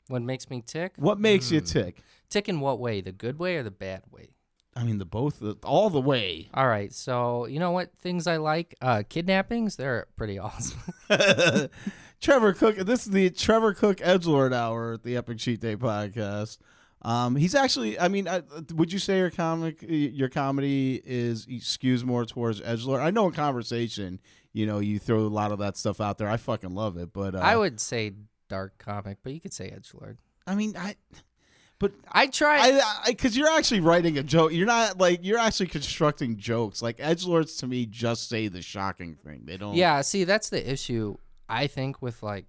What 0.09 0.23
makes 0.23 0.49
me 0.51 0.63
tick? 0.63 0.93
what 0.97 1.19
makes 1.19 1.51
you 1.51 1.61
Hmm. 1.61 1.67
tick 1.67 2.03
Tick 2.29 2.49
in 2.49 2.59
what 2.59 2.81
way? 2.81 3.01
The 3.01 3.13
good 3.13 3.39
way 3.39 3.57
or 3.57 3.63
the 3.63 3.71
bad 3.71 4.03
way? 4.11 4.31
I 4.75 4.83
mean 4.83 4.99
the 4.99 5.05
both 5.05 5.39
the, 5.39 5.55
all 5.65 5.91
the 5.91 6.01
way 6.01 6.49
All 6.53 6.67
right, 6.67 6.93
so 6.93 7.47
you 7.47 7.59
know 7.61 7.71
what 7.71 7.93
things 7.99 8.27
I 8.27 8.37
like? 8.39 8.75
Uh, 8.81 9.05
kidnappings, 9.09 9.77
they're 9.77 10.07
pretty 10.17 10.39
awesome. 10.47 10.81
Trevor 12.21 12.53
Cook 12.53 12.77
this 12.77 13.07
is 13.07 13.13
the 13.13 13.31
Trevor 13.31 13.75
Cook 13.75 13.99
Edgelord 13.99 14.53
hour 14.53 14.95
at 14.95 15.03
the 15.03 15.17
Epic 15.17 15.39
Cheat 15.39 15.61
Day 15.61 15.77
podcast 15.77 16.59
um, 17.03 17.37
he's 17.37 17.55
actually. 17.55 17.99
I 17.99 18.09
mean, 18.09 18.27
I, 18.27 18.43
would 18.75 18.93
you 18.93 18.99
say 18.99 19.19
your 19.19 19.31
comic, 19.31 19.79
your 19.81 20.29
comedy 20.29 21.01
is 21.05 21.47
skews 21.47 22.05
more 22.05 22.25
towards 22.25 22.61
edgelord? 22.61 23.01
I 23.01 23.11
know 23.11 23.27
in 23.27 23.33
conversation, 23.33 24.21
you 24.53 24.67
know, 24.67 24.81
you 24.81 24.99
throw 24.99 25.21
a 25.21 25.29
lot 25.29 25.53
of 25.53 25.61
that 25.61 25.77
stuff 25.77 26.01
out 26.01 26.19
there. 26.19 26.29
I 26.29 26.37
fucking 26.37 26.75
love 26.75 26.97
it, 26.97 27.13
but 27.13 27.37
uh, 27.37 27.39
I 27.39 27.57
would 27.57 27.81
say 27.81 28.15
dark 28.49 28.79
comic, 28.79 29.19
but 29.23 29.33
you 29.33 29.41
could 29.41 29.53
say 29.53 29.71
edgelord. 29.71 30.17
I 30.47 30.55
mean, 30.55 30.77
I. 30.77 30.97
But 31.79 31.93
I 32.11 32.29
try. 32.29 32.81
I, 32.81 33.11
because 33.11 33.37
you're 33.37 33.51
actually 33.51 33.81
writing 33.81 34.17
a 34.17 34.23
joke. 34.23 34.51
You're 34.53 34.67
not 34.67 34.99
like 34.99 35.21
you're 35.23 35.39
actually 35.39 35.67
constructing 35.67 36.39
jokes. 36.39 36.81
Like 36.81 36.97
edge 36.99 37.27
lords 37.27 37.59
to 37.59 37.67
me 37.67 37.85
just 37.85 38.31
say 38.31 38.49
the 38.49 38.63
shocking 38.63 39.15
thing. 39.15 39.43
They 39.45 39.59
don't. 39.59 39.75
yeah, 39.75 40.01
see, 40.01 40.25
that's 40.25 40.49
the 40.49 40.73
issue. 40.73 41.19
I 41.49 41.67
think 41.67 42.03
with 42.03 42.23
like 42.23 42.47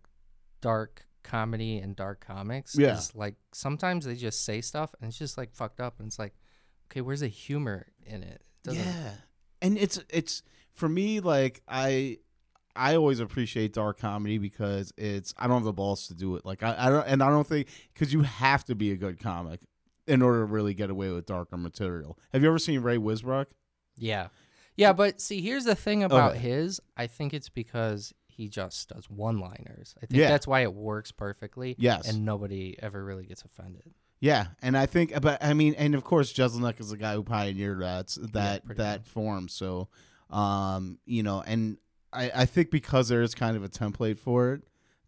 dark 0.62 1.06
comedy 1.24 1.78
and 1.80 1.96
dark 1.96 2.26
comics. 2.26 2.78
Yeah. 2.78 2.98
is, 2.98 3.14
like 3.16 3.36
sometimes 3.54 4.06
they 4.06 4.16
just 4.16 4.44
say 4.46 4.62
stuff 4.62 4.96
and 5.00 5.10
it's 5.10 5.18
just 5.18 5.38
like 5.38 5.54
fucked 5.54 5.80
up, 5.80 6.00
and 6.00 6.08
it's 6.08 6.20
like, 6.20 6.34
okay, 6.90 7.02
where's 7.02 7.20
the 7.20 7.28
humor 7.28 7.88
in 8.06 8.24
it? 8.24 8.42
Yeah, 8.70 9.12
and 9.62 9.78
it's 9.78 10.00
it's 10.10 10.42
for 10.74 10.90
me 10.90 11.20
like 11.20 11.62
I 11.68 12.18
I 12.76 12.96
always 12.96 13.20
appreciate 13.20 13.74
dark 13.74 14.00
comedy 14.00 14.38
because 14.38 14.92
it's 14.98 15.34
I 15.38 15.48
don't 15.48 15.58
have 15.58 15.64
the 15.64 15.74
balls 15.74 16.08
to 16.08 16.14
do 16.14 16.36
it. 16.36 16.46
Like 16.46 16.64
I, 16.64 16.76
I 16.78 16.90
don't 16.90 17.08
and 17.08 17.24
I 17.24 17.30
don't 17.30 17.48
think 17.48 17.68
because 17.94 18.12
you 18.12 18.22
have 18.24 18.66
to 18.66 18.76
be 18.76 18.92
a 18.92 18.98
good 18.98 19.20
comic 19.20 19.62
in 20.06 20.22
order 20.22 20.40
to 20.40 20.46
really 20.46 20.74
get 20.74 20.90
away 20.90 21.10
with 21.12 21.26
darker 21.26 21.58
material. 21.58 22.18
Have 22.34 22.42
you 22.42 22.48
ever 22.50 22.60
seen 22.60 22.82
Ray 22.82 22.98
Wisbrook? 22.98 23.48
Yeah. 23.98 24.28
Yeah, 24.76 24.94
but 24.94 25.20
see, 25.20 25.42
here's 25.42 25.64
the 25.66 25.76
thing 25.76 26.04
about 26.04 26.32
Okay. 26.34 26.40
his. 26.40 26.80
I 26.96 27.08
think 27.08 27.34
it's 27.34 27.50
because 27.50 28.14
he 28.38 28.48
just 28.48 28.90
does 28.90 29.10
one 29.10 29.40
liners. 29.40 29.96
I 30.02 30.06
think 30.06 30.20
Yeah. 30.20 30.30
that's 30.30 30.48
why 30.48 30.62
it 30.62 30.74
works 30.74 31.12
perfectly. 31.12 31.76
Yes. 31.80 32.08
And 32.08 32.24
nobody 32.24 32.78
ever 32.82 33.04
really 33.04 33.26
gets 33.26 33.42
offended. 33.44 33.94
Yeah, 34.20 34.48
and 34.62 34.78
I 34.78 34.86
think, 34.86 35.14
but 35.22 35.44
I 35.44 35.54
mean, 35.54 35.74
and 35.76 35.94
of 35.94 36.04
course, 36.04 36.32
Jeselnik 36.34 36.80
is 36.80 36.90
the 36.90 36.98
guy 36.98 37.14
who 37.14 37.24
pioneered 37.24 37.82
that 37.82 38.16
that 38.34 38.66
pretty 38.66 38.78
that 38.82 39.06
form. 39.06 39.48
So, 39.48 39.90
um, 40.30 40.98
you 41.06 41.22
know, 41.24 41.42
and 41.46 41.78
I 42.14 42.32
I 42.34 42.46
think 42.46 42.72
because 42.72 43.10
there 43.10 43.22
is 43.22 43.36
kind 43.36 43.56
of 43.58 43.64
a 43.64 43.70
template 43.70 44.18
for 44.18 44.54
it, 44.54 44.62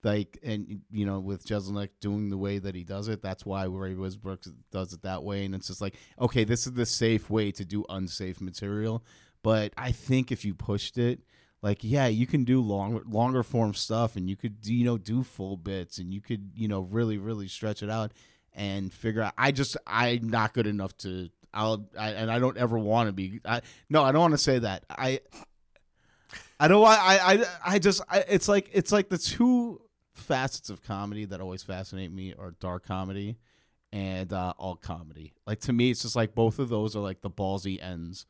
like, 0.03 0.37
and 0.43 0.81
you 0.91 1.05
know, 1.07 1.19
with 1.19 1.43
Jeselnik 1.45 1.89
doing 1.99 2.29
the 2.29 2.37
way 2.37 2.59
that 2.59 2.75
he 2.75 2.83
does 2.83 3.07
it, 3.07 3.21
that's 3.23 3.45
why 3.45 3.63
Ray 3.65 3.95
Wisbrook 3.95 4.47
does 4.71 4.93
it 4.93 5.01
that 5.01 5.23
way, 5.23 5.43
and 5.43 5.55
it's 5.55 5.67
just 5.67 5.81
like, 5.81 5.95
okay, 6.19 6.43
this 6.43 6.67
is 6.67 6.73
the 6.73 6.85
safe 6.85 7.29
way 7.31 7.51
to 7.53 7.65
do 7.65 7.85
unsafe 7.89 8.39
material. 8.39 9.03
But 9.41 9.73
I 9.75 9.91
think 9.91 10.31
if 10.31 10.45
you 10.45 10.53
pushed 10.53 10.99
it, 10.99 11.21
like 11.61 11.79
yeah 11.83 12.07
you 12.07 12.25
can 12.25 12.43
do 12.43 12.61
long 12.61 13.01
longer 13.07 13.43
form 13.43 13.73
stuff 13.73 14.15
and 14.15 14.29
you 14.29 14.35
could 14.35 14.57
you 14.63 14.85
know 14.85 14.97
do 14.97 15.23
full 15.23 15.57
bits 15.57 15.97
and 15.97 16.13
you 16.13 16.21
could 16.21 16.51
you 16.55 16.67
know 16.67 16.81
really 16.81 17.17
really 17.17 17.47
stretch 17.47 17.83
it 17.83 17.89
out 17.89 18.11
and 18.53 18.93
figure 18.93 19.21
out 19.21 19.33
i 19.37 19.51
just 19.51 19.77
i'm 19.85 20.29
not 20.29 20.53
good 20.53 20.67
enough 20.67 20.95
to 20.97 21.29
i'll 21.53 21.87
I, 21.97 22.11
and 22.11 22.31
i 22.31 22.39
don't 22.39 22.57
ever 22.57 22.77
want 22.77 23.07
to 23.07 23.13
be 23.13 23.39
i 23.45 23.61
no 23.89 24.03
i 24.03 24.11
don't 24.11 24.21
want 24.21 24.33
to 24.33 24.37
say 24.37 24.59
that. 24.59 24.85
I 24.89 25.21
i 26.59 26.67
don't 26.67 26.81
want 26.81 26.99
i 27.01 27.33
i, 27.33 27.45
I 27.65 27.79
just 27.79 28.01
I, 28.09 28.23
it's 28.27 28.47
like 28.47 28.69
it's 28.73 28.91
like 28.91 29.09
the 29.09 29.17
two 29.17 29.81
facets 30.13 30.69
of 30.69 30.83
comedy 30.83 31.25
that 31.25 31.41
always 31.41 31.63
fascinate 31.63 32.11
me 32.11 32.33
are 32.37 32.51
dark 32.59 32.85
comedy 32.85 33.37
and 33.91 34.31
uh 34.31 34.53
comedy. 34.81 35.33
Like 35.47 35.61
to 35.61 35.73
me 35.73 35.91
it's 35.91 36.03
just 36.03 36.15
like 36.15 36.35
both 36.35 36.59
of 36.59 36.69
those 36.69 36.95
are 36.95 36.99
like 36.99 37.21
the 37.21 37.29
ballsy 37.29 37.81
ends 37.81 38.25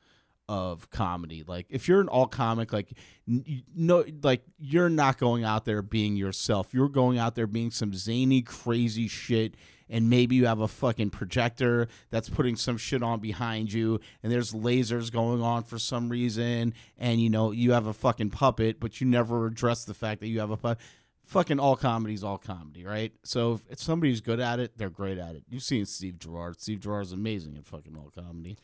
of 0.50 0.90
comedy. 0.90 1.44
Like 1.48 1.68
if 1.70 1.88
you're 1.88 2.02
an 2.02 2.10
alt 2.10 2.32
comic, 2.32 2.74
like 2.74 2.92
you- 3.28 3.62
no, 3.76 4.04
like 4.24 4.42
you're 4.58 4.90
not 4.90 5.20
going 5.20 5.44
out 5.44 5.64
there 5.64 5.84
being 5.84 6.16
yourself. 6.16 6.74
You're 6.74 6.90
going 6.90 7.20
out 7.20 7.36
there 7.36 7.46
being 7.46 7.70
some 7.70 7.94
zany, 7.94 8.42
crazy 8.42 9.08
shit. 9.08 9.56
And 9.92 10.10
maybe 10.10 10.36
you 10.36 10.46
have 10.46 10.60
a 10.60 10.68
fucking 10.68 11.12
projector 11.12 11.88
that's 12.12 12.30
putting 12.30 12.56
some 12.56 12.78
shit 12.78 13.02
on 13.02 13.20
behind 13.20 13.74
you, 13.74 14.00
and 14.22 14.32
there's 14.32 14.54
lasers 14.54 15.12
going 15.12 15.42
on 15.42 15.64
for 15.64 15.80
some 15.80 16.10
reason, 16.10 16.76
and 16.96 17.20
you 17.20 17.32
know 17.32 17.50
you 17.52 17.72
have 17.72 17.88
a 17.88 17.94
fucking 17.94 18.30
puppet, 18.30 18.80
but 18.80 19.02
you 19.02 19.08
never 19.08 19.48
address 19.48 19.86
the 19.86 19.96
fact 19.96 20.22
that 20.22 20.28
you 20.28 20.42
have 20.42 20.52
a. 20.64 20.78
Fucking 21.24 21.60
alt 21.60 21.80
comedy's 21.80 22.24
alt 22.24 22.44
comedy, 22.44 22.86
right? 22.86 23.14
So 23.24 23.60
if, 23.70 23.80
somebody's 23.80 24.22
good 24.22 24.40
at 24.40 24.60
it, 24.60 24.78
they're 24.78 24.90
great 24.92 25.18
at 25.20 25.36
it. 25.36 25.44
You've 25.48 25.64
seen 25.64 25.86
Steve 25.86 26.18
Gerard. 26.20 26.60
Steve 26.60 26.80
Gerrard's 26.80 27.12
amazing 27.12 27.56
at 27.58 27.66
fucking 27.66 27.96
alt 27.96 28.16
comedy. 28.16 28.58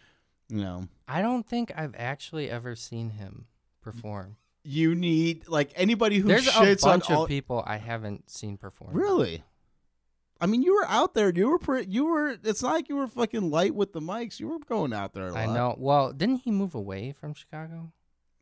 Know, 0.50 0.88
I 1.08 1.22
don't 1.22 1.46
think 1.46 1.72
I've 1.76 1.96
actually 1.98 2.50
ever 2.52 2.76
seen 2.76 3.12
him 3.12 3.48
perform. 3.82 4.38
you 4.64 4.94
need 4.96 5.48
like 5.48 5.72
anybody 5.76 6.20
who 6.20 6.28
There's 6.28 6.48
a 6.48 6.76
bunch 6.82 7.10
on 7.10 7.16
all, 7.18 7.24
of 7.24 7.30
people 7.30 7.64
I 7.66 7.78
haven't 7.78 8.30
seen 8.30 8.58
perform. 8.58 8.94
Really? 8.94 9.44
I 10.40 10.48
mean, 10.48 10.62
you 10.62 10.76
were 10.76 10.86
out 10.88 11.14
there. 11.14 11.32
You 11.34 11.50
were 11.50 11.60
pretty. 11.60 11.90
You 11.92 12.06
were. 12.06 12.38
It's 12.44 12.62
not 12.62 12.74
like 12.74 12.90
you 12.90 12.96
were 12.98 13.08
fucking 13.08 13.50
light 13.50 13.74
with 13.74 13.94
the 13.94 14.02
mics. 14.02 14.40
You 14.40 14.50
were 14.50 14.60
going 14.60 14.94
out 14.94 15.14
there 15.14 15.28
a 15.28 15.32
lot. 15.32 15.40
I 15.40 15.46
know. 15.46 15.76
Well, 15.78 16.12
didn't 16.12 16.40
he 16.40 16.52
move 16.52 16.76
away 16.76 17.14
from 17.14 17.34
Chicago? 17.34 17.92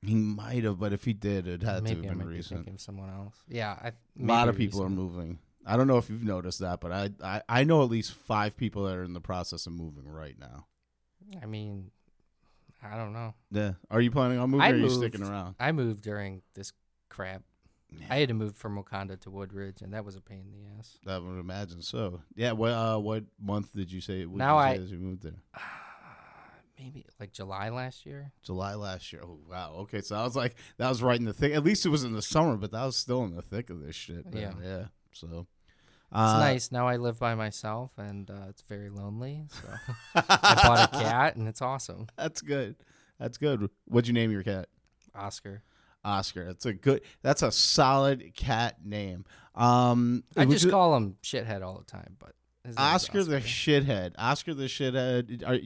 He 0.01 0.15
might 0.15 0.63
have, 0.65 0.79
but 0.79 0.91
if 0.91 1.05
he 1.05 1.13
did, 1.13 1.47
it 1.47 1.61
had 1.63 1.83
Maybe 1.83 2.01
to 2.01 2.07
have 2.09 2.17
been 2.17 2.27
be 2.27 2.35
recent. 2.35 2.67
of 2.67 2.81
someone 2.81 3.09
else. 3.09 3.35
Yeah, 3.47 3.77
I, 3.81 3.87
A 3.89 3.93
lot 4.25 4.49
of 4.49 4.57
people 4.57 4.83
are 4.83 4.89
moving. 4.89 5.39
I 5.65 5.77
don't 5.77 5.87
know 5.87 5.97
if 5.97 6.09
you've 6.09 6.25
noticed 6.25 6.59
that, 6.59 6.81
but 6.81 6.91
I, 6.91 7.09
I 7.23 7.41
I 7.47 7.63
know 7.63 7.83
at 7.83 7.89
least 7.89 8.11
five 8.13 8.57
people 8.57 8.83
that 8.83 8.97
are 8.97 9.03
in 9.03 9.13
the 9.13 9.21
process 9.21 9.65
of 9.65 9.71
moving 9.73 10.05
right 10.09 10.37
now. 10.37 10.65
I 11.41 11.45
mean, 11.45 11.91
I 12.83 12.97
don't 12.97 13.13
know. 13.13 13.33
Yeah. 13.51 13.73
Are 13.89 14.01
you 14.01 14.12
planning 14.12 14.39
on 14.39 14.49
moving? 14.49 14.62
I 14.65 14.71
or 14.71 14.73
are 14.73 14.77
you 14.77 14.89
sticking 14.89 15.23
around? 15.23 15.55
I 15.59 15.71
moved 15.71 16.01
during 16.01 16.41
this 16.53 16.73
crap. 17.09 17.43
I 18.09 18.15
had 18.17 18.29
to 18.29 18.33
move 18.33 18.55
from 18.55 18.75
Wauconda 18.75 19.17
to 19.17 19.29
Woodridge, 19.29 19.83
and 19.83 19.93
that 19.93 20.03
was 20.03 20.15
a 20.15 20.21
pain 20.21 20.45
in 20.47 20.51
the 20.51 20.79
ass. 20.79 20.97
I 21.05 21.19
would 21.19 21.39
imagine 21.39 21.81
so. 21.83 22.21
Yeah. 22.36 22.53
What 22.53 22.71
uh, 22.71 22.97
what 22.97 23.23
month 23.39 23.71
did 23.75 23.91
you 23.91 24.01
say? 24.01 24.25
Now 24.25 24.55
you 24.57 24.63
I- 24.63 24.73
as 24.75 24.91
you 24.91 24.97
moved 24.97 25.21
there? 25.23 25.33
Maybe 26.79 27.05
like 27.19 27.31
July 27.31 27.69
last 27.69 28.05
year. 28.05 28.31
July 28.41 28.73
last 28.73 29.13
year. 29.13 29.21
Oh 29.23 29.38
wow. 29.47 29.73
Okay, 29.81 30.01
so 30.01 30.15
I 30.15 30.23
was 30.23 30.36
like, 30.36 30.55
that 30.77 30.89
was 30.89 31.03
right 31.03 31.17
in 31.19 31.25
the 31.25 31.33
thick. 31.33 31.53
At 31.53 31.63
least 31.63 31.86
it 31.86 31.89
was 31.89 32.03
in 32.03 32.13
the 32.13 32.21
summer, 32.21 32.57
but 32.57 32.71
that 32.71 32.83
was 32.83 32.95
still 32.97 33.23
in 33.23 33.36
the 33.36 33.43
thick 33.43 33.69
of 33.69 33.79
this 33.86 33.95
shit. 33.95 34.25
man. 34.33 34.55
Yeah. 34.62 34.67
Yeah. 34.67 34.86
So. 35.13 35.45
It's 36.13 36.19
uh, 36.19 36.39
nice. 36.39 36.71
Now 36.71 36.88
I 36.88 36.97
live 36.97 37.17
by 37.19 37.34
myself, 37.36 37.91
and 37.97 38.30
uh, 38.30 38.45
it's 38.49 38.62
very 38.62 38.89
lonely. 38.89 39.45
So 39.49 39.67
I 40.15 40.60
bought 40.63 40.89
a 40.93 40.97
cat, 41.04 41.36
and 41.36 41.47
it's 41.47 41.62
awesome. 41.62 42.08
That's 42.17 42.41
good. 42.41 42.76
That's 43.19 43.38
good. 43.38 43.69
What'd 43.86 44.08
you 44.08 44.13
name 44.13 44.32
your 44.32 44.43
cat? 44.43 44.67
Oscar. 45.15 45.63
Oscar. 46.06 46.45
That's 46.45 46.65
a 46.65 46.73
good. 46.73 47.02
That's 47.21 47.41
a 47.41 47.52
solid 47.52 48.34
cat 48.36 48.78
name. 48.86 49.26
Um, 49.56 50.23
I 50.38 50.45
just 50.45 50.65
you- 50.65 50.71
call 50.71 50.95
him 50.95 51.15
shithead 51.23 51.63
all 51.63 51.78
the 51.80 51.86
time, 51.91 52.15
but 52.19 52.34
name's 52.65 52.78
Oscar, 52.78 53.23
the 53.23 53.38
shithead. 53.38 54.13
Oscar 54.17 54.54
the 54.54 54.65
shithead. 54.65 55.47
Are, 55.47 55.60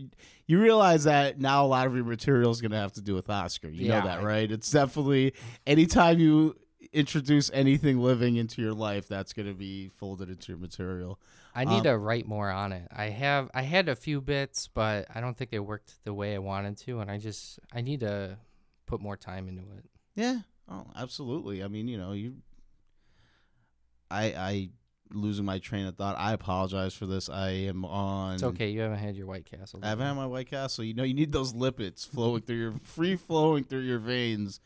you 0.46 0.62
realize 0.62 1.04
that 1.06 1.40
now 1.40 1.66
a 1.66 1.68
lot 1.68 1.88
of 1.88 1.96
your 1.96 2.06
material 2.06 2.52
is 2.52 2.62
going 2.62 2.72
to 2.72 2.78
have 2.78 2.94
to 2.94 3.02
do 3.02 3.16
with 3.16 3.30
Oscar. 3.30 3.70
You 3.70 3.88
Yeah, 3.88 4.00
know 4.00 4.06
that, 4.08 4.24
right? 4.24 4.50
It's 4.52 4.72
definitely 4.72 5.34
anytime 5.66 6.20
you 6.20 6.56
introduce 6.94 7.50
anything 7.54 8.00
living 8.00 8.36
into 8.36 8.62
your 8.62 8.74
life, 8.74 9.08
that's 9.08 9.34
going 9.34 9.48
to 9.48 9.54
be 9.54 9.90
folded 9.90 10.30
into 10.30 10.52
your 10.52 10.60
material. 10.60 11.20
I 11.56 11.66
need 11.66 11.78
Um, 11.78 11.84
to 11.84 11.98
write 11.98 12.28
more 12.28 12.50
on 12.52 12.72
it. 12.72 12.88
I 12.92 13.06
have 13.10 13.50
I 13.54 13.64
had 13.64 13.90
a 13.90 13.96
few 13.96 14.22
bits, 14.22 14.68
but 14.68 15.08
I 15.14 15.22
don't 15.22 15.36
think 15.38 15.50
they 15.52 15.60
worked 15.60 15.96
the 16.04 16.14
way 16.14 16.36
I 16.36 16.40
wanted 16.40 16.78
to, 16.80 17.00
and 17.00 17.10
I 17.10 17.18
just 17.18 17.60
I 17.74 17.82
need 17.82 18.02
to 18.02 18.38
put 18.86 19.02
more 19.02 19.18
time 19.18 19.48
into 19.48 19.64
it. 19.78 19.86
Yeah. 20.16 20.40
Oh, 20.70 20.86
absolutely. 20.96 21.64
I 21.64 21.68
mean, 21.68 21.88
you 21.88 21.98
know, 21.98 22.12
you. 22.14 22.36
I 24.10 24.24
I 24.34 24.70
losing 25.12 25.46
my 25.46 25.60
train 25.60 25.86
of 25.88 25.96
thought. 25.96 26.18
I 26.18 26.34
apologize 26.34 26.94
for 26.94 27.06
this. 27.06 27.30
I 27.30 27.50
am 27.50 27.86
on. 27.86 28.36
It's 28.36 28.44
okay. 28.44 28.70
You 28.70 28.82
haven't 28.82 29.00
had 29.00 29.16
your 29.16 29.28
White 29.28 29.46
Castle. 29.46 29.80
I 29.84 29.88
haven't 29.90 30.06
had 30.06 30.14
my 30.16 30.26
White 30.28 30.50
Castle. 30.50 30.84
You 30.84 30.94
know, 30.94 31.04
you 31.04 31.14
need 31.14 31.32
those 31.32 31.54
lipids 31.54 32.08
flowing 32.08 32.42
through 32.42 32.58
your 32.58 32.74
free 32.84 33.16
flowing 33.16 33.64
through 33.64 33.82
your 33.82 34.00
veins 34.00 34.60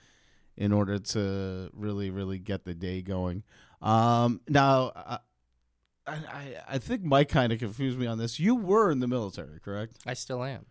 in 0.61 0.71
order 0.71 0.99
to 0.99 1.71
really, 1.73 2.11
really 2.11 2.37
get 2.37 2.65
the 2.65 2.75
day 2.75 3.01
going. 3.01 3.41
Um, 3.81 4.41
now, 4.47 4.91
I, 4.95 5.17
I, 6.05 6.55
I 6.69 6.77
think 6.77 7.03
Mike 7.03 7.29
kind 7.29 7.51
of 7.51 7.57
confused 7.57 7.97
me 7.97 8.05
on 8.05 8.19
this. 8.19 8.39
You 8.39 8.53
were 8.53 8.91
in 8.91 8.99
the 8.99 9.07
military, 9.07 9.59
correct? 9.59 9.97
I 10.05 10.13
still 10.13 10.43
am. 10.43 10.67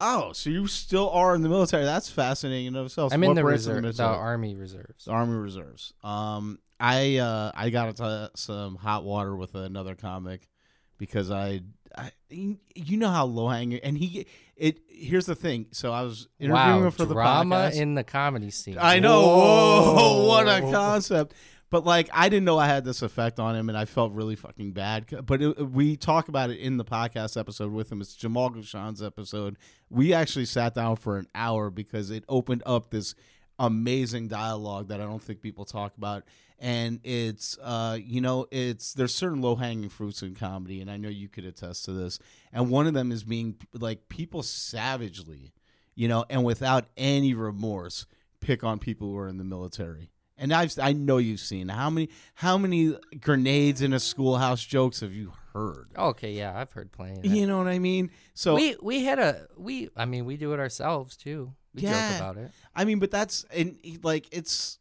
Oh, 0.00 0.32
so 0.32 0.48
you 0.48 0.66
still 0.66 1.10
are 1.10 1.34
in 1.34 1.42
the 1.42 1.50
military? 1.50 1.84
That's 1.84 2.08
fascinating 2.08 2.68
in 2.68 2.76
itself. 2.76 3.12
I'm 3.12 3.22
in 3.22 3.34
the 3.34 3.44
reserve, 3.44 3.76
the 3.76 3.82
military? 3.82 4.08
Army 4.08 4.54
Reserves. 4.54 5.04
The 5.04 5.10
Army 5.10 5.36
Reserves. 5.36 5.92
Um, 6.02 6.58
I 6.80 7.18
uh, 7.18 7.52
I 7.54 7.68
got 7.68 7.88
into 7.88 8.30
some 8.34 8.76
hot 8.76 9.04
water 9.04 9.36
with 9.36 9.54
another 9.54 9.94
comic 9.94 10.48
because 10.96 11.30
I, 11.30 11.60
I 11.96 12.10
you 12.28 12.96
know 12.96 13.08
how 13.08 13.24
low 13.24 13.48
hanging 13.48 13.80
and 13.80 13.96
he 13.96 14.26
it. 14.56 14.80
Here's 14.88 15.26
the 15.26 15.34
thing. 15.34 15.66
So 15.72 15.92
I 15.92 16.02
was 16.02 16.28
interviewing 16.38 16.80
Wow, 16.80 16.84
him 16.84 16.90
for 16.90 17.04
the 17.04 17.14
drama 17.14 17.70
in 17.74 17.94
the 17.94 18.04
comedy 18.04 18.50
scene. 18.50 18.76
I 18.80 18.98
know. 18.98 19.22
Whoa, 19.22 20.26
what 20.28 20.48
a 20.48 20.60
concept. 20.60 21.34
But 21.68 21.84
like, 21.84 22.08
I 22.12 22.28
didn't 22.28 22.44
know 22.44 22.58
I 22.58 22.66
had 22.68 22.84
this 22.84 23.02
effect 23.02 23.40
on 23.40 23.56
him, 23.56 23.68
and 23.68 23.76
I 23.76 23.86
felt 23.86 24.12
really 24.12 24.36
fucking 24.36 24.72
bad. 24.72 25.26
But 25.26 25.42
it, 25.42 25.70
we 25.70 25.96
talk 25.96 26.28
about 26.28 26.50
it 26.50 26.58
in 26.58 26.76
the 26.76 26.84
podcast 26.84 27.38
episode 27.38 27.72
with 27.72 27.90
him. 27.90 28.00
It's 28.00 28.14
Jamal 28.14 28.50
Gushan's 28.50 29.02
episode. 29.02 29.56
We 29.90 30.12
actually 30.12 30.44
sat 30.44 30.74
down 30.74 30.96
for 30.96 31.18
an 31.18 31.26
hour 31.34 31.70
because 31.70 32.10
it 32.10 32.24
opened 32.28 32.62
up 32.66 32.90
this 32.90 33.14
amazing 33.58 34.28
dialogue 34.28 34.88
that 34.88 35.00
I 35.00 35.04
don't 35.04 35.22
think 35.22 35.40
people 35.42 35.64
talk 35.64 35.96
about. 35.96 36.22
And 36.58 37.00
it's, 37.04 37.58
uh, 37.62 37.98
you 38.02 38.20
know, 38.20 38.46
it's 38.50 38.94
there's 38.94 39.14
certain 39.14 39.42
low 39.42 39.56
hanging 39.56 39.90
fruits 39.90 40.22
in 40.22 40.34
comedy, 40.34 40.80
and 40.80 40.90
I 40.90 40.96
know 40.96 41.08
you 41.10 41.28
could 41.28 41.44
attest 41.44 41.84
to 41.84 41.92
this. 41.92 42.18
And 42.52 42.70
one 42.70 42.86
of 42.86 42.94
them 42.94 43.12
is 43.12 43.24
being 43.24 43.56
like 43.74 44.08
people 44.08 44.42
savagely, 44.42 45.52
you 45.94 46.08
know, 46.08 46.24
and 46.30 46.44
without 46.44 46.86
any 46.96 47.34
remorse, 47.34 48.06
pick 48.40 48.64
on 48.64 48.78
people 48.78 49.08
who 49.08 49.18
are 49.18 49.28
in 49.28 49.36
the 49.38 49.44
military. 49.44 50.10
And 50.38 50.52
I've 50.52 50.78
I 50.78 50.92
know 50.92 51.16
you've 51.16 51.40
seen 51.40 51.68
how 51.68 51.88
many 51.90 52.10
how 52.34 52.58
many 52.58 52.96
grenades 53.20 53.80
in 53.80 53.92
a 53.94 54.00
schoolhouse 54.00 54.62
jokes 54.62 55.00
have 55.00 55.14
you 55.14 55.32
heard? 55.54 55.88
Okay, 55.96 56.32
yeah, 56.32 56.52
I've 56.58 56.72
heard 56.72 56.92
plenty. 56.92 57.28
You 57.28 57.46
know 57.46 57.56
what 57.58 57.68
I 57.68 57.78
mean? 57.78 58.10
So 58.34 58.54
we 58.54 58.76
we 58.82 59.04
had 59.04 59.18
a 59.18 59.46
we. 59.56 59.88
I 59.96 60.04
mean, 60.04 60.26
we 60.26 60.36
do 60.36 60.52
it 60.52 60.60
ourselves 60.60 61.16
too. 61.16 61.54
We 61.74 61.82
Yeah. 61.82 62.08
joke 62.08 62.16
about 62.16 62.36
it. 62.36 62.50
I 62.74 62.84
mean, 62.84 62.98
but 62.98 63.10
that's 63.10 63.44
and 63.50 63.78
like 64.02 64.26
it's. 64.30 64.78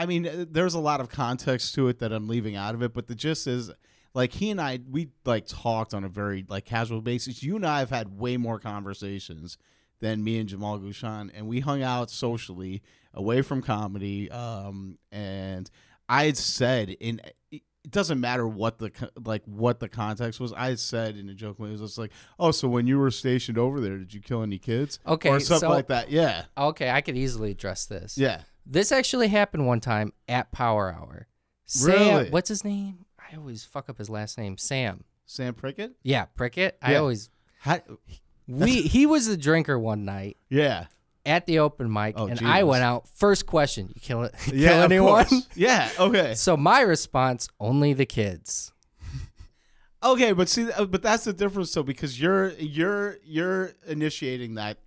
I 0.00 0.06
mean, 0.06 0.26
uh, 0.26 0.46
there's 0.50 0.72
a 0.72 0.80
lot 0.80 1.00
of 1.00 1.10
context 1.10 1.74
to 1.74 1.88
it 1.88 1.98
that 1.98 2.10
I'm 2.10 2.26
leaving 2.26 2.56
out 2.56 2.74
of 2.74 2.82
it, 2.82 2.94
but 2.94 3.06
the 3.06 3.14
gist 3.14 3.46
is, 3.46 3.70
like 4.14 4.32
he 4.32 4.50
and 4.50 4.58
I, 4.58 4.80
we 4.90 5.10
like 5.26 5.46
talked 5.46 5.92
on 5.92 6.04
a 6.04 6.08
very 6.08 6.44
like 6.48 6.64
casual 6.64 7.02
basis. 7.02 7.42
You 7.42 7.56
and 7.56 7.66
I 7.66 7.80
have 7.80 7.90
had 7.90 8.18
way 8.18 8.38
more 8.38 8.58
conversations 8.58 9.58
than 10.00 10.24
me 10.24 10.38
and 10.38 10.48
Jamal 10.48 10.78
Gushan, 10.78 11.30
and 11.34 11.46
we 11.46 11.60
hung 11.60 11.82
out 11.82 12.10
socially 12.10 12.82
away 13.12 13.42
from 13.42 13.60
comedy. 13.60 14.30
Um, 14.30 14.96
and 15.12 15.70
I 16.08 16.24
had 16.24 16.38
said 16.38 16.90
in. 16.90 17.20
It 17.82 17.92
doesn't 17.92 18.20
matter 18.20 18.46
what 18.46 18.78
the 18.78 18.92
like 19.24 19.42
what 19.46 19.80
the 19.80 19.88
context 19.88 20.38
was. 20.38 20.52
I 20.52 20.74
said 20.74 21.16
in 21.16 21.30
a 21.30 21.34
joke 21.34 21.58
when 21.58 21.70
it 21.70 21.72
was 21.72 21.80
just 21.80 21.96
like, 21.96 22.12
"Oh, 22.38 22.50
so 22.50 22.68
when 22.68 22.86
you 22.86 22.98
were 22.98 23.10
stationed 23.10 23.56
over 23.56 23.80
there, 23.80 23.96
did 23.96 24.12
you 24.12 24.20
kill 24.20 24.42
any 24.42 24.58
kids?" 24.58 24.98
Okay, 25.06 25.30
or 25.30 25.40
something 25.40 25.68
so- 25.68 25.74
like 25.74 25.86
that. 25.86 26.10
Yeah, 26.10 26.44
Okay, 26.58 26.90
I 26.90 27.00
could 27.00 27.16
easily 27.16 27.52
address 27.52 27.86
this. 27.86 28.18
yeah. 28.18 28.42
This 28.72 28.92
actually 28.92 29.28
happened 29.28 29.66
one 29.66 29.80
time 29.80 30.12
at 30.28 30.52
Power 30.52 30.94
Hour. 30.96 31.26
Sam, 31.66 31.90
Really? 31.92 32.30
what's 32.30 32.48
his 32.48 32.64
name? 32.64 33.04
I 33.18 33.36
always 33.36 33.64
fuck 33.64 33.88
up 33.88 33.98
his 33.98 34.08
last 34.08 34.38
name. 34.38 34.56
Sam. 34.58 35.02
Sam 35.26 35.54
Prickett. 35.54 35.92
Yeah, 36.04 36.26
Prickett. 36.36 36.78
I 36.80 36.92
Yeah. 36.92 36.98
always 36.98 37.30
How, 37.60 37.80
we 38.46 38.82
he 38.82 39.06
was 39.06 39.26
the 39.26 39.36
drinker 39.36 39.78
one 39.78 40.04
night 40.04 40.36
yeah, 40.48 40.86
at 41.26 41.46
the 41.46 41.58
open 41.58 41.92
mic, 41.92 42.14
Oh, 42.16 42.26
and 42.26 42.38
Jesus. 42.38 42.46
I 42.52 42.62
went 42.62 42.82
out. 42.84 43.06
First 43.08 43.46
question: 43.46 43.88
You 43.94 44.00
kill 44.00 44.22
it? 44.22 44.34
yeah. 44.52 44.68
kill 44.68 44.78
of 44.78 44.84
anyone? 44.92 45.24
course. 45.26 45.48
Yeah. 45.54 45.90
Okay. 45.98 46.34
So 46.36 46.56
my 46.56 46.80
response: 46.80 47.48
Only 47.58 47.92
the 47.92 48.06
kids. 48.06 48.72
Okay, 50.02 50.32
but 50.32 50.48
see, 50.48 50.70
uh, 50.72 50.86
but 50.86 51.02
that's 51.02 51.24
the 51.24 51.32
difference, 51.34 51.74
though, 51.74 51.82
because 51.82 52.18
you're 52.18 52.52
you're 52.52 53.18
you're 53.22 53.72
initiating 53.86 54.54
that. 54.54 54.78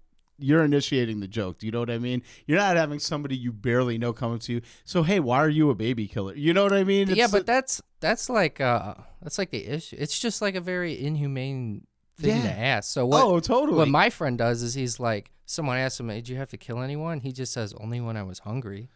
You're 0.43 0.63
initiating 0.63 1.19
the 1.19 1.27
joke. 1.27 1.60
Do 1.60 1.65
you 1.65 1.71
know 1.71 1.79
what 1.79 1.89
I 1.89 1.97
mean? 1.97 2.21
You're 2.45 2.60
not 2.60 2.75
having 2.75 2.99
somebody 2.99 3.36
you 3.36 3.51
barely 3.51 3.97
know 3.97 4.13
coming 4.13 4.39
to 4.39 4.53
you. 4.53 4.62
So 4.84 5.03
hey, 5.03 5.19
why 5.19 5.38
are 5.38 5.49
you 5.49 5.69
a 5.69 5.75
baby 5.75 6.08
killer? 6.08 6.36
You 6.36 6.53
know 6.53 6.63
what 6.63 6.73
I 6.73 6.84
mean? 6.84 7.10
yeah, 7.10 7.27
but 7.32 7.41
a- 7.41 7.45
that's 7.45 7.82
that's 7.99 8.29
like 8.29 8.60
uh 8.62 8.95
that's 9.21 9.38
like 9.38 9.51
the 9.51 9.65
issue. 9.65 9.95
It's 9.99 10.19
just 10.19 10.41
like 10.41 10.56
a 10.56 10.62
very 10.62 11.03
inhumane 11.03 11.88
thing 12.19 12.41
to 12.43 12.51
ask. 12.51 12.91
So 12.91 13.06
what? 13.06 13.23
oh, 13.23 13.39
totally. 13.39 13.77
What 13.77 13.88
my 13.88 14.10
friend 14.10 14.38
does 14.38 14.62
is 14.62 14.73
he's 14.73 14.99
like, 14.99 15.32
someone 15.45 15.77
asks 15.77 15.99
him, 15.99 16.08
"Did 16.08 16.29
you 16.29 16.38
have 16.38 16.49
to 16.49 16.58
kill 16.58 16.82
anyone?" 16.82 17.19
He 17.19 17.32
just 17.32 17.53
says, 17.53 17.73
"Only 17.79 18.01
when 18.01 18.17
I 18.17 18.23
was 18.23 18.39
hungry." 18.39 18.89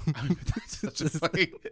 that's 0.06 0.80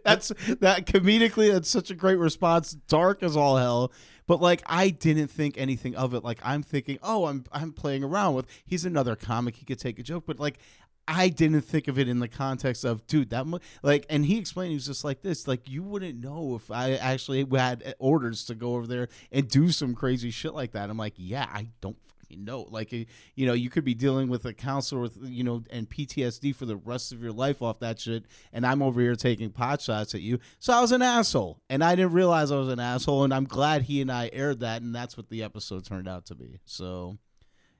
that's 0.03 0.27
that 0.59 0.85
comedically 0.85 1.51
that's 1.51 1.69
such 1.69 1.89
a 1.91 1.95
great 1.95 2.17
response 2.17 2.73
dark 2.73 3.23
as 3.23 3.37
all 3.37 3.55
hell 3.55 3.91
but 4.27 4.41
like 4.41 4.61
i 4.67 4.89
didn't 4.89 5.29
think 5.29 5.57
anything 5.57 5.95
of 5.95 6.13
it. 6.13 6.23
Like 6.23 6.39
i'm 6.43 6.61
thinking 6.61 6.99
oh 7.01 7.25
i'm 7.25 7.45
i'm 7.51 7.73
playing 7.73 8.03
around 8.03 8.35
with 8.35 8.45
he's 8.65 8.85
another 8.85 9.15
comic. 9.15 9.55
He 9.55 9.65
could 9.65 9.79
take 9.79 9.97
a 9.99 10.03
joke. 10.03 10.25
But 10.27 10.39
like 10.39 10.59
I 11.07 11.29
didn't 11.29 11.61
think 11.61 11.87
of 11.87 11.97
it 11.97 12.09
in 12.09 12.19
the 12.19 12.27
context 12.27 12.83
of, 12.83 13.07
dude, 13.07 13.29
that 13.29 13.47
mu- 13.47 13.59
like, 13.81 14.05
and 14.09 14.25
he 14.25 14.37
explained 14.37 14.71
he 14.71 14.75
was 14.75 14.87
just 14.87 15.05
like 15.05 15.21
this, 15.21 15.47
like 15.47 15.69
you 15.69 15.81
wouldn't 15.81 16.21
know 16.21 16.55
if 16.55 16.69
I 16.69 16.95
actually 16.95 17.47
had 17.49 17.95
orders 17.97 18.43
to 18.45 18.55
go 18.55 18.75
over 18.75 18.85
there 18.85 19.07
and 19.31 19.47
do 19.47 19.71
some 19.71 19.95
crazy 19.95 20.31
shit 20.31 20.53
like 20.53 20.73
that. 20.73 20.89
I'm 20.89 20.97
like, 20.97 21.13
yeah, 21.15 21.47
I 21.49 21.67
don't 21.79 21.95
fucking 22.27 22.43
know. 22.43 22.67
Like, 22.69 22.93
eh, 22.93 23.05
you 23.35 23.45
know, 23.45 23.53
you 23.53 23.69
could 23.69 23.83
be 23.83 23.93
dealing 23.93 24.29
with 24.29 24.45
a 24.45 24.53
counselor 24.53 25.01
with, 25.01 25.17
you 25.23 25.43
know, 25.43 25.63
and 25.69 25.89
PTSD 25.89 26.55
for 26.55 26.65
the 26.65 26.75
rest 26.75 27.11
of 27.11 27.21
your 27.21 27.31
life 27.31 27.61
off 27.61 27.79
that 27.79 27.99
shit, 27.99 28.25
and 28.53 28.65
I'm 28.65 28.81
over 28.81 29.01
here 29.01 29.15
taking 29.15 29.49
pot 29.49 29.81
shots 29.81 30.13
at 30.15 30.21
you. 30.21 30.39
So 30.59 30.73
I 30.73 30.81
was 30.81 30.91
an 30.91 31.01
asshole, 31.01 31.61
and 31.69 31.83
I 31.83 31.95
didn't 31.95 32.13
realize 32.13 32.51
I 32.51 32.57
was 32.57 32.69
an 32.69 32.79
asshole, 32.79 33.23
and 33.23 33.33
I'm 33.33 33.45
glad 33.45 33.83
he 33.83 34.01
and 34.01 34.11
I 34.11 34.29
aired 34.33 34.59
that, 34.61 34.81
and 34.81 34.93
that's 34.93 35.17
what 35.17 35.29
the 35.29 35.43
episode 35.43 35.85
turned 35.85 36.07
out 36.07 36.25
to 36.27 36.35
be. 36.35 36.59
So, 36.65 37.17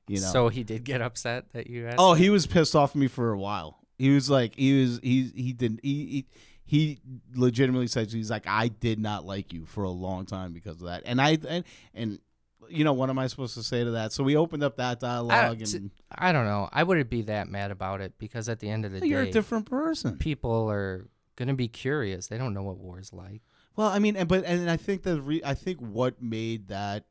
you 0.08 0.20
know, 0.20 0.28
So 0.28 0.50
he 0.50 0.64
did 0.64 0.84
get 0.84 1.02
upset 1.02 1.52
that 1.54 1.68
you 1.68 1.88
asked. 1.88 1.98
Oh, 2.00 2.14
he 2.14 2.30
was 2.30 2.48
pissed 2.48 2.76
off 2.76 2.92
at 2.92 2.96
me 2.96 3.08
for 3.08 3.32
a 3.32 3.38
while. 3.38 3.80
He 3.98 4.12
was 4.12 4.30
like, 4.30 4.56
he 4.56 4.82
was, 4.82 5.00
he, 5.02 5.32
he 5.36 5.54
didn't, 5.54 5.80
he, 5.82 6.06
he, 6.06 6.26
he 6.68 7.00
legitimately 7.34 7.88
says 7.88 8.12
he's 8.12 8.30
like, 8.30 8.46
I 8.46 8.68
did 8.68 9.00
not 9.00 9.26
like 9.26 9.54
you 9.54 9.66
for 9.66 9.84
a 9.84 9.90
long 9.90 10.26
time 10.26 10.54
because 10.54 10.82
of 10.82 10.88
that. 10.88 11.02
And 11.06 11.20
I, 11.20 11.40
and, 11.48 11.64
and 11.96 12.20
you 12.70 12.84
know, 12.84 12.94
what 12.94 13.10
am 13.10 13.18
I 13.20 13.28
supposed 13.28 13.54
to 13.56 13.64
say 13.64 13.84
to 13.84 13.92
that? 13.92 14.12
So 14.14 14.24
we 14.24 14.36
opened 14.36 14.64
up 14.64 14.78
that 14.78 15.00
dialogue, 15.00 15.62
s- 15.62 15.74
and 15.74 15.92
I 16.12 16.32
don't 16.32 16.46
know. 16.46 16.70
I 16.72 16.84
wouldn't 16.84 17.10
be 17.10 17.24
that 17.24 17.50
mad 17.50 17.72
about 17.72 18.02
it 18.02 18.14
because 18.18 18.50
at 18.50 18.60
the 18.60 18.70
end 18.70 18.86
of 18.86 18.92
the 18.92 19.08
you're 19.08 19.24
day, 19.24 19.30
a 19.30 19.34
different 19.34 19.66
person. 19.70 20.18
people 20.18 20.70
are 20.70 21.08
gonna 21.36 21.54
be 21.54 21.68
curious. 21.68 22.28
They 22.28 22.38
don't 22.38 22.54
know 22.54 22.64
what 22.64 22.78
war's 22.78 23.14
like. 23.14 23.42
Well, 23.76 23.88
I 23.88 24.00
mean, 24.00 24.16
and 24.16 24.28
but 24.28 24.44
and 24.46 24.70
I 24.70 24.78
think 24.78 25.04
the 25.04 25.22
re, 25.22 25.42
I 25.46 25.54
think 25.54 25.80
what 25.80 26.22
made 26.22 26.68
that 26.70 27.06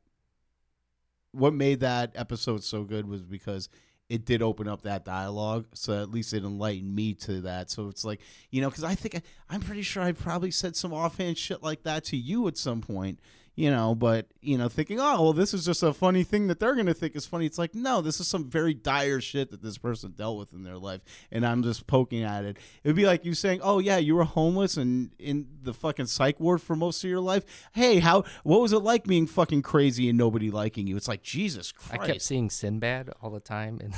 what 1.31 1.53
made 1.53 1.81
that 1.81 2.11
episode 2.15 2.63
so 2.63 2.83
good 2.83 3.07
was 3.07 3.21
because 3.23 3.69
it 4.09 4.25
did 4.25 4.41
open 4.41 4.67
up 4.67 4.83
that 4.83 5.03
dialogue. 5.03 5.65
So 5.73 6.01
at 6.01 6.09
least 6.09 6.33
it 6.33 6.43
enlightened 6.43 6.95
me 6.95 7.13
to 7.15 7.41
that. 7.41 7.69
So 7.69 7.89
it's 7.89 8.05
like 8.05 8.21
you 8.51 8.61
know, 8.61 8.69
because 8.69 8.83
I 8.83 8.95
think 8.95 9.15
I, 9.15 9.21
I'm 9.49 9.61
pretty 9.61 9.81
sure 9.81 10.01
I 10.03 10.11
probably 10.13 10.51
said 10.51 10.75
some 10.75 10.93
offhand 10.93 11.37
shit 11.37 11.61
like 11.63 11.83
that 11.83 12.05
to 12.05 12.17
you 12.17 12.47
at 12.47 12.57
some 12.57 12.81
point. 12.81 13.19
You 13.57 13.71
know, 13.71 13.95
but 13.95 14.27
you 14.39 14.55
know, 14.55 14.69
thinking, 14.69 14.99
oh 14.99 15.19
well, 15.19 15.33
this 15.33 15.51
is 15.51 15.65
just 15.65 15.81
a 15.81 15.91
funny 15.91 16.23
thing 16.23 16.45
that 16.45 16.59
they're 16.59 16.75
gonna 16.75 16.93
think 16.93 17.15
is 17.15 17.25
funny. 17.25 17.47
It's 17.47 17.57
like, 17.57 17.73
no, 17.73 18.01
this 18.01 18.19
is 18.19 18.27
some 18.27 18.47
very 18.47 18.75
dire 18.75 19.19
shit 19.19 19.49
that 19.49 19.63
this 19.63 19.79
person 19.79 20.11
dealt 20.15 20.37
with 20.37 20.53
in 20.53 20.61
their 20.61 20.77
life, 20.77 21.01
and 21.31 21.43
I'm 21.43 21.63
just 21.63 21.87
poking 21.87 22.21
at 22.21 22.45
it. 22.45 22.57
It 22.83 22.89
would 22.89 22.95
be 22.95 23.07
like 23.07 23.25
you 23.25 23.33
saying, 23.33 23.61
"Oh 23.63 23.79
yeah, 23.79 23.97
you 23.97 24.15
were 24.15 24.25
homeless 24.25 24.77
and 24.77 25.09
in 25.17 25.47
the 25.63 25.73
fucking 25.73 26.05
psych 26.05 26.39
ward 26.39 26.61
for 26.61 26.75
most 26.75 27.03
of 27.03 27.09
your 27.09 27.19
life." 27.19 27.43
Hey, 27.71 27.97
how 27.97 28.25
what 28.43 28.61
was 28.61 28.73
it 28.73 28.83
like 28.83 29.05
being 29.05 29.25
fucking 29.25 29.63
crazy 29.63 30.07
and 30.07 30.19
nobody 30.19 30.51
liking 30.51 30.85
you? 30.85 30.95
It's 30.95 31.07
like 31.07 31.23
Jesus 31.23 31.71
Christ. 31.71 32.03
I 32.03 32.05
kept 32.05 32.21
seeing 32.21 32.51
Sinbad 32.51 33.09
all 33.23 33.31
the 33.31 33.39
time, 33.39 33.79
and 33.83 33.95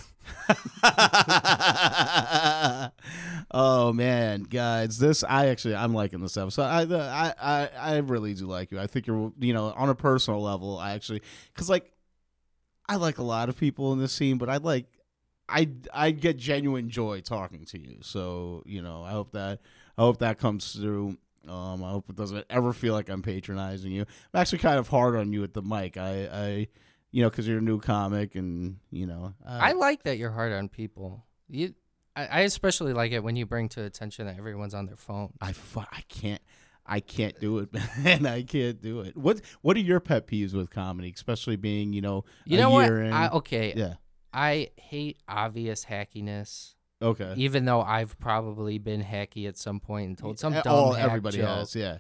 oh 3.52 3.94
man, 3.94 4.44
guys, 4.44 4.98
this 4.98 5.24
I 5.24 5.48
actually 5.48 5.76
I'm 5.76 5.94
liking 5.94 6.22
this 6.22 6.38
episode. 6.38 6.64
I 6.64 6.84
I 6.84 7.34
I 7.42 7.70
I 7.78 7.98
really 7.98 8.34
do 8.34 8.48
like 8.48 8.72
you. 8.72 8.80
I 8.80 8.88
think 8.88 9.08
you're 9.08 9.32
you 9.40 9.54
know 9.54 9.74
on 9.76 9.90
a 9.90 9.96
personal 9.96 10.42
level. 10.42 10.78
I 10.78 10.94
actually 10.94 11.22
because 11.54 11.70
like 11.70 11.92
I 12.88 12.96
like 12.96 13.18
a 13.18 13.24
lot 13.24 13.50
of 13.50 13.58
people 13.58 13.94
in 13.94 14.00
this 14.00 14.14
scene, 14.14 14.38
but 14.38 14.50
I 14.50 14.58
like 14.58 14.86
I 15.48 15.70
I 15.94 16.12
get 16.12 16.38
genuine 16.38 16.90
joy 16.90 17.22
talking 17.22 17.66
to 17.66 17.80
you. 17.80 17.98
So 18.02 18.64
you 18.66 18.82
know 18.82 19.04
I 19.04 19.12
hope 19.12 19.34
that 19.34 19.60
I 19.98 20.02
hope 20.02 20.20
that 20.20 20.40
comes 20.40 20.74
through. 20.74 21.18
Um, 21.48 21.84
I 21.84 21.92
hope 21.92 22.10
it 22.10 22.16
doesn't 22.16 22.46
ever 22.50 22.74
feel 22.74 22.94
like 22.94 23.10
I'm 23.10 23.22
patronizing 23.22 23.92
you. 23.92 24.06
I'm 24.34 24.42
actually 24.42 24.60
kind 24.60 24.78
of 24.78 24.88
hard 24.88 25.16
on 25.16 25.34
you 25.34 25.44
at 25.44 25.54
the 25.54 25.62
mic. 25.62 25.98
I 25.98 26.30
I 26.32 26.68
you 27.12 27.24
know 27.24 27.30
because 27.30 27.48
you're 27.48 27.58
a 27.60 27.62
new 27.62 27.80
comic 27.80 28.36
and 28.36 28.78
you 28.92 29.06
know 29.08 29.34
I 29.46 29.72
like 29.74 30.04
that 30.04 30.18
you're 30.18 30.32
hard 30.32 30.52
on 30.54 30.70
people. 30.70 31.26
You, 31.48 31.74
I, 32.16 32.26
I 32.28 32.40
especially 32.42 32.94
like 32.94 33.12
it 33.12 33.24
when 33.24 33.36
you 33.36 33.46
bring 33.46 33.70
to 33.70 33.84
attention 33.84 34.28
that 34.28 34.38
everyone's 34.38 34.74
on 34.74 34.86
their 34.86 34.96
phone. 34.98 35.34
I 35.42 35.54
fu- 35.54 35.80
I 35.80 36.02
can't. 36.08 36.42
I 36.92 37.02
can't 37.02 37.40
do 37.40 37.60
it, 37.60 37.70
man. 38.04 38.26
I 38.26 38.42
can't 38.44 38.82
do 38.82 39.02
it. 39.02 39.16
What 39.16 39.42
What 39.62 39.78
are 39.78 39.82
your 39.82 40.00
pet 40.00 40.26
peeves 40.28 40.54
with 40.54 40.70
comedy, 40.72 41.12
especially 41.16 41.56
being 41.56 41.94
you 41.94 42.02
know 42.02 42.26
You 42.46 42.58
know 42.58 42.72
what? 42.72 42.92
in? 42.92 43.14
I, 43.14 43.30
okay, 43.30 43.74
yeah. 43.76 43.94
I 44.34 44.70
hate 44.76 45.18
obvious 45.28 45.86
hackiness. 45.86 46.74
Okay. 47.02 47.34
Even 47.38 47.66
though 47.66 47.82
I've 47.82 48.20
probably 48.20 48.78
been 48.78 49.02
hacky 49.04 49.48
at 49.48 49.58
some 49.58 49.80
point 49.80 50.08
and 50.10 50.18
told 50.18 50.38
some 50.40 50.54
Uh, 50.54 50.62
dumb 50.62 50.74
all 50.74 50.94
hack 50.94 51.06
everybody 51.08 51.38
joke. 51.38 51.48
has, 51.48 51.76
yeah. 51.76 52.00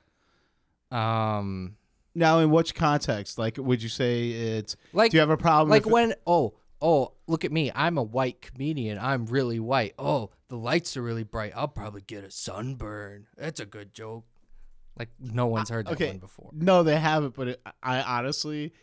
Um, 0.91 1.75
Now, 2.15 2.39
in 2.39 2.49
which 2.51 2.75
context? 2.75 3.37
Like, 3.37 3.57
would 3.57 3.81
you 3.83 3.89
say 3.89 4.29
it's? 4.29 4.75
like 4.93 5.11
do 5.11 5.17
you 5.17 5.21
have 5.21 5.29
a 5.29 5.37
problem? 5.37 5.69
like 5.69 5.83
if 5.83 5.87
it- 5.87 5.93
when 5.93 6.13
oh 6.27 6.53
oh 6.81 7.11
look 7.27 7.43
at 7.43 7.51
me 7.51 7.69
i'm 7.75 7.97
a 7.97 8.01
white 8.01 8.41
comedian 8.41 8.97
i'm 9.01 9.25
really 9.25 9.59
white 9.59 9.93
oh 9.99 10.29
the 10.47 10.55
lights 10.55 10.95
are 10.95 11.01
really 11.01 11.25
bright 11.25 11.51
i'll 11.53 11.67
probably 11.67 11.99
get 11.99 12.23
a 12.23 12.31
sunburn 12.31 13.27
that's 13.37 13.59
a 13.59 13.65
good 13.65 13.93
joke 13.93 14.23
like 14.97 15.09
no 15.19 15.47
one's 15.47 15.69
uh, 15.69 15.73
heard 15.75 15.87
that 15.87 15.93
okay. 15.93 16.07
one 16.07 16.17
before 16.19 16.49
No, 16.53 16.83
they 16.83 16.97
haven't. 16.97 17.35
But 17.35 17.47
it, 17.49 17.61
I 17.83 18.01
honestly, 18.01 18.73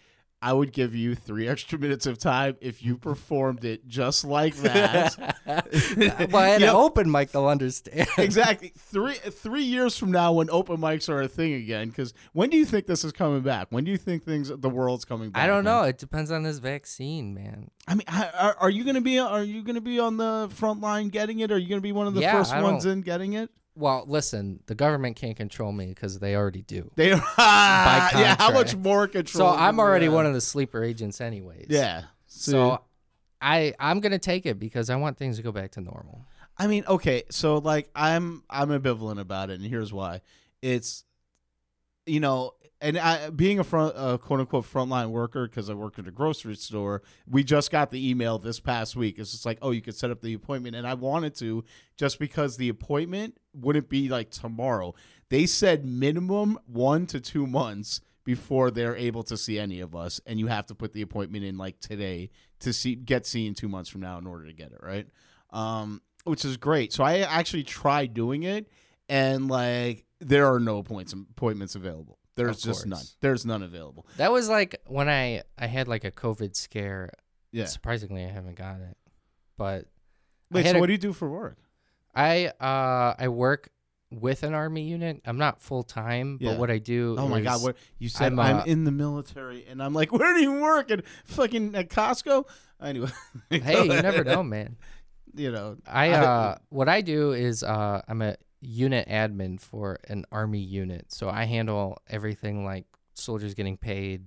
I 0.43 0.53
would 0.53 0.73
give 0.73 0.95
you 0.95 1.15
three 1.15 1.49
extra 1.49 1.79
minutes 1.79 2.07
of 2.07 2.19
time 2.19 2.57
if 2.61 2.83
you 2.85 2.99
performed 2.99 3.65
it 3.65 3.87
just 3.89 4.25
like 4.25 4.55
that. 4.57 5.17
well 5.47 6.43
at 6.43 6.61
You 6.61 6.67
an 6.67 6.73
know- 6.73 6.85
open 6.85 7.11
mic 7.11 7.31
they'll 7.33 7.47
understand 7.47 8.07
exactly. 8.19 8.73
Three 8.77 9.15
three 9.15 9.63
years 9.65 9.97
from 9.97 10.13
now, 10.13 10.33
when 10.33 10.51
open 10.51 10.77
mics 10.79 11.09
are 11.09 11.23
a 11.23 11.29
thing 11.29 11.55
again, 11.55 11.89
because 11.89 12.13
when 12.33 12.51
do 12.51 12.57
you 12.57 12.65
think 12.65 12.87
this 12.87 13.05
is 13.05 13.13
coming 13.13 13.41
back? 13.43 13.69
When 13.71 13.85
do 13.85 13.91
you 13.91 13.97
think 13.97 14.25
things 14.25 14.49
the 14.55 14.69
world's 14.71 15.05
coming 15.05 15.31
back? 15.31 15.43
i 15.43 15.47
don't 15.47 15.65
man? 15.65 15.75
know 15.75 15.83
it 15.85 15.99
depends 15.99 16.31
on 16.31 16.43
this 16.43 16.59
vaccine 16.59 17.33
man 17.35 17.71
I 17.89 17.95
mean, 17.95 18.05
are, 18.09 18.57
are 18.61 18.71
you 18.71 18.85
gonna 18.85 19.01
be 19.01 19.19
are 19.19 19.43
you 19.45 19.63
gonna 19.63 19.81
be 19.81 19.99
on 20.01 20.17
the 20.17 20.49
front 20.53 20.81
line 20.81 21.09
getting 21.09 21.41
it? 21.41 21.51
Are 21.53 21.59
you 21.59 21.69
gonna 21.69 21.81
be 21.81 21.93
one 21.93 22.07
of 22.07 22.15
the 22.15 22.21
Yeah, 22.21 22.33
first 22.33 22.53
I 22.53 22.63
ones 22.63 22.85
in 22.85 23.01
getting 23.03 23.33
it? 23.35 23.51
Well 23.77 24.05
listen 24.09 24.61
the 24.67 24.75
government 24.75 25.15
can't 25.17 25.37
control 25.37 25.71
me 25.71 25.87
because 25.87 26.19
they 26.19 26.35
already 26.35 26.63
do 26.63 26.91
They 26.97 27.09
yeah. 27.39 28.37
How 28.39 28.51
much 28.53 28.75
more 28.75 29.07
control? 29.07 29.53
so 29.53 29.57
i'm 29.59 29.79
already 29.79 30.09
one 30.09 30.27
of 30.27 30.35
the 30.35 30.41
sleeper 30.41 30.83
agents 30.83 31.21
anyways 31.21 31.67
Yeah. 31.69 32.05
so 32.27 32.81
i 33.41 33.75
i'm 33.79 34.01
gonna 34.01 34.19
take 34.19 34.47
it 34.47 34.59
because 34.59 34.91
i 34.91 34.97
want 34.97 35.19
things 35.19 35.37
to 35.37 35.43
go 35.43 35.53
back 35.53 35.73
to 35.73 35.81
normal 35.81 36.25
I 36.59 36.69
mean, 36.69 36.85
okay, 36.89 37.25
so 37.31 37.59
like 37.59 37.91
I'm 37.95 38.43
I'm 38.49 38.71
ambivalent 38.71 39.21
about 39.21 39.51
it, 39.51 39.61
and 39.61 39.69
here's 39.69 39.93
why. 39.93 40.23
It's 40.63 41.05
you 42.07 42.21
know, 42.21 42.53
and 42.81 42.99
I 42.99 43.31
being 43.31 43.59
a 43.59 43.65
front 43.65 43.95
uh, 43.97 44.19
quote 44.19 44.41
unquote 44.41 44.65
frontline 44.65 45.11
worker 45.11 45.47
because 45.49 45.71
I 45.71 45.75
work 45.75 45.99
at 45.99 46.07
a 46.07 46.11
grocery 46.11 46.57
store. 46.57 47.03
We 47.29 47.43
just 47.43 47.71
got 47.71 47.91
the 47.91 48.11
email 48.11 48.39
this 48.39 48.61
past 48.61 48.97
week. 48.97 49.19
It's 49.19 49.33
just 49.33 49.47
like, 49.47 49.59
oh, 49.63 49.71
you 49.71 49.81
could 49.81 49.97
set 49.97 50.11
up 50.11 50.21
the 50.21 50.35
appointment, 50.35 50.77
and 50.77 50.87
I 50.87 50.95
wanted 50.95 51.35
to 51.37 51.65
just 51.97 52.19
because 52.19 52.57
the 52.57 52.69
appointment 52.69 53.39
wouldn't 53.55 53.89
be 53.89 54.09
like 54.09 54.31
tomorrow. 54.31 54.95
They 55.29 55.47
said 55.47 55.85
minimum 55.85 56.59
one 56.67 57.07
to 57.07 57.21
two 57.21 57.47
months 57.47 58.01
before 58.25 58.71
they're 58.71 58.97
able 58.97 59.23
to 59.23 59.37
see 59.37 59.59
any 59.59 59.81
of 59.81 59.95
us, 59.95 60.21
and 60.27 60.39
you 60.39 60.49
have 60.49 60.67
to 60.67 60.75
put 60.75 60.93
the 60.93 61.03
appointment 61.03 61.45
in 61.45 61.57
like 61.57 61.81
today 61.81 62.31
to 62.61 62.73
see 62.73 62.95
get 62.95 63.27
seen 63.27 63.55
two 63.55 63.69
months 63.69 63.89
from 63.89 64.03
now 64.03 64.19
in 64.19 64.27
order 64.27 64.47
to 64.47 64.53
get 64.53 64.73
it 64.73 64.81
right. 64.83 65.07
Um, 65.51 66.03
which 66.25 66.45
is 66.45 66.57
great. 66.57 66.93
So 66.93 67.05
I 67.05 67.19
actually 67.21 67.63
tried 67.63 68.13
doing 68.13 68.43
it, 68.43 68.69
and 69.09 69.49
like 69.49 70.06
there 70.21 70.47
are 70.53 70.61
no 70.61 70.83
points 70.83 71.13
appointments 71.13 71.75
available. 71.75 72.19
There's 72.37 72.61
just 72.61 72.87
none. 72.87 73.03
There's 73.21 73.47
none 73.47 73.63
available. 73.63 74.07
That 74.19 74.31
was 74.31 74.49
like 74.49 74.81
when 74.87 75.09
I 75.09 75.43
I 75.59 75.67
had 75.67 75.89
like 75.89 76.05
a 76.05 76.11
COVID 76.11 76.55
scare. 76.55 77.11
Yeah. 77.53 77.65
Surprisingly, 77.65 78.25
I 78.25 78.29
haven't 78.29 78.57
got 78.57 78.81
it, 78.81 78.97
but 79.57 79.87
Wait. 80.51 80.67
So 80.67 80.77
a- 80.77 80.81
what 80.81 80.87
do 80.87 80.93
you 80.93 80.99
do 80.99 81.13
for 81.13 81.29
work? 81.29 81.57
I 82.15 82.49
uh 82.61 83.15
I 83.19 83.29
work 83.29 83.71
with 84.11 84.43
an 84.43 84.55
army 84.55 84.83
unit. 84.83 85.21
I'm 85.25 85.39
not 85.39 85.61
full 85.61 85.83
time, 85.83 86.39
Yeah. 86.41 86.51
but 86.53 86.61
what 86.61 86.71
I 86.71 86.79
do. 86.79 87.17
Oh 87.19 87.29
my 87.29 87.41
god! 87.41 87.63
What 87.63 87.77
you 87.99 88.09
said? 88.09 88.33
I'm, 88.33 88.41
I'm, 88.41 88.57
uh, 88.59 88.65
in 88.65 88.85
the 88.85 88.93
military, 88.93 89.67
and 89.69 89.83
I'm 89.83 89.95
like, 89.95 90.13
where 90.19 90.33
do 90.35 90.41
you 90.41 90.61
work? 90.61 90.91
At 90.91 91.05
fucking 91.25 91.75
at 91.75 91.89
Costco? 91.89 92.45
Anyway. 92.83 93.11
Hey, 93.51 93.83
you 93.85 94.03
never 94.03 94.25
know, 94.25 94.43
man. 94.43 94.77
You 95.35 95.53
know. 95.53 95.77
I 95.87 96.11
uh 96.13 96.57
what 96.69 96.89
I 96.89 97.01
do 97.01 97.33
is 97.33 97.63
uh 97.63 98.03
I'm 98.07 98.23
a 98.23 98.37
unit 98.61 99.09
admin 99.09 99.61
for 99.61 99.99
an 100.09 100.25
army 100.33 100.61
unit. 100.61 101.13
So 101.13 101.29
I 101.29 101.45
handle 101.45 101.99
everything 102.09 102.65
like 102.65 102.87
soldiers 103.15 103.55
getting 103.55 103.77
paid, 103.77 104.25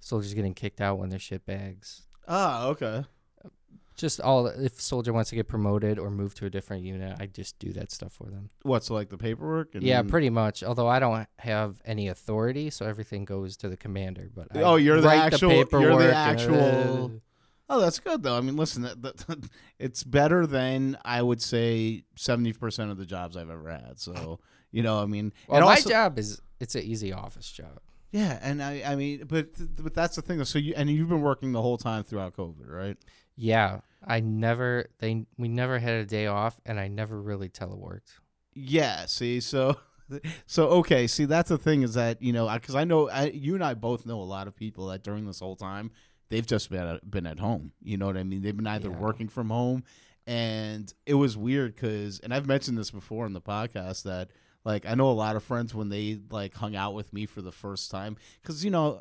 soldiers 0.00 0.34
getting 0.34 0.54
kicked 0.54 0.80
out 0.80 0.98
when 0.98 1.08
they're 1.10 1.18
shit 1.18 1.46
bags. 1.46 2.02
Ah, 2.28 2.66
okay. 2.66 3.04
Just 3.94 4.20
all 4.22 4.46
if 4.46 4.80
soldier 4.80 5.12
wants 5.12 5.28
to 5.30 5.36
get 5.36 5.48
promoted 5.48 5.98
or 5.98 6.10
move 6.10 6.34
to 6.36 6.46
a 6.46 6.50
different 6.50 6.82
unit, 6.82 7.16
I 7.20 7.26
just 7.26 7.58
do 7.58 7.72
that 7.74 7.92
stuff 7.92 8.12
for 8.14 8.30
them. 8.30 8.48
What's 8.62 8.88
like 8.90 9.10
the 9.10 9.18
paperwork? 9.18 9.74
And 9.74 9.82
Yeah, 9.82 10.00
then- 10.00 10.10
pretty 10.10 10.30
much. 10.30 10.64
Although 10.64 10.88
I 10.88 10.98
don't 10.98 11.28
have 11.38 11.80
any 11.84 12.08
authority, 12.08 12.70
so 12.70 12.86
everything 12.86 13.24
goes 13.26 13.56
to 13.58 13.68
the 13.68 13.76
commander. 13.76 14.30
But 14.34 14.48
I 14.56 14.62
Oh, 14.62 14.76
you're 14.76 15.00
the 15.00 15.10
actual- 15.10 15.64
The 15.66 15.78
you're 15.80 15.98
the 15.98 16.14
actual- 16.14 17.20
Oh, 17.68 17.80
that's 17.80 18.00
good 18.00 18.22
though. 18.22 18.36
I 18.36 18.40
mean, 18.40 18.56
listen, 18.56 18.82
that, 18.82 19.00
that, 19.02 19.48
it's 19.78 20.04
better 20.04 20.46
than 20.46 20.98
I 21.04 21.22
would 21.22 21.40
say 21.40 22.04
seventy 22.16 22.52
percent 22.52 22.90
of 22.90 22.98
the 22.98 23.06
jobs 23.06 23.36
I've 23.36 23.50
ever 23.50 23.70
had. 23.70 23.98
So 23.98 24.40
you 24.70 24.82
know, 24.82 25.00
I 25.00 25.06
mean, 25.06 25.32
Well, 25.48 25.60
my 25.62 25.74
also- 25.74 25.90
job 25.90 26.18
is 26.18 26.40
it's 26.60 26.74
an 26.74 26.82
easy 26.82 27.12
office 27.12 27.50
job. 27.50 27.80
Yeah, 28.10 28.38
and 28.42 28.62
I, 28.62 28.82
I 28.84 28.94
mean, 28.94 29.24
but 29.26 29.48
but 29.82 29.94
that's 29.94 30.16
the 30.16 30.22
thing. 30.22 30.44
So 30.44 30.58
you 30.58 30.74
and 30.76 30.90
you've 30.90 31.08
been 31.08 31.22
working 31.22 31.52
the 31.52 31.62
whole 31.62 31.78
time 31.78 32.04
throughout 32.04 32.34
COVID, 32.36 32.68
right? 32.68 32.98
Yeah, 33.36 33.80
I 34.06 34.20
never 34.20 34.86
they 34.98 35.24
we 35.38 35.48
never 35.48 35.78
had 35.78 35.94
a 35.94 36.04
day 36.04 36.26
off, 36.26 36.60
and 36.66 36.78
I 36.78 36.88
never 36.88 37.20
really 37.20 37.48
teleworked. 37.48 38.18
Yeah. 38.54 39.06
See, 39.06 39.40
so 39.40 39.78
so 40.46 40.68
okay. 40.68 41.06
See, 41.06 41.24
that's 41.24 41.48
the 41.48 41.56
thing 41.56 41.80
is 41.80 41.94
that 41.94 42.20
you 42.20 42.34
know 42.34 42.52
because 42.52 42.74
I 42.74 42.84
know 42.84 43.08
I, 43.08 43.28
you 43.28 43.54
and 43.54 43.64
I 43.64 43.72
both 43.72 44.04
know 44.04 44.20
a 44.20 44.24
lot 44.24 44.46
of 44.46 44.54
people 44.54 44.88
that 44.88 45.02
during 45.02 45.24
this 45.26 45.40
whole 45.40 45.56
time 45.56 45.90
they've 46.32 46.46
just 46.46 46.68
been 46.70 46.86
at, 46.86 47.08
been 47.08 47.26
at 47.26 47.38
home. 47.38 47.72
You 47.82 47.96
know 47.96 48.06
what 48.06 48.16
I 48.16 48.24
mean? 48.24 48.42
They've 48.42 48.56
been 48.56 48.66
either 48.66 48.90
Yeah. 48.90 48.98
working 48.98 49.28
from 49.28 49.50
home, 49.50 49.84
and 50.26 50.92
it 51.06 51.14
was 51.14 51.36
weird 51.36 51.74
because 51.76 52.18
and 52.20 52.34
I've 52.34 52.46
mentioned 52.46 52.76
this 52.78 52.90
before 52.90 53.26
in 53.26 53.32
the 53.32 53.40
podcast 53.40 54.02
that 54.04 54.30
like 54.64 54.86
I 54.86 54.94
know 54.94 55.10
a 55.10 55.12
lot 55.12 55.36
of 55.36 55.42
friends 55.44 55.74
when 55.74 55.88
they 55.88 56.18
like 56.30 56.54
hung 56.54 56.74
out 56.74 56.94
with 56.94 57.12
me 57.12 57.26
for 57.26 57.42
the 57.42 57.52
first 57.52 57.90
time 57.90 58.16
because 58.40 58.64
you 58.64 58.70
know. 58.70 59.00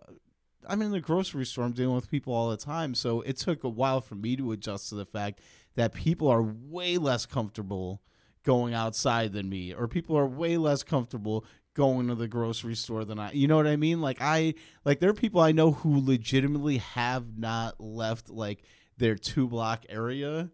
I'm 0.69 0.83
in 0.83 0.91
the 0.91 0.99
grocery 0.99 1.43
store. 1.47 1.65
I'm 1.65 1.71
dealing 1.71 1.95
with 1.95 2.11
people 2.11 2.33
all 2.35 2.51
the 2.51 2.55
time, 2.55 2.93
so 2.93 3.21
it 3.21 3.37
took 3.37 3.63
a 3.63 3.67
while 3.67 3.99
for 3.99 4.13
me 4.13 4.35
to 4.35 4.51
adjust 4.51 4.89
to 4.89 4.95
the 4.95 5.07
fact 5.07 5.41
that 5.73 5.91
people 5.91 6.27
are 6.27 6.43
way 6.43 6.99
less 6.99 7.25
comfortable 7.25 8.03
going 8.43 8.75
outside 8.75 9.33
than 9.33 9.49
me 9.49 9.73
or 9.73 9.87
people 9.87 10.15
are 10.15 10.27
way 10.27 10.57
less 10.57 10.83
comfortable 10.83 11.45
going 11.73 12.07
to 12.07 12.15
the 12.15 12.27
grocery 12.27 12.75
store 12.75 13.05
than 13.05 13.19
I 13.19 13.31
you 13.31 13.47
know 13.47 13.57
what 13.57 13.67
I 13.67 13.75
mean? 13.75 14.01
Like 14.01 14.17
I 14.21 14.55
like 14.85 14.99
there 14.99 15.09
are 15.09 15.13
people 15.13 15.41
I 15.41 15.51
know 15.51 15.71
who 15.71 16.05
legitimately 16.05 16.77
have 16.77 17.37
not 17.37 17.79
left 17.79 18.29
like 18.29 18.63
their 18.97 19.15
two 19.15 19.47
block 19.47 19.85
area 19.89 20.49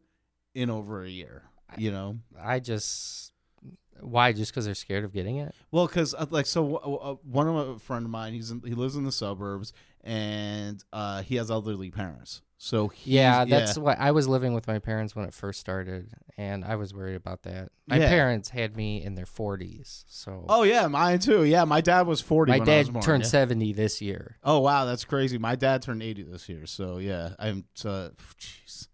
in 0.54 0.70
over 0.70 1.04
a 1.04 1.10
year 1.10 1.44
you 1.78 1.92
know? 1.92 2.20
I 2.40 2.60
just 2.60 3.34
why? 4.00 4.32
Just 4.32 4.52
because 4.52 4.66
they're 4.66 4.76
scared 4.76 5.04
of 5.04 5.12
getting 5.12 5.38
it. 5.38 5.56
well 5.72 5.88
cuz 5.88 6.14
uh, 6.14 6.26
like 6.30 6.46
so 6.46 6.76
uh, 6.78 7.16
one 7.24 7.48
of 7.48 7.56
my 7.56 7.76
a 7.76 7.80
friend 7.80 8.06
of 8.06 8.12
mine 8.12 8.34
he's 8.34 8.52
in, 8.52 8.62
he 8.64 8.74
lives 8.74 8.96
in 8.96 9.04
the 9.04 9.12
suburbs 9.12 9.74
and 10.04 10.84
uh 10.94 11.22
he 11.24 11.36
has 11.36 11.50
elderly 11.52 11.90
parents 11.92 12.42
so 12.60 12.92
Yeah, 13.04 13.46
that's 13.46 13.78
what 13.78 14.00
I 14.00 14.12
was 14.12 14.28
living 14.28 14.54
with 14.54 14.66
my 14.68 14.80
parents 14.80 15.16
when 15.16 15.26
it 15.26 15.34
first 15.34 15.60
started, 15.60 16.10
and 16.38 16.66
I 16.66 16.76
was 16.76 16.94
worried 16.94 17.16
about 17.16 17.44
that. 17.44 17.70
My 17.86 17.98
Yeah. 18.00 18.10
parents 18.10 18.50
had 18.50 18.76
me 18.76 19.04
in 19.04 19.16
their 19.16 19.26
40s, 19.26 20.06
so 20.08 20.46
Oh 20.50 20.64
yeah, 20.64 20.88
mine 20.88 21.20
too. 21.20 21.44
Yeah, 21.44 21.66
my 21.66 21.82
dad 21.82 22.08
was 22.08 22.20
40 22.22 22.52
my 22.52 22.60
when 22.60 22.68
I 22.70 22.78
was 22.80 22.88
dad 22.88 22.94
born, 22.94 23.04
turned 23.06 23.24
yeah. 23.24 23.30
70 23.30 23.74
this 23.74 24.02
year. 24.02 24.38
Oh 24.44 24.60
wow, 24.60 24.86
that's 24.86 25.06
crazy. 25.06 25.38
My 25.38 25.56
dad 25.56 25.82
turned 25.84 26.02
eighty 26.02 26.24
this 26.24 26.50
year, 26.50 26.66
so 26.66 26.98
yeah, 26.98 27.36
I'm. 27.40 27.66
Uh, 27.86 28.10
jeez, 28.40 28.88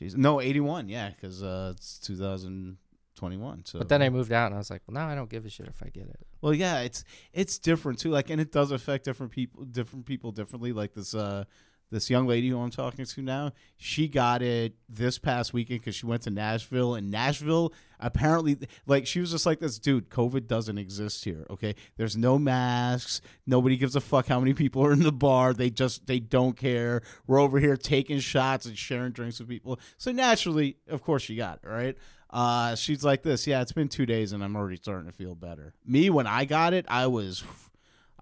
jeez, 0.00 0.16
no, 0.16 0.40
eighty-one. 0.40 0.88
Yeah, 0.88 1.10
because 1.10 1.42
uh, 1.42 1.72
it's 1.76 1.98
two 1.98 2.16
thousand 2.16 2.76
twenty-one. 3.16 3.64
So, 3.66 3.78
But 3.80 3.88
then 3.88 4.02
I 4.02 4.08
moved 4.08 4.32
out, 4.32 4.46
and 4.46 4.54
I 4.54 4.58
was 4.58 4.70
like, 4.70 4.82
well, 4.86 4.94
now 4.94 5.08
I 5.08 5.14
don't 5.14 5.28
give 5.28 5.44
a 5.44 5.50
shit 5.50 5.66
if 5.66 5.82
I 5.82 5.88
get 5.88 6.04
it. 6.04 6.26
well, 6.40 6.54
yeah, 6.54 6.80
it's 6.80 7.04
it's 7.32 7.58
different 7.58 7.98
too. 7.98 8.10
Like, 8.10 8.30
and 8.30 8.40
it 8.40 8.52
does 8.52 8.70
affect 8.70 9.04
different 9.04 9.32
people, 9.32 9.64
different 9.64 10.06
people 10.06 10.32
differently. 10.32 10.72
Like 10.72 10.94
this, 10.94 11.12
uh, 11.14 11.44
this 11.90 12.08
young 12.08 12.26
lady 12.26 12.48
who 12.48 12.60
I'm 12.60 12.70
talking 12.70 13.04
to 13.04 13.22
now, 13.22 13.52
she 13.76 14.08
got 14.08 14.42
it 14.42 14.74
this 14.88 15.18
past 15.18 15.52
weekend 15.52 15.80
because 15.80 15.94
she 15.94 16.06
went 16.06 16.22
to 16.22 16.30
Nashville, 16.30 16.94
and 16.94 17.10
Nashville 17.10 17.72
apparently, 17.98 18.58
like, 18.86 19.06
she 19.06 19.20
was 19.20 19.30
just 19.32 19.46
like 19.46 19.60
this, 19.60 19.78
dude. 19.78 20.08
COVID 20.08 20.46
doesn't 20.46 20.78
exist 20.78 21.24
here. 21.24 21.46
Okay, 21.50 21.74
there's 21.96 22.16
no 22.16 22.38
masks. 22.38 23.20
Nobody 23.46 23.76
gives 23.76 23.96
a 23.96 24.00
fuck 24.00 24.26
how 24.26 24.40
many 24.40 24.54
people 24.54 24.84
are 24.84 24.92
in 24.92 25.02
the 25.02 25.12
bar. 25.12 25.52
They 25.52 25.70
just 25.70 26.06
they 26.06 26.20
don't 26.20 26.56
care. 26.56 27.02
We're 27.26 27.40
over 27.40 27.58
here 27.58 27.76
taking 27.76 28.20
shots 28.20 28.66
and 28.66 28.76
sharing 28.78 29.12
drinks 29.12 29.40
with 29.40 29.48
people. 29.48 29.80
So 29.98 30.12
naturally, 30.12 30.76
of 30.88 31.02
course, 31.02 31.22
she 31.22 31.36
got 31.36 31.60
it 31.62 31.68
right. 31.68 31.96
Uh, 32.32 32.76
she's 32.76 33.02
like 33.02 33.22
this. 33.22 33.46
Yeah, 33.46 33.60
it's 33.60 33.72
been 33.72 33.88
two 33.88 34.06
days 34.06 34.32
and 34.32 34.42
I'm 34.42 34.56
already 34.56 34.76
starting 34.76 35.06
to 35.06 35.12
feel 35.12 35.34
better. 35.34 35.74
Me, 35.84 36.10
when 36.10 36.26
I 36.26 36.44
got 36.44 36.72
it, 36.72 36.86
I 36.88 37.08
was. 37.08 37.42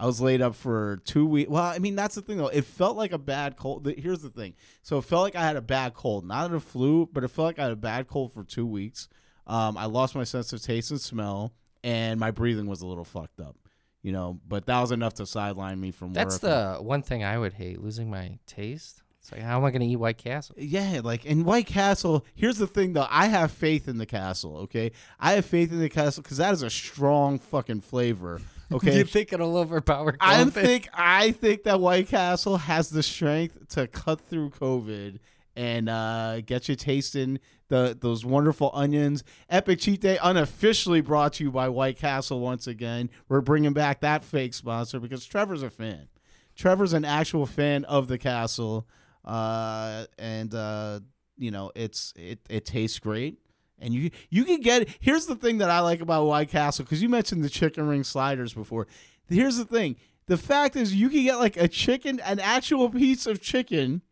I 0.01 0.07
was 0.07 0.21
laid 0.21 0.41
up 0.41 0.55
for 0.55 1.01
two 1.05 1.27
weeks. 1.27 1.51
Well, 1.51 1.65
I 1.65 1.79
mean, 1.81 1.97
that's 1.97 2.15
the 2.15 2.23
thing 2.23 2.37
though. 2.39 2.47
It 2.47 2.65
felt 2.65 2.97
like 2.97 3.11
a 3.13 3.19
bad 3.19 3.57
cold. 3.57 3.93
Here's 3.99 4.23
the 4.23 4.31
thing. 4.31 4.55
So 4.83 4.99
it 4.99 5.03
felt 5.05 5.23
like 5.25 5.35
I 5.35 5.43
had 5.43 5.57
a 5.57 5.61
bad 5.61 5.93
cold, 5.95 6.25
not 6.25 6.55
a 6.55 6.61
flu, 6.61 7.09
but 7.13 7.25
it 7.25 7.29
felt 7.29 7.47
like 7.47 7.59
I 7.59 7.65
had 7.65 7.73
a 7.73 7.77
bad 7.77 8.07
cold 8.07 8.33
for 8.33 8.45
two 8.45 8.65
weeks. 8.67 9.09
Um, 9.47 9.77
I 9.77 9.87
lost 9.87 10.15
my 10.15 10.25
sense 10.25 10.53
of 10.53 10.63
taste 10.63 10.91
and 10.93 11.01
smell, 11.01 11.53
and 11.83 12.21
my 12.21 12.31
breathing 12.31 12.67
was 12.67 12.81
a 12.81 12.87
little 12.87 13.05
fucked 13.05 13.41
up. 13.41 13.57
you 14.03 14.13
know. 14.13 14.39
But 14.47 14.67
that 14.67 14.81
was 14.81 14.93
enough 14.93 15.15
to 15.15 15.27
sideline 15.27 15.81
me 15.81 15.91
from 15.91 16.13
That's 16.13 16.39
the 16.39 16.77
one 16.81 17.03
thing 17.03 17.25
I 17.25 17.37
would 17.39 17.55
hate 17.55 17.81
losing 17.83 18.09
my 18.09 18.39
taste. 18.47 19.03
It's 19.21 19.33
like, 19.33 19.43
how 19.43 19.59
am 19.59 19.65
I 19.65 19.71
going 19.71 19.81
to 19.81 19.87
eat 19.87 19.97
White 19.97 20.17
Castle? 20.19 20.55
Yeah, 20.59 21.01
like 21.03 21.27
in 21.27 21.45
White 21.45 21.67
Castle. 21.67 22.25
Here's 22.35 22.59
the 22.59 22.67
thing, 22.69 22.93
though. 22.93 23.07
I 23.11 23.27
have 23.27 23.51
faith 23.51 23.89
in 23.89 23.99
the 23.99 24.07
castle. 24.07 24.57
Okay, 24.59 24.93
I 25.19 25.33
have 25.33 25.45
faith 25.45 25.73
in 25.73 25.81
the 25.81 25.89
castle 25.89 26.23
because 26.23 26.37
that 26.37 26.53
is 26.55 26.63
a 26.63 26.71
strong 26.71 27.39
fucking 27.39 27.81
flavor. 27.81 28.41
Okay, 28.71 28.99
you 28.99 29.05
think 29.05 29.33
it'll 29.33 29.57
overpower 29.57 30.17
I 30.21 30.45
think 30.45 30.89
I 30.93 31.33
think 31.33 31.65
that 31.65 31.81
White 31.81 32.09
Castle 32.09 32.59
has 32.59 32.91
the 32.91 33.03
strength 33.03 33.69
to 33.71 33.87
cut 33.87 34.21
through 34.21 34.51
COVID 34.51 35.19
and 35.57 35.89
uh, 35.89 36.41
get 36.43 36.69
you 36.69 36.77
tasting 36.77 37.41
the 37.69 37.97
those 38.01 38.25
wonderful 38.25 38.71
onions. 38.73 39.25
Epic 39.49 39.81
Cheat 39.81 40.01
Day 40.01 40.19
unofficially 40.23 41.01
brought 41.01 41.35
to 41.35 41.45
you 41.45 41.51
by 41.51 41.69
White 41.69 41.99
Castle 41.99 42.41
once 42.41 42.67
again. 42.67 43.11
We're 43.29 43.41
bringing 43.41 43.73
back 43.73 44.01
that 44.01 44.23
fake 44.23 44.55
sponsor 44.55 45.01
because 45.01 45.25
Trevor's 45.25 45.63
a 45.63 45.71
fan. 45.71 46.09
Trevor's 46.55 46.93
an 46.93 47.05
actual 47.05 47.47
fan 47.47 47.85
of 47.85 48.09
the 48.09 48.19
castle, 48.19 48.87
uh, 49.25 50.07
and 50.19 50.55
uh, 50.55 51.01
you 51.37 51.51
know 51.51 51.73
it's 51.75 52.13
it 52.17 52.41
it 52.49 52.65
tastes 52.65 52.99
great. 52.99 53.39
And 53.81 53.95
you 53.95 54.11
you 54.29 54.45
can 54.45 54.61
get 54.61 54.89
here's 55.01 55.27
the 55.27 55.37
thing 55.37 55.59
that 55.59 55.71
I 55.71 55.81
like 55.81 56.01
about 56.01 56.27
White 56.27 56.51
Castle 56.51 56.85
because 56.85 57.03
you 57.03 57.09
mentioned 57.09 57.45
the 57.45 57.49
chicken 57.49 57.87
ring 57.87 58.05
sliders 58.05 58.53
before. 58.53 58.87
Here's 59.29 59.57
the 59.57 59.65
thing: 59.65 59.97
the 60.27 60.37
fact 60.37 60.77
is 60.77 60.95
you 60.95 61.09
can 61.09 61.23
get 61.23 61.39
like 61.39 61.57
a 61.57 61.69
chicken, 61.69 62.21
an 62.21 62.41
actual 62.41 62.91
piece 62.91 63.27
of 63.27 63.41
chicken, 63.41 64.03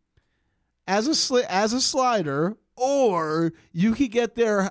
as 0.87 1.07
a 1.09 1.13
sli- 1.13 1.47
as 1.49 1.73
a 1.73 1.81
slider, 1.81 2.57
or 2.77 3.53
you 3.73 3.93
can 3.95 4.09
get 4.09 4.35
there 4.35 4.71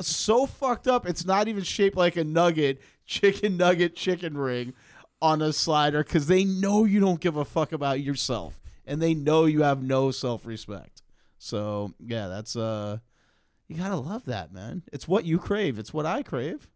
so 0.00 0.46
fucked 0.46 0.88
up 0.88 1.06
it's 1.06 1.24
not 1.24 1.48
even 1.48 1.62
shaped 1.62 1.96
like 1.96 2.16
a 2.16 2.24
nugget, 2.24 2.80
chicken 3.06 3.56
nugget, 3.56 3.94
chicken 3.94 4.38
ring 4.38 4.72
on 5.22 5.42
a 5.42 5.52
slider 5.52 6.02
because 6.02 6.26
they 6.26 6.44
know 6.44 6.84
you 6.84 7.00
don't 7.00 7.20
give 7.20 7.36
a 7.36 7.44
fuck 7.44 7.72
about 7.72 8.00
yourself 8.00 8.60
and 8.86 9.00
they 9.00 9.14
know 9.14 9.44
you 9.44 9.62
have 9.62 9.82
no 9.82 10.10
self 10.10 10.46
respect. 10.46 11.02
So 11.38 11.94
yeah, 12.00 12.28
that's 12.28 12.56
uh, 12.56 12.98
you 13.70 13.76
gotta 13.76 13.96
love 13.96 14.24
that, 14.24 14.52
man. 14.52 14.82
It's 14.92 15.06
what 15.06 15.24
you 15.24 15.38
crave. 15.38 15.78
It's 15.78 15.94
what 15.94 16.04
I 16.04 16.22
crave. 16.24 16.68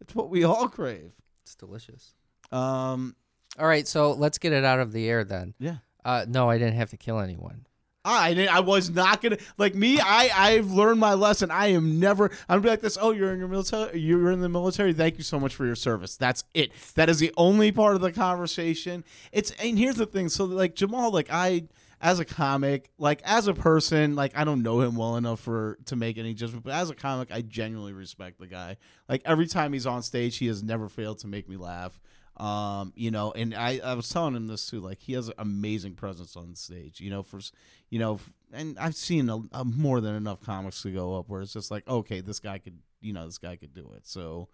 It's 0.00 0.14
what 0.14 0.30
we 0.30 0.44
all 0.44 0.68
crave. 0.68 1.10
It's 1.42 1.56
delicious. 1.56 2.14
Um, 2.52 3.16
All 3.58 3.66
right, 3.66 3.86
so 3.88 4.12
let's 4.12 4.38
get 4.38 4.52
it 4.52 4.64
out 4.64 4.78
of 4.78 4.92
the 4.92 5.08
air 5.08 5.24
then. 5.24 5.54
yeah. 5.58 5.78
Uh, 6.04 6.24
no, 6.28 6.48
I 6.48 6.56
didn't 6.58 6.76
have 6.76 6.90
to 6.90 6.96
kill 6.96 7.18
anyone. 7.18 7.66
I 8.04 8.32
didn't, 8.34 8.54
I 8.54 8.60
was 8.60 8.88
not 8.90 9.20
gonna 9.20 9.38
like 9.58 9.74
me. 9.74 9.98
I 10.00 10.30
I've 10.32 10.70
learned 10.70 11.00
my 11.00 11.14
lesson. 11.14 11.50
I 11.50 11.72
am 11.72 11.98
never. 11.98 12.30
I'm 12.48 12.60
be 12.60 12.68
like 12.68 12.80
this. 12.80 12.96
Oh, 13.00 13.10
you're 13.10 13.32
in 13.32 13.40
your 13.40 13.48
military. 13.48 13.98
You're 13.98 14.30
in 14.30 14.40
the 14.40 14.48
military. 14.48 14.92
Thank 14.92 15.18
you 15.18 15.24
so 15.24 15.40
much 15.40 15.56
for 15.56 15.66
your 15.66 15.74
service. 15.74 16.16
That's 16.16 16.44
it. 16.54 16.70
That 16.94 17.08
is 17.08 17.18
the 17.18 17.32
only 17.36 17.72
part 17.72 17.96
of 17.96 18.02
the 18.02 18.12
conversation. 18.12 19.02
It's 19.32 19.50
and 19.60 19.76
here's 19.76 19.96
the 19.96 20.06
thing. 20.06 20.28
So 20.28 20.44
like 20.44 20.76
Jamal, 20.76 21.10
like 21.10 21.26
I 21.32 21.64
as 22.00 22.20
a 22.20 22.24
comic, 22.24 22.90
like 22.98 23.22
as 23.24 23.48
a 23.48 23.54
person, 23.54 24.16
like 24.16 24.36
I 24.36 24.44
don't 24.44 24.62
know 24.62 24.80
him 24.80 24.96
well 24.96 25.16
enough 25.16 25.40
for 25.40 25.78
to 25.86 25.96
make 25.96 26.18
any 26.18 26.34
judgment. 26.34 26.64
But 26.64 26.74
as 26.74 26.90
a 26.90 26.94
comic, 26.94 27.30
I 27.30 27.42
genuinely 27.42 27.92
respect 27.92 28.38
the 28.38 28.46
guy. 28.46 28.76
Like 29.08 29.22
every 29.24 29.46
time 29.46 29.72
he's 29.72 29.86
on 29.86 30.02
stage, 30.02 30.36
he 30.38 30.46
has 30.46 30.62
never 30.62 30.88
failed 30.88 31.18
to 31.20 31.26
make 31.26 31.48
me 31.48 31.56
laugh. 31.56 31.98
Um, 32.36 32.92
you 32.94 33.10
know, 33.10 33.32
and 33.32 33.54
I, 33.54 33.80
I 33.82 33.94
was 33.94 34.10
telling 34.10 34.36
him 34.36 34.46
this 34.46 34.68
too. 34.68 34.80
Like 34.80 35.00
he 35.00 35.14
has 35.14 35.28
an 35.28 35.34
amazing 35.38 35.94
presence 35.94 36.36
on 36.36 36.54
stage. 36.54 37.00
You 37.00 37.10
know, 37.10 37.22
for 37.22 37.40
you 37.88 37.98
know, 37.98 38.20
and 38.52 38.78
I've 38.78 38.94
seen 38.94 39.28
a, 39.30 39.40
a 39.52 39.64
more 39.64 40.00
than 40.00 40.14
enough 40.14 40.42
comics 40.42 40.82
to 40.82 40.90
go 40.90 41.16
up 41.16 41.28
where 41.28 41.40
it's 41.40 41.54
just 41.54 41.70
like, 41.70 41.88
okay, 41.88 42.20
this 42.20 42.40
guy 42.40 42.58
could, 42.58 42.78
you 43.00 43.14
know, 43.14 43.24
this 43.24 43.38
guy 43.38 43.56
could 43.56 43.72
do 43.72 43.90
it. 43.96 44.06
So, 44.06 44.48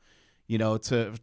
you 0.47 0.59
know, 0.59 0.79
to 0.79 1.15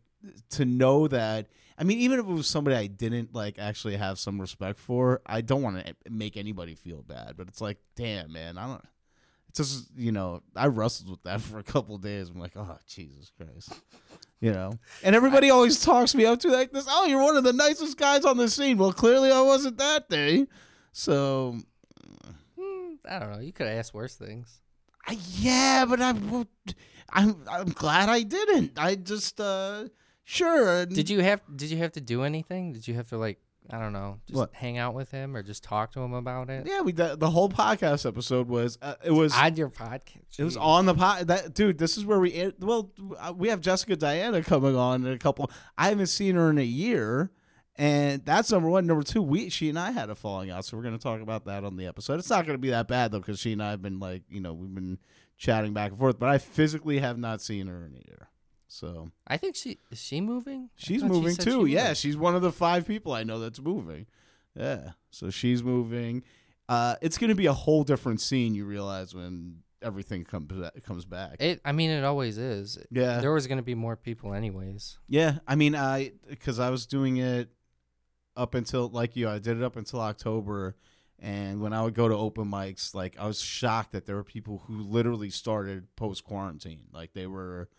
to 0.51 0.65
know 0.65 1.07
that. 1.07 1.47
I 1.77 1.83
mean, 1.83 1.99
even 1.99 2.19
if 2.19 2.25
it 2.25 2.31
was 2.31 2.47
somebody 2.47 2.75
I 2.75 2.87
didn't 2.87 3.33
like 3.33 3.57
actually 3.57 3.95
have 3.97 4.19
some 4.19 4.39
respect 4.39 4.79
for, 4.79 5.21
I 5.25 5.41
don't 5.41 5.61
want 5.61 5.85
to 5.85 5.95
make 6.09 6.35
anybody 6.35 6.75
feel 6.75 7.03
bad. 7.03 7.35
But 7.37 7.47
it's 7.47 7.61
like, 7.61 7.77
damn, 7.95 8.33
man, 8.33 8.57
I 8.57 8.67
don't. 8.67 8.85
It's 9.49 9.57
just 9.59 9.89
you 9.95 10.11
know, 10.11 10.41
I 10.55 10.67
wrestled 10.67 11.09
with 11.09 11.23
that 11.23 11.41
for 11.41 11.59
a 11.59 11.63
couple 11.63 11.95
of 11.95 12.01
days. 12.01 12.29
I'm 12.29 12.39
like, 12.39 12.55
oh 12.55 12.77
Jesus 12.87 13.31
Christ, 13.37 13.73
you 14.39 14.51
know. 14.51 14.73
And 15.03 15.15
everybody 15.15 15.49
always 15.49 15.83
talks 15.83 16.13
me 16.13 16.25
up 16.25 16.39
to 16.39 16.49
like 16.49 16.71
this. 16.71 16.85
Oh, 16.89 17.05
you're 17.05 17.23
one 17.23 17.37
of 17.37 17.43
the 17.43 17.53
nicest 17.53 17.97
guys 17.97 18.25
on 18.25 18.37
the 18.37 18.49
scene. 18.49 18.77
Well, 18.77 18.93
clearly 18.93 19.31
I 19.31 19.41
wasn't 19.41 19.77
that 19.77 20.09
day. 20.09 20.47
So 20.91 21.57
Hmm, 22.59 22.95
I 23.09 23.19
don't 23.19 23.31
know. 23.31 23.39
You 23.39 23.53
could 23.53 23.67
have 23.67 23.77
asked 23.77 23.93
worse 23.93 24.15
things. 24.15 24.59
I, 25.07 25.17
yeah, 25.37 25.85
but 25.85 26.01
I'm 26.01 26.47
I'm 27.11 27.43
I'm 27.49 27.69
glad 27.69 28.09
I 28.09 28.21
didn't. 28.23 28.73
I 28.77 28.95
just 28.95 29.39
uh 29.39 29.85
sure. 30.29 30.85
Did 30.85 31.09
you 31.09 31.19
have 31.21 31.41
Did 31.55 31.71
you 31.71 31.77
have 31.77 31.91
to 31.93 32.01
do 32.01 32.23
anything? 32.23 32.73
Did 32.73 32.87
you 32.87 32.93
have 32.95 33.07
to 33.09 33.17
like 33.17 33.39
I 33.71 33.79
don't 33.79 33.93
know, 33.93 34.19
just 34.25 34.35
What? 34.35 34.53
hang 34.53 34.79
out 34.79 34.95
with 34.95 35.11
him 35.11 35.35
or 35.37 35.43
just 35.43 35.63
talk 35.63 35.91
to 35.91 35.99
him 35.99 36.13
about 36.13 36.49
it? 36.49 36.65
Yeah, 36.65 36.81
we 36.81 36.91
the, 36.91 37.15
the 37.15 37.29
whole 37.29 37.49
podcast 37.49 38.07
episode 38.07 38.47
was 38.47 38.77
uh, 38.81 38.95
it 39.03 39.11
was 39.11 39.33
on 39.35 39.55
your 39.57 39.69
podcast. 39.69 40.39
It 40.39 40.43
was 40.43 40.57
on 40.57 40.85
the 40.85 40.95
pod. 40.95 41.27
That 41.27 41.53
dude, 41.53 41.77
this 41.77 41.97
is 41.97 42.05
where 42.05 42.19
we 42.19 42.51
well, 42.59 42.91
uh, 43.19 43.33
we 43.35 43.49
have 43.49 43.61
Jessica 43.61 43.95
Diana 43.95 44.41
coming 44.43 44.75
on 44.75 45.05
in 45.05 45.13
a 45.13 45.19
couple. 45.19 45.51
I 45.77 45.89
haven't 45.89 46.07
seen 46.07 46.35
her 46.35 46.49
in 46.49 46.57
a 46.57 46.63
year, 46.63 47.29
and 47.75 48.25
that's 48.25 48.51
number 48.51 48.69
one. 48.69 48.87
Number 48.87 49.03
two, 49.03 49.21
we 49.21 49.49
she 49.49 49.69
and 49.69 49.77
I 49.77 49.91
had 49.91 50.09
a 50.09 50.15
falling 50.15 50.49
out, 50.49 50.65
so 50.65 50.75
we're 50.75 50.83
gonna 50.83 50.97
talk 50.97 51.21
about 51.21 51.45
that 51.45 51.63
on 51.63 51.75
the 51.77 51.85
episode. 51.85 52.17
It's 52.19 52.29
not 52.29 52.47
gonna 52.47 52.57
be 52.57 52.71
that 52.71 52.87
bad 52.87 53.11
though, 53.11 53.19
because 53.19 53.39
she 53.39 53.51
and 53.53 53.61
I 53.61 53.69
have 53.71 53.81
been 53.83 53.99
like, 53.99 54.23
you 54.29 54.39
know, 54.39 54.53
we've 54.53 54.73
been 54.73 54.97
chatting 55.37 55.73
back 55.73 55.91
and 55.91 55.99
forth, 55.99 56.17
but 56.17 56.29
I 56.29 56.37
physically 56.39 56.99
have 56.99 57.19
not 57.19 57.39
seen 57.41 57.67
her 57.67 57.85
in 57.85 57.91
a 57.93 58.03
year. 58.07 58.29
So 58.69 59.09
I 59.27 59.35
think 59.37 59.55
she 59.55 59.79
is 59.91 59.99
she 59.99 60.21
moving. 60.21 60.69
She's 60.75 61.01
thought 61.01 61.07
she 61.07 61.11
moving 61.11 61.35
too. 61.35 61.67
she 61.67 61.73
yeah, 61.73 61.93
she's 61.93 62.15
one 62.15 62.35
of 62.35 62.41
the 62.41 62.51
five 62.51 62.87
people 62.87 63.11
I 63.11 63.23
know 63.23 63.39
that's 63.39 63.59
moving. 63.59 64.05
Yeah, 64.55 64.91
so 65.09 65.29
she's 65.29 65.61
moving. 65.63 66.23
Uh, 66.69 66.95
it's 67.01 67.17
gonna 67.17 67.35
be 67.35 67.47
a 67.47 67.53
whole 67.53 67.83
different 67.83 68.21
scene. 68.21 68.53
You 68.55 68.65
realize 68.65 69.13
when 69.15 69.63
everything 69.81 70.23
comes 70.23 70.51
comes 70.85 71.03
back. 71.05 71.37
It. 71.39 71.61
I 71.65 71.71
mean, 71.71 71.89
it 71.89 72.03
always 72.03 72.37
is. 72.37 72.77
yeah, 72.91 73.19
There 73.19 73.33
was 73.33 73.47
gonna 73.47 73.63
be 73.63 73.75
more 73.75 73.95
people 73.95 74.33
anyways. 74.33 74.99
Yeah, 75.07 75.39
I 75.47 75.55
mean, 75.55 75.75
I 75.75 76.11
because 76.27 76.59
I 76.59 76.69
was 76.69 76.85
doing 76.85 77.17
it 77.17 77.49
up 78.37 78.53
until 78.53 78.87
like 78.89 79.15
you, 79.15 79.27
I 79.27 79.39
did 79.39 79.57
it 79.57 79.63
up 79.63 79.77
until 79.77 79.99
October, 80.01 80.75
and 81.17 81.59
when 81.59 81.73
I 81.73 81.81
would 81.81 81.95
go 81.95 82.07
to 82.07 82.15
open 82.15 82.45
mics, 82.45 82.93
like 82.93 83.17
I 83.19 83.25
was 83.25 83.41
shocked 83.41 83.93
that 83.93 84.05
there 84.05 84.15
were 84.15 84.23
people 84.23 84.63
who 84.67 84.81
literally 84.81 85.31
started 85.31 85.87
post 85.95 86.23
quarantine, 86.23 86.83
like 86.93 87.13
they 87.13 87.25
were, 87.27 87.69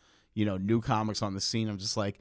you 0.40 0.46
know, 0.46 0.56
new 0.56 0.80
comics 0.80 1.20
on 1.20 1.34
the 1.34 1.40
scene. 1.40 1.68
I'm 1.68 1.76
just 1.76 1.98
like, 1.98 2.18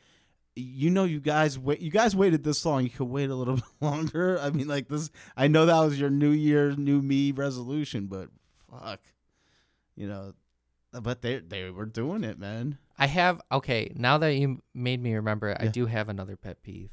you 0.53 0.89
know, 0.89 1.05
you 1.05 1.21
guys 1.21 1.57
wait, 1.57 1.79
you 1.79 1.89
guys 1.89 2.13
waited 2.17 2.43
this 2.43 2.65
long, 2.65 2.83
you 2.83 2.89
could 2.89 3.07
wait 3.07 3.29
a 3.29 3.35
little 3.35 3.55
bit 3.63 3.63
longer. 3.79 4.37
I 4.41 4.49
mean, 4.49 4.67
like 4.67 4.89
this, 4.89 5.09
I 5.37 5.47
know 5.47 5.65
that 5.65 5.79
was 5.79 5.97
your 5.97 6.09
New 6.09 6.31
Year, 6.31 6.71
New 6.75 7.01
Me 7.01 7.31
resolution, 7.31 8.07
but 8.07 8.27
fuck, 8.69 8.99
you 9.95 10.05
know, 10.07 10.33
but 11.01 11.21
they 11.21 11.39
they 11.39 11.69
were 11.71 11.85
doing 11.85 12.25
it, 12.25 12.37
man. 12.37 12.77
I 12.97 13.07
have 13.07 13.39
okay. 13.53 13.93
Now 13.95 14.17
that 14.17 14.33
you 14.35 14.61
made 14.73 15.01
me 15.01 15.13
remember, 15.13 15.49
it, 15.51 15.57
I 15.61 15.67
do 15.67 15.85
have 15.85 16.09
another 16.09 16.35
pet 16.35 16.61
peeve. 16.61 16.89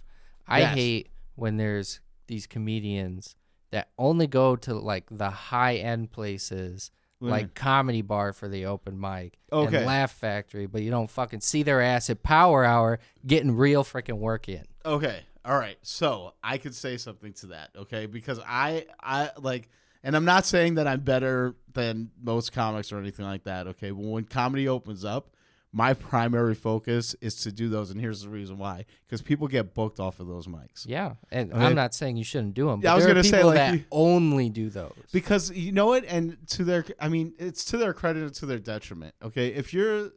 I 0.47 0.61
Yes. 0.61 0.75
hate 0.75 1.09
when 1.35 1.57
there's 1.57 1.99
these 2.29 2.47
comedians 2.47 3.35
that 3.73 3.89
only 3.99 4.29
go 4.29 4.55
to 4.55 4.75
like 4.75 5.07
the 5.11 5.31
high 5.31 5.75
end 5.75 6.13
places, 6.13 6.53
What 6.53 6.71
do 6.77 6.95
you 6.95 6.96
like 7.21 7.47
mm-hmm. 7.47 7.55
comedy 7.55 8.03
bar 8.03 8.33
for 8.33 8.49
the 8.49 8.67
open 8.67 9.01
mic 9.01 9.39
Okay. 9.53 9.79
and 9.79 9.87
Laugh 9.87 10.13
Factory, 10.13 10.67
but 10.67 10.83
you 10.83 10.91
don't 10.91 11.11
fucking 11.11 11.41
see 11.41 11.63
their 11.63 11.81
ass 11.81 12.11
at 12.11 12.23
Power 12.23 12.65
Hour 12.65 12.99
getting 13.27 13.57
real 13.57 13.85
freaking 13.85 14.19
work 14.19 14.49
in. 14.49 14.65
Okay. 14.85 15.21
All 15.45 15.57
right. 15.57 15.79
So 15.83 16.35
I 16.43 16.59
could 16.59 16.75
say 16.75 16.97
something 16.97 17.33
to 17.35 17.47
that, 17.49 17.71
okay? 17.77 18.07
Because 18.07 18.41
I 18.47 18.87
I 19.01 19.31
like 19.39 19.69
and 20.03 20.15
I'm 20.15 20.25
not 20.25 20.47
saying 20.47 20.75
that 20.75 20.87
I'm 20.87 21.01
better 21.01 21.55
than 21.73 22.11
most 22.23 22.53
comics 22.53 22.93
or 22.93 22.99
anything 22.99 23.25
like 23.25 23.45
that, 23.45 23.67
okay? 23.69 23.91
But 23.91 24.05
when 24.05 24.25
comedy 24.25 24.69
opens 24.69 25.05
up, 25.05 25.31
my 25.77 25.93
primary 25.93 26.55
focus 26.55 27.15
is 27.21 27.35
to 27.35 27.53
do 27.53 27.69
those 27.69 27.91
and 27.91 28.01
here's 28.01 28.23
the 28.23 28.31
reason 28.31 28.57
why. 28.57 28.87
Because 29.07 29.21
people 29.21 29.47
get 29.47 29.75
booked 29.75 30.01
off 30.01 30.21
of 30.21 30.27
those 30.27 30.47
mics. 30.47 30.87
Yeah, 30.87 31.17
and 31.31 31.53
Okay. 31.53 31.63
I'm 31.63 31.75
not 31.75 31.93
saying 31.93 32.17
you 32.17 32.25
shouldn't 32.25 32.55
do 32.55 32.69
them. 32.69 32.81
Yeah, 32.81 32.91
but 32.91 32.93
I 32.93 32.97
was 32.97 33.07
gonna 33.07 33.23
say, 33.23 33.45
like, 33.45 33.57
that 33.57 33.75
you- 33.75 33.85
only 33.93 34.49
do 34.49 34.71
those. 34.71 34.95
Because 35.13 35.51
you 35.51 35.73
know 35.73 35.89
what? 35.89 36.07
And 36.07 36.39
to 36.49 36.65
their 36.65 36.87
I 36.99 37.11
mean, 37.11 37.35
it's 37.39 37.63
to 37.67 37.77
their 37.77 37.93
credit 37.93 38.23
and 38.23 38.35
to 38.37 38.47
their 38.47 38.59
detriment. 38.59 39.15
Okay. 39.23 39.49
If 39.49 39.75
you're 39.75 40.13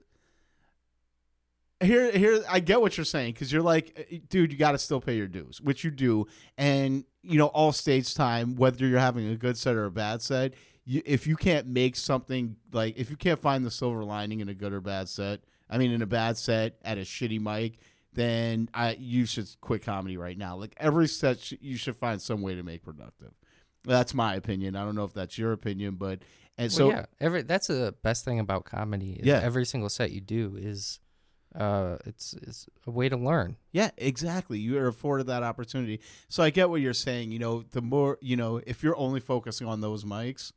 here 1.81 2.09
here 2.11 2.41
I 2.49 2.61
get 2.61 2.79
what 2.79 2.95
you're 2.97 3.03
saying 3.05 3.33
because 3.33 3.51
you're 3.51 3.61
like, 3.61 4.07
eh, 4.09 4.19
dude, 4.29 4.53
you 4.53 4.57
got 4.57 4.71
to 4.71 4.77
still 4.77 5.01
pay 5.01 5.17
your 5.17 5.27
dues, 5.27 5.59
which 5.59 5.83
you 5.83 5.91
do, 5.91 6.25
and 6.57 7.03
you 7.21 7.37
know 7.37 7.47
all 7.47 7.73
stage 7.73 8.13
time, 8.15 8.55
whether 8.55 8.87
you're 8.87 8.97
having 8.99 9.27
a 9.29 9.35
good 9.35 9.57
set 9.57 9.75
or 9.75 9.85
a 9.85 9.91
bad 9.91 10.21
set, 10.21 10.53
if 10.85 11.27
you 11.27 11.35
can't 11.35 11.67
make 11.67 11.97
something 11.97 12.55
like 12.71 12.97
if 12.97 13.09
you 13.09 13.17
can't 13.17 13.39
find 13.39 13.65
the 13.65 13.71
silver 13.71 14.05
lining 14.05 14.39
in 14.39 14.49
a 14.49 14.53
good 14.53 14.71
or 14.73 14.79
bad 14.81 15.07
set, 15.09 15.41
I 15.69 15.77
mean 15.77 15.91
in 15.91 16.01
a 16.01 16.05
bad 16.07 16.37
set 16.37 16.77
at 16.83 16.97
a 16.97 17.01
shitty 17.01 17.39
mic, 17.39 17.79
then 18.13 18.69
I 18.73 18.95
you 18.99 19.25
should 19.25 19.47
quit 19.61 19.83
comedy 19.83 20.17
right 20.17 20.37
now. 20.37 20.55
Like 20.57 20.73
every 20.77 21.07
set, 21.07 21.39
sh- 21.39 21.53
you 21.61 21.77
should 21.77 21.95
find 21.95 22.21
some 22.21 22.41
way 22.41 22.55
to 22.55 22.63
make 22.63 22.83
productive. 22.83 23.33
That's 23.83 24.13
my 24.13 24.35
opinion. 24.35 24.75
I 24.75 24.83
don't 24.83 24.95
know 24.95 25.05
if 25.05 25.13
that's 25.13 25.37
your 25.37 25.51
opinion, 25.53 25.95
but 25.95 26.19
and 26.57 26.69
Well, 26.71 26.77
so 26.77 26.89
yeah, 26.89 27.05
every 27.21 27.43
that's 27.43 27.67
the 27.67 27.95
best 28.03 28.25
thing 28.25 28.39
about 28.39 28.65
comedy. 28.65 29.13
Is 29.13 29.25
Yeah. 29.27 29.39
every 29.41 29.65
single 29.65 29.89
set 29.89 30.11
you 30.11 30.21
do 30.21 30.55
is 30.59 30.99
Uh, 31.55 31.97
it's 32.05 32.33
it's 32.43 32.67
a 32.85 32.91
way 32.91 33.09
to 33.09 33.17
learn. 33.17 33.57
Yeah, 33.71 33.89
exactly. 33.97 34.59
You 34.59 34.77
are 34.77 34.87
afforded 34.87 35.25
that 35.27 35.41
opportunity. 35.41 35.99
So 36.27 36.43
I 36.43 36.51
get 36.51 36.69
what 36.69 36.79
you're 36.81 36.93
saying. 36.93 37.31
You 37.31 37.39
know, 37.39 37.63
the 37.71 37.81
more 37.81 38.19
you 38.21 38.35
know, 38.37 38.61
if 38.67 38.83
you're 38.83 38.95
only 38.97 39.19
focusing 39.19 39.65
on 39.65 39.81
those 39.81 40.03
mics, 40.03 40.51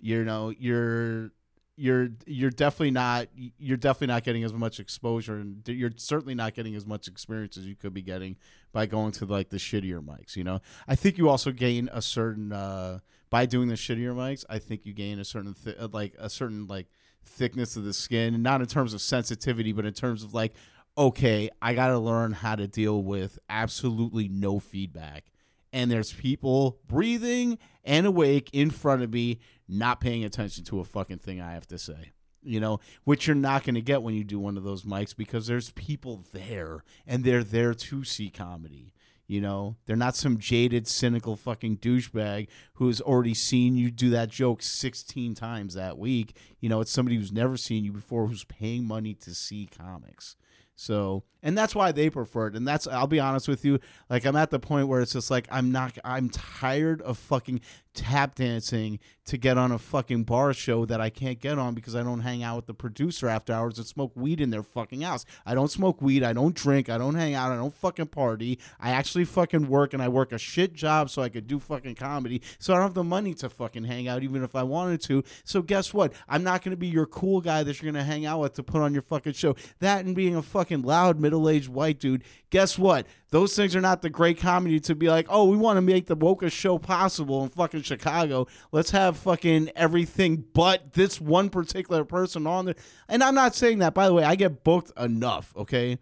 you 0.00 0.24
know, 0.24 0.50
you're 0.50 1.30
you're 1.76 2.08
you're 2.26 2.50
definitely 2.50 2.90
not 2.90 3.28
you're 3.58 3.76
definitely 3.76 4.08
not 4.08 4.22
getting 4.24 4.44
as 4.44 4.52
much 4.52 4.78
exposure 4.78 5.36
and 5.36 5.66
you're 5.66 5.92
certainly 5.96 6.34
not 6.34 6.54
getting 6.54 6.74
as 6.74 6.86
much 6.86 7.08
experience 7.08 7.56
as 7.56 7.66
you 7.66 7.74
could 7.74 7.94
be 7.94 8.02
getting 8.02 8.36
by 8.72 8.84
going 8.86 9.10
to 9.10 9.24
like 9.24 9.48
the 9.48 9.56
shittier 9.56 10.04
mics 10.04 10.36
you 10.36 10.44
know? 10.44 10.60
I 10.86 10.94
think 10.94 11.18
you 11.18 11.28
also 11.28 11.50
gain 11.50 11.88
a 11.92 12.02
certain 12.02 12.52
uh 12.52 12.98
by 13.30 13.46
doing 13.46 13.68
the 13.68 13.74
shittier 13.74 14.14
mics 14.14 14.44
i 14.50 14.58
think 14.58 14.84
you 14.84 14.92
gain 14.92 15.18
a 15.18 15.24
certain 15.24 15.54
uh, 15.78 15.88
like 15.92 16.14
a 16.18 16.28
certain 16.28 16.66
like 16.66 16.88
thickness 17.24 17.76
of 17.76 17.84
the 17.84 17.92
skin 17.92 18.42
not 18.42 18.60
in 18.60 18.66
terms 18.66 18.92
of 18.92 19.00
sensitivity 19.00 19.72
but 19.72 19.86
in 19.86 19.94
terms 19.94 20.22
of 20.22 20.34
like 20.34 20.52
okay 20.98 21.48
i 21.62 21.72
got 21.72 21.88
to 21.88 21.98
learn 21.98 22.32
how 22.32 22.54
to 22.54 22.66
deal 22.66 23.02
with 23.02 23.38
absolutely 23.48 24.28
no 24.28 24.58
feedback. 24.58 25.26
And 25.72 25.90
there's 25.90 26.12
people 26.12 26.80
breathing 26.86 27.58
and 27.84 28.06
awake 28.06 28.50
in 28.52 28.70
front 28.70 29.02
of 29.02 29.12
me 29.12 29.40
not 29.72 30.00
paying 30.00 30.24
attention 30.24 30.64
to 30.64 30.80
a 30.80 30.84
fucking 30.84 31.18
thing 31.18 31.40
I 31.40 31.52
have 31.52 31.66
to 31.68 31.78
say. 31.78 32.12
You 32.44 32.58
know, 32.58 32.80
which 33.04 33.26
you're 33.26 33.36
not 33.36 33.62
going 33.62 33.76
to 33.76 33.80
get 33.80 34.02
when 34.02 34.14
you 34.14 34.24
do 34.24 34.38
one 34.38 34.56
of 34.56 34.64
those 34.64 34.82
mics 34.82 35.16
because 35.16 35.46
there's 35.46 35.70
people 35.70 36.24
there 36.32 36.82
and 37.06 37.22
they're 37.22 37.44
there 37.44 37.72
to 37.72 38.02
see 38.02 38.30
comedy. 38.30 38.92
You 39.28 39.40
know, 39.40 39.76
they're 39.86 39.96
not 39.96 40.16
some 40.16 40.38
jaded, 40.38 40.88
cynical 40.88 41.36
fucking 41.36 41.78
douchebag 41.78 42.48
who 42.74 42.88
has 42.88 43.00
already 43.00 43.34
seen 43.34 43.76
you 43.76 43.90
do 43.90 44.10
that 44.10 44.28
joke 44.28 44.60
16 44.60 45.34
times 45.34 45.74
that 45.74 45.96
week. 45.96 46.36
You 46.60 46.68
know, 46.68 46.80
it's 46.80 46.90
somebody 46.90 47.16
who's 47.16 47.32
never 47.32 47.56
seen 47.56 47.84
you 47.84 47.92
before 47.92 48.26
who's 48.26 48.44
paying 48.44 48.84
money 48.84 49.14
to 49.14 49.34
see 49.34 49.68
comics. 49.74 50.36
So, 50.74 51.22
and 51.42 51.56
that's 51.56 51.74
why 51.74 51.92
they 51.92 52.10
prefer 52.10 52.48
it. 52.48 52.56
And 52.56 52.66
that's, 52.66 52.86
I'll 52.86 53.06
be 53.06 53.20
honest 53.20 53.46
with 53.46 53.64
you, 53.64 53.78
like, 54.10 54.24
I'm 54.24 54.36
at 54.36 54.50
the 54.50 54.58
point 54.58 54.88
where 54.88 55.00
it's 55.00 55.12
just 55.12 55.30
like, 55.30 55.46
I'm 55.50 55.70
not, 55.70 55.96
I'm 56.04 56.28
tired 56.28 57.00
of 57.02 57.18
fucking 57.18 57.60
tap 57.94 58.34
dancing 58.34 58.98
to 59.24 59.36
get 59.36 59.56
on 59.56 59.70
a 59.70 59.78
fucking 59.78 60.24
bar 60.24 60.52
show 60.52 60.84
that 60.84 61.00
I 61.00 61.10
can't 61.10 61.38
get 61.38 61.58
on 61.58 61.74
because 61.74 61.94
I 61.94 62.02
don't 62.02 62.20
hang 62.20 62.42
out 62.42 62.56
with 62.56 62.66
the 62.66 62.74
producer 62.74 63.28
after 63.28 63.52
hours 63.52 63.78
and 63.78 63.86
smoke 63.86 64.12
weed 64.16 64.40
in 64.40 64.50
their 64.50 64.62
fucking 64.62 65.02
house. 65.02 65.24
I 65.46 65.54
don't 65.54 65.70
smoke 65.70 66.02
weed. 66.02 66.24
I 66.24 66.32
don't 66.32 66.54
drink. 66.54 66.88
I 66.88 66.98
don't 66.98 67.14
hang 67.14 67.34
out. 67.34 67.52
I 67.52 67.56
don't 67.56 67.74
fucking 67.74 68.06
party. 68.06 68.58
I 68.80 68.90
actually 68.90 69.24
fucking 69.24 69.68
work 69.68 69.92
and 69.94 70.02
I 70.02 70.08
work 70.08 70.32
a 70.32 70.38
shit 70.38 70.72
job 70.72 71.10
so 71.10 71.22
I 71.22 71.28
could 71.28 71.46
do 71.46 71.58
fucking 71.58 71.94
comedy. 71.94 72.42
So 72.58 72.72
I 72.72 72.76
don't 72.76 72.84
have 72.84 72.94
the 72.94 73.04
money 73.04 73.34
to 73.34 73.48
fucking 73.48 73.84
hang 73.84 74.08
out 74.08 74.22
even 74.22 74.42
if 74.42 74.56
I 74.56 74.64
wanted 74.64 75.00
to. 75.02 75.22
So 75.44 75.62
guess 75.62 75.94
what? 75.94 76.12
I'm 76.28 76.42
not 76.42 76.62
going 76.62 76.72
to 76.72 76.76
be 76.76 76.88
your 76.88 77.06
cool 77.06 77.40
guy 77.40 77.62
that 77.62 77.80
you're 77.80 77.92
going 77.92 78.02
to 78.02 78.10
hang 78.10 78.26
out 78.26 78.40
with 78.40 78.54
to 78.54 78.62
put 78.62 78.82
on 78.82 78.92
your 78.92 79.02
fucking 79.02 79.34
show. 79.34 79.54
That 79.78 80.04
and 80.04 80.16
being 80.16 80.34
a 80.34 80.42
fucking 80.42 80.82
loud 80.82 81.20
middle 81.20 81.48
aged 81.48 81.68
white 81.68 82.00
dude. 82.00 82.24
Guess 82.50 82.78
what? 82.78 83.06
Those 83.32 83.56
things 83.56 83.74
are 83.74 83.80
not 83.80 84.02
the 84.02 84.10
great 84.10 84.38
comedy 84.38 84.78
to 84.80 84.94
be 84.94 85.08
like, 85.08 85.26
oh, 85.30 85.46
we 85.46 85.56
want 85.56 85.78
to 85.78 85.80
make 85.80 86.06
the 86.06 86.16
wokest 86.16 86.52
show 86.52 86.76
possible 86.78 87.42
in 87.42 87.48
fucking 87.48 87.80
Chicago. 87.80 88.46
Let's 88.72 88.90
have 88.90 89.16
fucking 89.16 89.70
everything 89.74 90.44
but 90.52 90.92
this 90.92 91.18
one 91.18 91.48
particular 91.48 92.04
person 92.04 92.46
on 92.46 92.66
there. 92.66 92.74
And 93.08 93.24
I'm 93.24 93.34
not 93.34 93.54
saying 93.54 93.78
that, 93.78 93.94
by 93.94 94.06
the 94.06 94.12
way, 94.12 94.22
I 94.22 94.34
get 94.34 94.62
booked 94.64 94.92
enough, 95.00 95.54
okay? 95.56 95.98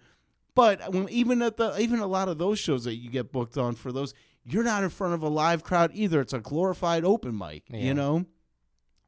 But 0.56 0.92
when, 0.92 1.08
even 1.08 1.40
at 1.40 1.56
the 1.56 1.78
even 1.80 2.00
a 2.00 2.06
lot 2.08 2.28
of 2.28 2.38
those 2.38 2.58
shows 2.58 2.82
that 2.82 2.96
you 2.96 3.08
get 3.08 3.30
booked 3.30 3.56
on 3.56 3.76
for 3.76 3.92
those, 3.92 4.12
you're 4.44 4.64
not 4.64 4.82
in 4.82 4.90
front 4.90 5.14
of 5.14 5.22
a 5.22 5.28
live 5.28 5.62
crowd 5.62 5.92
either. 5.94 6.20
It's 6.20 6.32
a 6.32 6.40
glorified 6.40 7.04
open 7.04 7.38
mic, 7.38 7.62
Yeah. 7.70 7.78
you 7.78 7.94
know. 7.94 8.26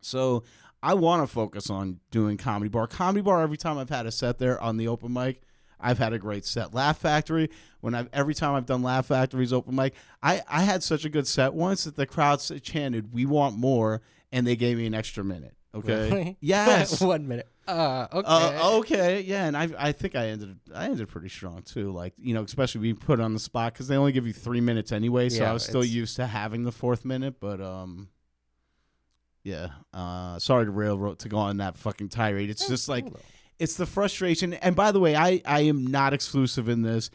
So 0.00 0.44
I 0.80 0.94
want 0.94 1.22
to 1.22 1.26
focus 1.26 1.70
on 1.70 1.98
doing 2.12 2.36
comedy 2.36 2.68
bar. 2.68 2.86
Comedy 2.86 3.22
bar. 3.22 3.42
Every 3.42 3.56
time 3.56 3.78
I've 3.78 3.90
had 3.90 4.06
a 4.06 4.12
set 4.12 4.38
there 4.38 4.60
on 4.62 4.76
the 4.76 4.86
open 4.86 5.12
mic, 5.12 5.42
I've 5.82 5.98
had 5.98 6.12
a 6.12 6.18
great 6.18 6.44
set. 6.44 6.72
Laugh 6.72 6.98
Factory. 6.98 7.50
When 7.80 7.94
I've 7.94 8.08
every 8.12 8.34
time 8.34 8.54
I've 8.54 8.66
done 8.66 8.82
Laugh 8.82 9.08
Factory's 9.08 9.52
open 9.52 9.74
mic, 9.74 9.94
I 10.22 10.42
I 10.48 10.62
had 10.62 10.82
such 10.82 11.04
a 11.04 11.08
good 11.08 11.26
set 11.26 11.52
once 11.52 11.84
that 11.84 11.96
the 11.96 12.06
crowd 12.06 12.40
chanted, 12.62 13.12
"We 13.12 13.26
want 13.26 13.56
more," 13.58 14.00
and 14.30 14.46
they 14.46 14.56
gave 14.56 14.76
me 14.78 14.86
an 14.86 14.94
extra 14.94 15.24
minute. 15.24 15.54
Okay. 15.74 16.10
Really? 16.10 16.36
Yes. 16.40 17.00
One 17.02 17.26
minute. 17.26 17.48
Uh, 17.66 18.08
okay. 18.12 18.28
Uh, 18.28 18.76
okay, 18.78 19.20
yeah, 19.20 19.46
and 19.46 19.56
I 19.56 19.68
I 19.78 19.92
think 19.92 20.16
I 20.16 20.28
ended 20.28 20.58
I 20.74 20.86
ended 20.86 21.08
pretty 21.08 21.28
strong 21.28 21.62
too. 21.62 21.92
Like 21.92 22.12
you 22.18 22.34
know, 22.34 22.42
especially 22.42 22.80
being 22.80 22.96
put 22.96 23.20
on 23.20 23.34
the 23.34 23.40
spot 23.40 23.72
because 23.72 23.86
they 23.88 23.96
only 23.96 24.10
give 24.12 24.26
you 24.26 24.32
three 24.32 24.60
minutes 24.60 24.90
anyway. 24.90 25.28
So 25.28 25.44
Yeah, 25.44 25.50
I 25.50 25.52
was 25.52 25.62
still 25.64 25.84
used 25.84 26.16
to 26.16 26.26
having 26.26 26.64
the 26.64 26.72
fourth 26.72 27.04
minute, 27.04 27.38
but 27.40 27.60
um, 27.60 28.08
yeah. 29.44 29.68
Uh, 29.92 30.38
sorry 30.38 30.64
to 30.66 30.70
railroad 30.70 31.20
to 31.20 31.28
go 31.28 31.38
on 31.38 31.58
that 31.58 31.76
fucking 31.76 32.08
tirade. 32.08 32.50
It's 32.50 32.66
just 32.68 32.88
like 32.88 33.04
Cool. 33.04 33.20
It's 33.58 33.74
the 33.76 33.86
frustration. 33.86 34.54
And 34.54 34.74
by 34.76 34.92
the 34.92 35.00
way, 35.00 35.14
I 35.16 35.40
I 35.44 35.60
am 35.62 35.86
not 35.86 36.12
exclusive 36.12 36.68
in 36.68 36.82
this. 36.82 37.10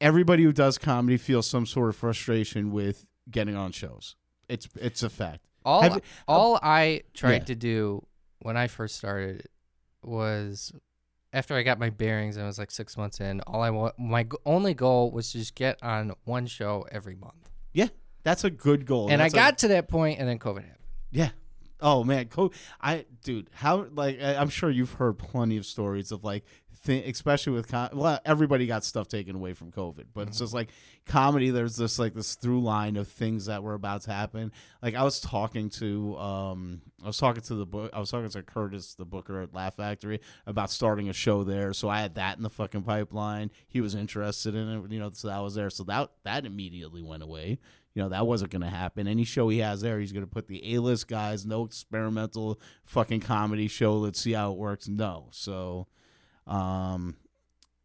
Everybody 0.00 0.42
who 0.42 0.52
does 0.52 0.76
comedy 0.78 1.16
feels 1.16 1.46
some 1.48 1.64
sort 1.66 1.88
of 1.88 1.96
frustration 1.96 2.70
with 2.70 3.06
getting 3.30 3.56
on 3.56 3.72
shows. 3.72 4.14
It's 4.48 4.68
it's 4.80 5.02
a 5.02 5.08
fact. 5.10 5.40
all 5.64 5.82
Have 5.82 6.00
all 6.28 6.58
I 6.62 7.02
tried 7.14 7.32
Yeah. 7.32 7.44
to 7.44 7.54
do 7.54 8.06
when 8.40 8.56
I 8.56 8.66
first 8.66 8.96
started 8.96 9.46
was 10.02 10.72
after 11.32 11.54
I 11.54 11.62
got 11.62 11.78
my 11.78 11.90
bearings 11.90 12.36
and 12.36 12.44
I 12.44 12.46
was 12.46 12.58
like 12.58 12.70
six 12.70 12.96
months 12.96 13.20
in. 13.20 13.40
All 13.42 13.62
I 13.62 13.70
want, 13.70 13.98
my 13.98 14.26
only 14.44 14.74
goal 14.74 15.10
was 15.10 15.32
to 15.32 15.38
just 15.38 15.54
get 15.54 15.82
on 15.82 16.12
one 16.24 16.46
show 16.46 16.86
every 16.92 17.14
month, 17.16 17.50
Yeah, 17.74 17.88
that's 18.22 18.44
a 18.44 18.50
good 18.50 18.86
goal. 18.86 19.08
and 19.10 19.20
I 19.20 19.24
That's 19.24 19.34
a- 19.34 19.36
got 19.36 19.58
to 19.58 19.68
that 19.68 19.88
point, 19.88 20.18
and 20.20 20.28
then 20.28 20.38
COVID 20.38 20.62
happened. 20.64 20.72
Yeah. 21.10 21.30
Oh 21.80 22.04
man, 22.04 22.26
co- 22.28 22.52
I 22.80 23.04
dude, 23.22 23.50
how 23.54 23.86
like 23.94 24.20
I- 24.20 24.36
I'm 24.36 24.48
sure 24.48 24.70
you've 24.70 24.92
heard 24.94 25.18
plenty 25.18 25.56
of 25.58 25.66
stories 25.66 26.10
of 26.10 26.24
like, 26.24 26.44
th- 26.86 27.06
especially 27.06 27.52
with 27.52 27.68
com- 27.68 27.90
well, 27.92 28.18
everybody 28.24 28.66
got 28.66 28.82
stuff 28.82 29.08
taken 29.08 29.36
away 29.36 29.52
from 29.52 29.70
COVID, 29.72 30.06
but 30.14 30.28
it's 30.28 30.38
just 30.38 30.54
like 30.54 30.70
comedy. 31.04 31.50
There's 31.50 31.76
this 31.76 31.98
like 31.98 32.14
this 32.14 32.34
through 32.34 32.62
line 32.62 32.96
of 32.96 33.08
things 33.08 33.46
that 33.46 33.62
were 33.62 33.74
about 33.74 34.02
to 34.02 34.10
happen. 34.12 34.52
Like 34.80 34.94
I 34.94 35.02
was 35.02 35.20
talking 35.20 35.68
to, 35.70 36.16
um, 36.16 36.80
I 37.02 37.08
was 37.08 37.18
talking 37.18 37.42
to 37.42 37.54
the 37.54 37.66
book, 37.66 37.90
I 37.92 37.98
was 38.00 38.10
talking 38.10 38.30
to 38.30 38.42
Curtis, 38.42 38.94
the 38.94 39.04
booker 39.04 39.42
at 39.42 39.52
Laugh 39.52 39.76
Factory, 39.76 40.20
about 40.46 40.70
starting 40.70 41.10
a 41.10 41.12
show 41.12 41.44
there. 41.44 41.74
So 41.74 41.90
I 41.90 42.00
had 42.00 42.14
that 42.14 42.38
in 42.38 42.42
the 42.42 42.48
fucking 42.50 42.84
pipeline. 42.84 43.50
He 43.68 43.82
was 43.82 43.94
interested 43.94 44.54
in 44.54 44.68
it, 44.68 44.90
you 44.92 44.98
know, 44.98 45.10
so 45.12 45.28
that 45.28 45.40
was 45.42 45.54
there. 45.54 45.68
So 45.68 45.84
that 45.84 46.10
that 46.24 46.46
immediately 46.46 47.02
went 47.02 47.22
away. 47.22 47.58
You 47.96 48.02
know, 48.02 48.10
that 48.10 48.26
wasn't 48.26 48.50
going 48.50 48.60
to 48.60 48.68
happen. 48.68 49.08
Any 49.08 49.24
show 49.24 49.48
he 49.48 49.60
has 49.60 49.80
there, 49.80 49.98
he's 49.98 50.12
going 50.12 50.22
to 50.24 50.30
put 50.30 50.48
the 50.48 50.74
A 50.74 50.80
list 50.80 51.08
guys, 51.08 51.46
no 51.46 51.64
experimental 51.64 52.60
fucking 52.84 53.20
comedy 53.20 53.68
show. 53.68 53.96
Let's 53.96 54.20
see 54.20 54.32
how 54.32 54.52
it 54.52 54.58
works. 54.58 54.86
No. 54.86 55.28
So, 55.30 55.86
um, 56.46 57.16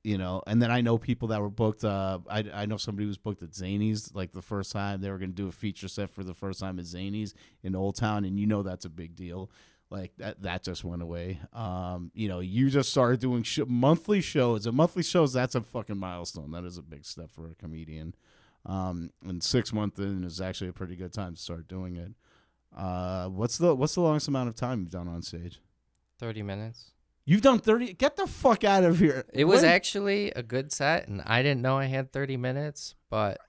you 0.03 0.17
know, 0.17 0.43
and 0.45 0.61
then 0.61 0.69
I 0.69 0.81
know 0.81 0.97
people 0.97 1.29
that 1.29 1.39
were 1.39 1.49
booked. 1.49 1.85
Uh, 1.85 2.19
I, 2.29 2.43
I 2.53 2.65
know 2.65 2.75
somebody 2.75 3.07
was 3.07 3.17
booked 3.17 3.41
at 3.41 3.51
Zanies 3.51 4.13
like 4.13 4.33
the 4.33 4.41
first 4.41 4.73
time 4.73 4.99
they 4.99 5.09
were 5.09 5.17
going 5.17 5.29
to 5.31 5.35
do 5.35 5.47
a 5.47 5.53
feature 5.53 5.87
set 5.87 6.09
for 6.09 6.25
the 6.25 6.33
first 6.33 6.59
time 6.59 6.77
at 6.77 6.83
Zanies 6.83 7.33
in 7.63 7.73
Old 7.73 7.95
Town, 7.95 8.25
and 8.25 8.37
you 8.37 8.45
know 8.45 8.63
that's 8.63 8.83
a 8.83 8.89
big 8.89 9.15
deal. 9.15 9.49
Like 9.89 10.11
that, 10.17 10.41
that 10.41 10.63
just 10.63 10.83
went 10.83 11.03
away. 11.03 11.39
Um, 11.53 12.11
you 12.13 12.27
know, 12.27 12.41
you 12.41 12.69
just 12.69 12.89
started 12.89 13.21
doing 13.21 13.43
sh- 13.43 13.59
monthly 13.65 14.19
shows. 14.19 14.65
And 14.65 14.75
monthly 14.75 15.03
shows, 15.03 15.31
that's 15.31 15.55
a 15.55 15.61
fucking 15.61 15.97
milestone. 15.97 16.51
That 16.51 16.65
is 16.65 16.77
a 16.77 16.81
big 16.81 17.05
step 17.05 17.29
for 17.31 17.49
a 17.49 17.55
comedian. 17.55 18.13
Um, 18.65 19.11
and 19.25 19.43
six 19.43 19.73
months 19.73 19.99
in 19.99 20.23
is 20.23 20.39
actually 20.39 20.69
a 20.69 20.73
pretty 20.73 20.95
good 20.95 21.13
time 21.13 21.33
to 21.35 21.39
start 21.41 21.67
doing 21.67 21.95
it. 21.95 22.11
Uh, 22.75 23.27
what's 23.27 23.57
the 23.57 23.75
what's 23.75 23.95
the 23.95 24.01
longest 24.01 24.27
amount 24.27 24.49
of 24.49 24.55
time 24.55 24.81
you've 24.81 24.91
done 24.91 25.07
on 25.07 25.21
stage? 25.21 25.59
Thirty 26.19 26.43
minutes. 26.43 26.91
You've 27.25 27.41
done 27.41 27.59
thirty. 27.59 27.93
Get 27.93 28.15
the 28.15 28.27
fuck 28.27 28.63
out 28.63 28.83
of 28.83 28.99
here. 28.99 29.25
It 29.33 29.45
was 29.45 29.61
When- 29.61 29.71
actually 29.71 30.31
a 30.31 30.43
good 30.43 30.71
set, 30.71 31.07
and 31.07 31.21
I 31.25 31.41
didn't 31.41 31.61
know 31.61 31.77
I 31.77 31.85
had 31.85 32.11
thirty 32.11 32.37
minutes, 32.37 32.95
but 33.09 33.39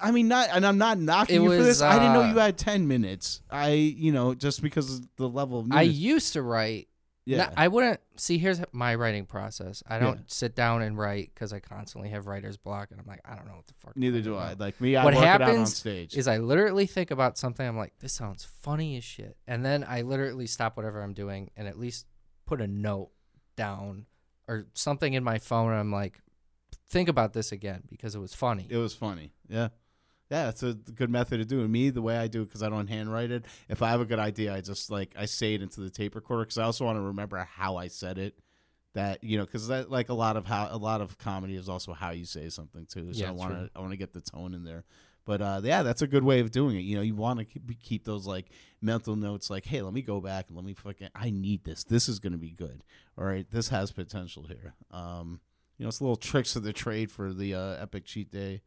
I 0.00 0.10
mean, 0.10 0.28
not, 0.28 0.48
and 0.52 0.66
I'm 0.66 0.78
not 0.78 0.98
knocking 0.98 1.36
It 1.36 1.42
you 1.42 1.50
for 1.50 1.56
was, 1.58 1.66
this. 1.66 1.82
I 1.82 1.94
didn't 1.98 2.12
know 2.12 2.22
uh, 2.22 2.32
you 2.32 2.38
had 2.38 2.58
ten 2.58 2.86
minutes. 2.88 3.40
I, 3.50 3.70
you 3.70 4.12
know, 4.12 4.34
just 4.34 4.60
because 4.62 4.98
of 4.98 5.08
the 5.16 5.28
level 5.28 5.60
of 5.60 5.68
I 5.72 5.82
used 5.82 6.32
to 6.34 6.42
write. 6.42 6.87
Yeah, 7.28 7.36
No, 7.38 7.52
I 7.56 7.68
wouldn't 7.68 8.00
see. 8.16 8.38
Here's 8.38 8.60
my 8.72 8.94
writing 8.94 9.26
process. 9.26 9.82
I 9.86 9.98
don't 9.98 10.30
sit 10.30 10.54
down 10.54 10.80
and 10.80 10.96
write 10.96 11.30
because 11.34 11.52
I 11.52 11.60
constantly 11.60 12.08
have 12.10 12.26
writer's 12.26 12.56
block, 12.56 12.90
and 12.90 12.98
I'm 12.98 13.06
like, 13.06 13.20
I 13.24 13.34
don't 13.36 13.46
know 13.46 13.56
what 13.56 13.66
the 13.66 13.74
fuck. 13.74 13.96
Neither 13.96 14.22
do 14.22 14.34
I. 14.34 14.46
about. 14.52 14.60
Like 14.60 14.80
me, 14.80 14.96
I 14.96 15.04
What 15.04 15.14
work 15.14 15.22
it 15.22 15.26
out 15.26 15.42
on 15.42 15.48
happens 15.48 15.76
stage. 15.76 16.16
Is 16.16 16.26
I 16.26 16.38
literally 16.38 16.86
think 16.86 17.10
about 17.10 17.36
something. 17.36 17.66
I'm 17.66 17.76
like, 17.76 17.92
this 18.00 18.14
sounds 18.14 18.44
funny 18.44 18.96
as 18.96 19.04
shit, 19.04 19.36
and 19.46 19.62
then 19.62 19.84
I 19.86 20.02
literally 20.02 20.46
stop 20.46 20.76
whatever 20.76 21.02
I'm 21.02 21.12
doing 21.12 21.50
and 21.54 21.68
at 21.68 21.78
least 21.78 22.06
put 22.46 22.62
a 22.62 22.66
note 22.66 23.10
down 23.56 24.06
or 24.48 24.66
something 24.72 25.12
in 25.12 25.22
my 25.22 25.38
phone. 25.38 25.70
And 25.70 25.80
I'm 25.80 25.92
like, 25.92 26.20
think 26.88 27.10
about 27.10 27.34
this 27.34 27.52
again 27.52 27.82
because 27.90 28.14
it 28.14 28.20
was 28.20 28.32
funny. 28.34 28.66
It 28.70 28.78
was 28.78 28.94
funny. 28.94 29.32
Yeah. 29.48 29.68
Yeah, 30.30 30.44
that's 30.44 30.62
a 30.62 30.74
good 30.74 31.10
method 31.10 31.40
of 31.40 31.48
doing 31.48 31.72
me. 31.72 31.90
The 31.90 32.02
way 32.02 32.16
I 32.16 32.26
do 32.28 32.42
it, 32.42 32.46
because 32.46 32.62
I 32.62 32.68
don't 32.68 32.86
handwrite 32.86 33.30
it. 33.30 33.46
If 33.68 33.82
I 33.82 33.90
have 33.90 34.00
a 34.00 34.04
good 34.04 34.18
idea, 34.18 34.54
I 34.54 34.60
just 34.60 34.90
like 34.90 35.14
I 35.16 35.24
say 35.24 35.54
it 35.54 35.62
into 35.62 35.80
the 35.80 35.90
tape 35.90 36.14
recorder 36.14 36.44
because 36.44 36.58
I 36.58 36.64
also 36.64 36.84
want 36.84 36.96
to 36.96 37.02
remember 37.02 37.38
how 37.38 37.76
I 37.76 37.88
said 37.88 38.18
it. 38.18 38.38
That 38.94 39.22
you 39.22 39.38
know, 39.38 39.44
because 39.44 39.68
that 39.68 39.90
like 39.90 40.08
a 40.08 40.14
lot 40.14 40.36
of 40.36 40.44
how 40.44 40.68
a 40.70 40.76
lot 40.76 41.00
of 41.00 41.18
comedy 41.18 41.56
is 41.56 41.68
also 41.68 41.92
how 41.92 42.10
you 42.10 42.24
say 42.24 42.48
something 42.48 42.86
too. 42.86 43.12
So 43.12 43.20
Yeah, 43.20 43.28
I 43.28 43.32
want 43.32 43.52
to. 43.52 43.70
I 43.74 43.80
want 43.80 43.92
to 43.92 43.96
get 43.96 44.12
the 44.12 44.20
tone 44.20 44.54
in 44.54 44.64
there. 44.64 44.84
But 45.24 45.42
uh, 45.42 45.60
yeah, 45.62 45.82
that's 45.82 46.00
a 46.00 46.06
good 46.06 46.24
way 46.24 46.40
of 46.40 46.50
doing 46.50 46.76
it. 46.76 46.80
You 46.80 46.96
know, 46.96 47.02
you 47.02 47.14
want 47.14 47.38
to 47.38 47.44
keep, 47.44 47.82
keep 47.82 48.04
those 48.06 48.26
like 48.26 48.46
mental 48.80 49.14
notes, 49.14 49.50
like, 49.50 49.66
hey, 49.66 49.82
let 49.82 49.92
me 49.92 50.00
go 50.00 50.22
back 50.22 50.46
and 50.48 50.56
let 50.56 50.64
me 50.64 50.72
fucking, 50.72 51.08
I 51.14 51.28
need 51.28 51.64
this. 51.64 51.84
This 51.84 52.08
is 52.08 52.18
going 52.18 52.32
to 52.32 52.38
be 52.38 52.50
good. 52.50 52.82
All 53.18 53.26
right, 53.26 53.46
this 53.50 53.68
has 53.68 53.92
potential 53.92 54.44
here. 54.44 54.72
Um, 54.90 55.40
you 55.76 55.84
know, 55.84 55.88
it's 55.88 56.00
little 56.00 56.16
tricks 56.16 56.56
of 56.56 56.62
the 56.62 56.72
trade 56.72 57.10
for 57.10 57.34
the 57.34 57.54
uh, 57.54 57.74
Epic 57.74 58.06
Cheat 58.06 58.30
Day 58.32 58.62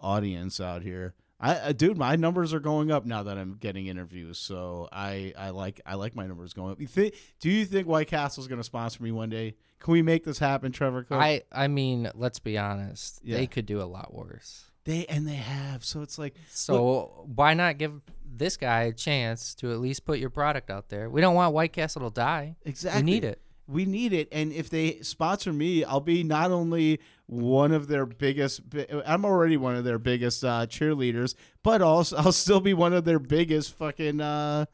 audience 0.00 0.60
out 0.60 0.82
here. 0.82 1.14
I, 1.38 1.54
uh, 1.56 1.72
dude, 1.72 1.98
my 1.98 2.16
numbers 2.16 2.54
are 2.54 2.60
going 2.60 2.90
up 2.90 3.04
now 3.04 3.22
that 3.24 3.36
I'm 3.36 3.56
getting 3.60 3.88
interviews. 3.88 4.38
So 4.38 4.88
I, 4.90 5.34
I 5.36 5.50
like, 5.50 5.82
I 5.84 5.94
like 5.96 6.16
my 6.16 6.26
numbers 6.26 6.54
going 6.54 6.72
up. 6.72 6.80
You 6.80 6.86
think? 6.86 7.14
Do 7.40 7.50
you 7.50 7.66
think 7.66 7.86
White 7.86 8.06
Castle 8.08 8.42
is 8.42 8.48
going 8.48 8.60
to 8.60 8.64
sponsor 8.64 9.02
me 9.02 9.12
one 9.12 9.28
day? 9.28 9.54
Can 9.80 9.92
we 9.92 10.00
make 10.00 10.24
this 10.24 10.38
happen, 10.38 10.72
Trevor? 10.72 11.02
Cook? 11.02 11.18
I 11.20 11.42
I 11.52 11.68
mean, 11.68 12.10
let's 12.14 12.38
be 12.38 12.56
honest. 12.56 13.20
Yeah. 13.22 13.36
They 13.36 13.46
could 13.46 13.66
do 13.66 13.82
a 13.82 13.84
lot 13.84 14.14
worse. 14.14 14.64
they 14.84 15.04
and 15.06 15.26
they 15.28 15.34
have. 15.34 15.84
So 15.84 16.00
it's 16.00 16.18
like, 16.18 16.36
So 16.48 17.26
why 17.34 17.52
not 17.52 17.76
give 17.76 18.00
this 18.24 18.56
guy 18.56 18.84
a 18.84 18.92
chance 18.94 19.54
to 19.56 19.72
at 19.72 19.78
least 19.78 20.06
put 20.06 20.18
your 20.18 20.30
product 20.30 20.70
out 20.70 20.88
there? 20.88 21.10
We 21.10 21.20
don't 21.20 21.34
want 21.34 21.52
White 21.52 21.74
Castle 21.74 22.08
to 22.08 22.14
die. 22.14 22.56
exactly, 22.64 23.02
We 23.02 23.10
need 23.10 23.24
it. 23.24 23.42
We 23.68 23.84
need 23.84 24.12
it, 24.12 24.28
and 24.30 24.52
if 24.52 24.70
they 24.70 25.00
sponsor 25.00 25.52
me, 25.52 25.82
I'll 25.84 26.00
be 26.00 26.22
not 26.22 26.50
only 26.52 27.00
one 27.26 27.72
of 27.72 27.88
their 27.88 28.06
biggest. 28.06 28.60
I'm 29.04 29.24
already 29.24 29.56
one 29.56 29.74
of 29.74 29.84
their 29.84 29.98
biggest 29.98 30.44
uh, 30.44 30.66
cheerleaders, 30.68 31.34
but 31.64 31.82
also 31.82 32.16
I'll 32.18 32.30
still 32.32 32.60
be 32.60 32.74
one 32.74 32.92
of 32.92 33.04
their 33.04 33.18
biggest 33.18 33.76
fucking 33.76 34.20
uh, 34.20 34.66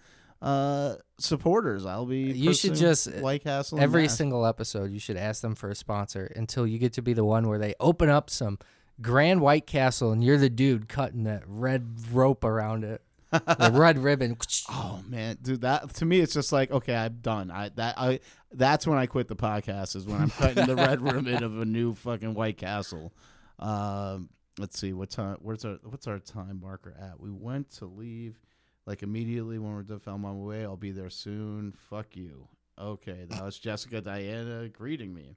uh, 0.43 0.97
supporters. 1.19 1.87
I'll 1.87 2.05
be. 2.07 2.33
You 2.33 2.53
should 2.53 2.75
just- 2.75 3.11
White 3.15 3.45
Castle 3.45 3.81
Every 3.81 4.09
single 4.09 4.45
episode, 4.45 4.91
you 4.91 4.99
should 4.99 5.17
ask 5.17 5.41
them 5.41 5.55
for 5.55 5.71
a 5.71 5.75
sponsor 5.75 6.31
until 6.37 6.67
you 6.67 6.79
get 6.79 6.93
to 6.95 7.03
be 7.03 7.15
the 7.15 7.25
one 7.25 7.49
where 7.49 7.59
they 7.59 7.75
open 7.81 8.11
up 8.11 8.29
some 8.29 8.59
Grand 9.01 9.41
White 9.41 9.67
Castle 9.67 10.13
and 10.13 10.23
you're 10.23 10.37
the 10.39 10.51
dude 10.51 10.89
cutting 10.89 11.25
that 11.25 11.43
red 11.47 11.95
rope 12.13 12.45
around 12.45 12.85
it, 12.85 13.01
the 13.33 13.71
red 13.73 13.99
ribbon. 13.99 14.37
Oh 14.69 15.03
man, 15.07 15.39
dude, 15.43 15.63
that 15.63 15.95
to 15.95 16.05
me 16.05 16.21
it's 16.21 16.35
just 16.35 16.53
like 16.53 16.71
okay, 16.71 16.95
I'm 16.95 17.19
done. 17.21 17.51
I 17.51 17.71
that 17.71 17.99
I 17.99 18.21
that's 18.53 18.87
when 18.87 18.99
I 18.99 19.07
quit 19.07 19.29
the 19.29 19.37
podcast 19.37 19.97
is 19.97 20.07
when 20.07 20.21
I'm 20.21 20.31
cutting 20.31 20.67
the 20.67 20.77
red 20.77 21.01
ribbon 21.01 21.43
of 21.43 21.59
a 21.59 21.65
new 21.65 21.95
fucking 21.95 22.35
White 22.35 22.57
Castle. 22.59 23.13
Um, 23.59 24.29
let's 24.59 24.79
see 24.79 24.93
what 24.93 25.11
time. 25.11 25.39
Where's 25.41 25.65
our 25.65 25.79
what's 25.85 26.07
our 26.07 26.19
time 26.19 26.61
marker 26.63 26.95
at? 27.01 27.19
We 27.19 27.31
went 27.31 27.71
to 27.73 27.87
leave 27.87 28.39
like 28.87 29.03
immediately 29.03 29.59
when 29.59 29.75
we're 29.75 29.83
done. 29.83 30.01
On 30.07 30.21
my 30.21 30.33
way, 30.33 30.65
I'll 30.65 30.77
be 30.77 30.93
there 30.93 31.11
soon. 31.11 31.73
Fuck 31.73 32.17
you. 32.17 32.49
Okay, 32.79 33.27
that 33.29 33.45
was 33.45 33.59
Jessica 33.59 34.01
Diana 34.01 34.69
greeting 34.69 35.13
me. 35.13 35.37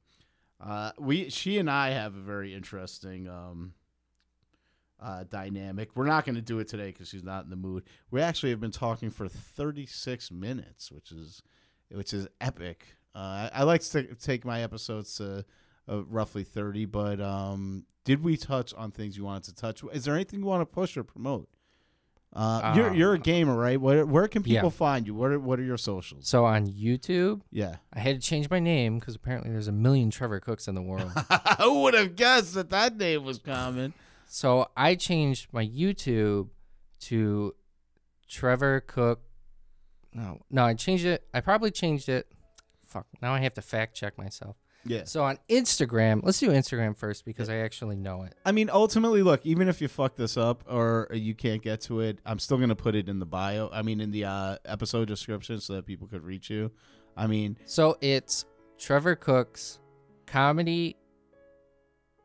Uh, 0.59 0.91
we 0.99 1.29
she 1.29 1.57
and 1.57 1.69
I 1.69 1.89
have 1.91 2.15
a 2.15 2.21
very 2.21 2.53
interesting 2.53 3.27
um 3.27 3.73
uh, 4.99 5.23
dynamic. 5.29 5.89
We're 5.95 6.05
not 6.05 6.25
going 6.25 6.35
to 6.35 6.41
do 6.41 6.59
it 6.59 6.67
today 6.67 6.87
because 6.87 7.09
she's 7.09 7.23
not 7.23 7.43
in 7.43 7.49
the 7.49 7.55
mood. 7.55 7.83
We 8.11 8.21
actually 8.21 8.49
have 8.51 8.59
been 8.59 8.71
talking 8.71 9.09
for 9.09 9.27
36 9.27 10.31
minutes, 10.31 10.91
which 10.91 11.11
is 11.11 11.41
which 11.91 12.13
is 12.13 12.27
epic. 12.41 12.85
Uh, 13.13 13.49
I, 13.53 13.61
I 13.61 13.63
like 13.63 13.81
to 13.81 14.03
take 14.15 14.43
my 14.45 14.61
episodes 14.61 15.15
to 15.17 15.45
uh, 15.87 16.03
roughly 16.05 16.43
30, 16.43 16.85
but 16.85 17.21
um, 17.21 17.85
did 18.03 18.23
we 18.23 18.35
touch 18.37 18.73
on 18.73 18.91
things 18.91 19.15
you 19.17 19.23
wanted 19.23 19.43
to 19.43 19.55
touch? 19.55 19.83
Is 19.93 20.03
there 20.05 20.15
anything 20.15 20.39
you 20.39 20.45
want 20.45 20.61
to 20.61 20.65
push 20.65 20.97
or 20.97 21.03
promote? 21.03 21.47
Uh, 22.33 22.73
you're 22.75 22.93
you're 22.93 23.13
a 23.13 23.17
Uh, 23.17 23.21
gamer, 23.21 23.55
right? 23.55 23.79
Where 23.79 24.05
where 24.05 24.27
can 24.27 24.43
yeah. 24.45 24.59
people 24.59 24.69
find 24.69 25.07
you? 25.07 25.15
What 25.15 25.31
are 25.31 25.39
what 25.39 25.57
are 25.57 25.63
your 25.63 25.77
socials? 25.77 26.27
So 26.27 26.43
on 26.43 26.67
YouTube, 26.67 27.41
Yeah, 27.49 27.75
I 27.93 27.99
had 27.99 28.21
to 28.21 28.27
change 28.27 28.49
my 28.49 28.59
name 28.59 28.99
because 28.99 29.15
apparently 29.15 29.51
there's 29.51 29.69
a 29.69 29.71
million 29.71 30.09
Trevor 30.09 30.41
Cooks 30.41 30.67
in 30.67 30.75
the 30.75 30.81
world. 30.81 31.11
who 31.61 31.83
would 31.83 31.93
have 31.93 32.17
guessed 32.17 32.53
that 32.55 32.69
that 32.71 32.97
name 32.97 33.23
was 33.23 33.37
common? 33.39 33.93
So 34.35 34.67
I 34.75 34.95
changed 34.95 35.47
my 35.53 35.65
YouTube 35.65 36.49
to 37.03 37.55
Trevor 38.27 38.81
Cook. 38.81 39.21
No, 40.13 40.41
no, 40.51 40.65
I 40.65 40.73
changed 40.73 41.05
it. 41.05 41.25
I 41.33 41.39
probably 41.39 41.71
changed 41.71 42.09
it. 42.09 42.27
Fuck. 42.85 43.07
Now 43.21 43.33
I 43.33 43.39
have 43.39 43.53
to 43.53 43.61
fact 43.61 43.95
check 43.95 44.17
myself. 44.17 44.57
Yeah. 44.83 45.05
So 45.05 45.23
on 45.23 45.39
Instagram, 45.49 46.19
let's 46.21 46.37
do 46.37 46.49
Instagram 46.49 46.97
first 46.97 47.23
because 47.23 47.49
I 47.49 47.59
actually 47.59 47.95
know 47.95 48.23
it. 48.23 48.35
I 48.45 48.51
mean, 48.51 48.69
ultimately, 48.69 49.23
look, 49.23 49.45
even 49.45 49.69
if 49.69 49.79
you 49.79 49.87
fuck 49.87 50.17
this 50.17 50.35
up 50.35 50.65
or 50.67 51.07
you 51.13 51.33
can't 51.33 51.61
get 51.61 51.79
to 51.83 52.01
it, 52.01 52.19
I'm 52.25 52.39
still 52.39 52.57
gonna 52.57 52.75
put 52.75 52.93
it 52.93 53.07
in 53.07 53.19
the 53.19 53.25
bio. 53.25 53.69
I 53.71 53.83
mean, 53.83 54.01
in 54.01 54.11
the 54.11 54.25
uh, 54.25 54.57
episode 54.65 55.07
description, 55.07 55.61
so 55.61 55.75
that 55.75 55.85
people 55.85 56.07
could 56.07 56.25
reach 56.25 56.49
you. 56.49 56.71
I 57.15 57.27
mean, 57.27 57.57
So 57.63 57.97
it's 58.01 58.43
Trevor 58.77 59.15
Cook's 59.15 59.79
comedy 60.25 60.97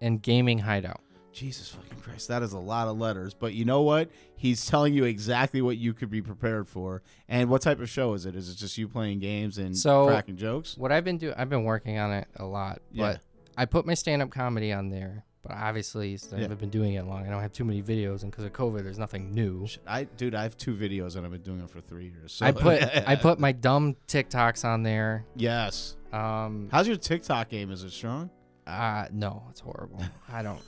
and 0.01 0.21
gaming 0.21 0.59
hideout. 0.59 1.03
Jesus 1.33 1.69
fucking 1.69 2.01
Christ, 2.01 2.29
that 2.29 2.43
is 2.43 2.53
a 2.53 2.59
lot 2.59 2.89
of 2.89 2.99
letters. 2.99 3.35
But 3.35 3.55
you 3.55 3.65
know 3.65 3.83
what? 3.83 4.11
He's 4.37 4.67
telling 4.67 4.95
you 4.95 5.05
exactly 5.05 5.63
what 5.63 5.77
you 5.77 5.95
could 5.95 6.11
be 6.11 6.21
prepared 6.23 6.67
for. 6.67 7.03
And 7.29 7.49
what 7.49 7.63
type 7.63 7.81
of 7.81 7.89
show 7.89 8.15
is 8.15 8.27
it? 8.27 8.35
Is 8.35 8.49
it 8.51 8.57
just 8.57 8.77
you 8.79 8.89
playing 8.89 9.21
games 9.21 9.57
and 9.59 9.77
So- 9.77 10.07
cracking 10.07 10.37
jokes? 10.37 10.77
What 10.77 10.91
I've 10.93 11.05
been 11.05 11.19
doing, 11.19 11.35
I've 11.37 11.49
been 11.51 11.65
working 11.65 11.99
on 11.99 12.13
it 12.13 12.27
a 12.37 12.45
lot, 12.45 12.83
Yeah. 12.91 13.13
but 13.13 13.21
I 13.57 13.65
put 13.67 13.87
my 13.87 13.95
stand-up 13.95 14.31
comedy 14.31 14.73
on 14.73 14.89
there. 14.91 15.25
But 15.43 15.53
obviously, 15.53 16.19
I 16.35 16.41
haven't 16.41 16.61
been 16.61 16.69
doing 16.69 16.95
it 16.95 17.07
long. 17.07 17.27
I 17.27 17.31
don't 17.31 17.41
have 17.41 17.53
too 17.55 17.65
many 17.65 17.83
videos, 17.83 18.23
and 18.25 18.31
because 18.31 18.45
of 18.45 18.53
COVID, 18.53 18.83
there's 18.83 18.99
nothing 18.99 19.33
new. 19.33 19.67
I, 19.87 20.05
dude, 20.05 20.35
I 20.35 20.43
have 20.43 20.55
two 20.59 20.75
videos 20.75 21.17
and 21.17 21.25
I've 21.25 21.33
been 21.33 21.41
doing 21.41 21.61
it 21.61 21.71
for 21.71 21.81
three 21.81 22.09
years. 22.15 22.33
So 22.33 22.45
I 22.45 22.53
put 22.53 22.83
I 23.09 23.17
put 23.17 23.39
my 23.39 23.53
dumb 23.53 23.97
TikToks 24.07 24.67
on 24.67 24.83
there. 24.83 25.25
yes. 25.37 25.97
Um, 26.13 26.69
How's 26.71 26.87
your 26.89 26.97
TikTok 26.99 27.49
game? 27.49 27.71
Is 27.71 27.85
it 27.85 27.91
strong? 27.93 28.29
uh, 28.67 29.07
no, 29.13 29.45
it's 29.49 29.61
horrible. 29.61 30.03
I 30.31 30.43
don't. 30.43 30.61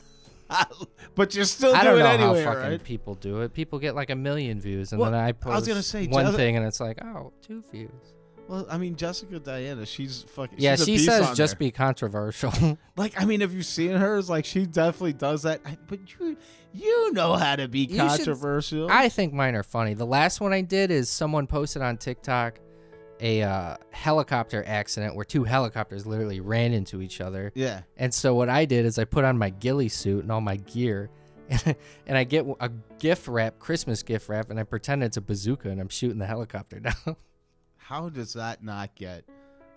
but 1.15 1.35
you're 1.35 1.45
still 1.45 1.75
I 1.75 1.81
do 1.83 1.89
don't 1.91 1.99
know 1.99 2.07
anyway, 2.07 2.45
how 2.45 2.53
fucking 2.55 2.71
right? 2.71 2.83
people 2.85 3.15
do 3.15 3.41
it. 3.43 3.53
People 3.55 3.79
get 3.79 3.95
like 3.95 4.11
a 4.11 4.17
million 4.17 4.61
views, 4.61 4.93
and 4.93 5.01
Well, 5.01 5.11
then 5.11 5.21
I 5.21 5.29
I 5.29 5.33
post 5.33 5.55
was 5.57 5.69
gonna 5.69 5.83
say, 5.83 6.07
one 6.07 6.25
Jessica- 6.25 6.37
thing, 6.39 6.57
and 6.57 6.67
it's 6.67 6.81
like, 6.81 7.03
oh, 7.05 7.33
two 7.43 7.63
views. 7.71 7.91
Well, 8.49 8.67
I 8.69 8.77
mean, 8.77 8.97
Jessica 8.97 9.39
Diana, 9.39 9.87
she's 9.87 10.25
fucking. 10.25 10.59
Yeah, 10.61 10.75
she's 10.77 10.87
she 10.87 10.99
says 10.99 11.37
just 11.37 11.55
there. 11.55 11.59
be 11.61 11.71
controversial. 11.71 12.53
like. 12.97 13.19
I 13.21 13.25
mean, 13.25 13.41
have 13.41 13.55
you 13.55 13.63
seen 13.63 13.93
her? 13.93 14.19
It's 14.19 14.29
like 14.29 14.45
she 14.45 14.67
definitely 14.67 15.13
does 15.15 15.45
that. 15.45 15.61
I, 15.65 15.79
but 15.87 16.01
you, 16.21 16.37
you 16.75 17.13
know 17.13 17.35
how 17.35 17.57
to 17.57 17.69
be 17.69 17.87
should- 17.89 17.97
controversial. 17.99 18.89
I 18.91 19.09
think 19.09 19.33
mine 19.33 19.55
are 19.55 19.63
funny. 19.63 19.95
The 19.95 20.05
last 20.07 20.41
one 20.41 20.53
I 20.53 20.61
did 20.61 20.91
is 20.91 21.09
someone 21.09 21.47
posted 21.47 21.83
on 21.83 21.97
TikTok 21.97 22.59
a 23.23 23.41
uh, 23.43 23.77
helicopter 23.93 24.65
accident 24.67 25.15
where 25.15 25.25
two 25.25 25.45
helicopters 25.45 26.05
literally 26.05 26.41
ran 26.41 26.73
into 26.73 27.01
each 27.01 27.21
other. 27.21 27.53
yeah. 27.55 27.83
And 27.97 28.13
so 28.13 28.35
what 28.35 28.49
I 28.49 28.65
did 28.65 28.85
is 28.85 28.99
I 28.99 29.05
put 29.05 29.25
on 29.25 29.39
my 29.39 29.51
ghillie 29.51 29.89
suit 29.89 30.25
and 30.25 30.33
all 30.33 30.41
my 30.41 30.57
gear, 30.57 31.09
and 32.07 32.19
I 32.19 32.25
get 32.25 32.45
a 32.61 32.71
gift 32.99 33.29
wrap, 33.29 33.59
Christmas 33.61 34.03
gift 34.03 34.29
wrap, 34.29 34.51
and 34.51 34.59
I 34.59 34.65
pretend 34.65 35.05
it's 35.05 35.17
a 35.17 35.21
bazooka 35.21 35.71
and 35.71 35.81
I'm 35.81 35.89
shooting 35.89 36.19
the 36.19 36.27
helicopter 36.27 36.81
down. 37.07 37.17
How 37.77 38.09
does 38.09 38.35
that 38.35 38.65
not 38.65 38.95
get 38.97 39.25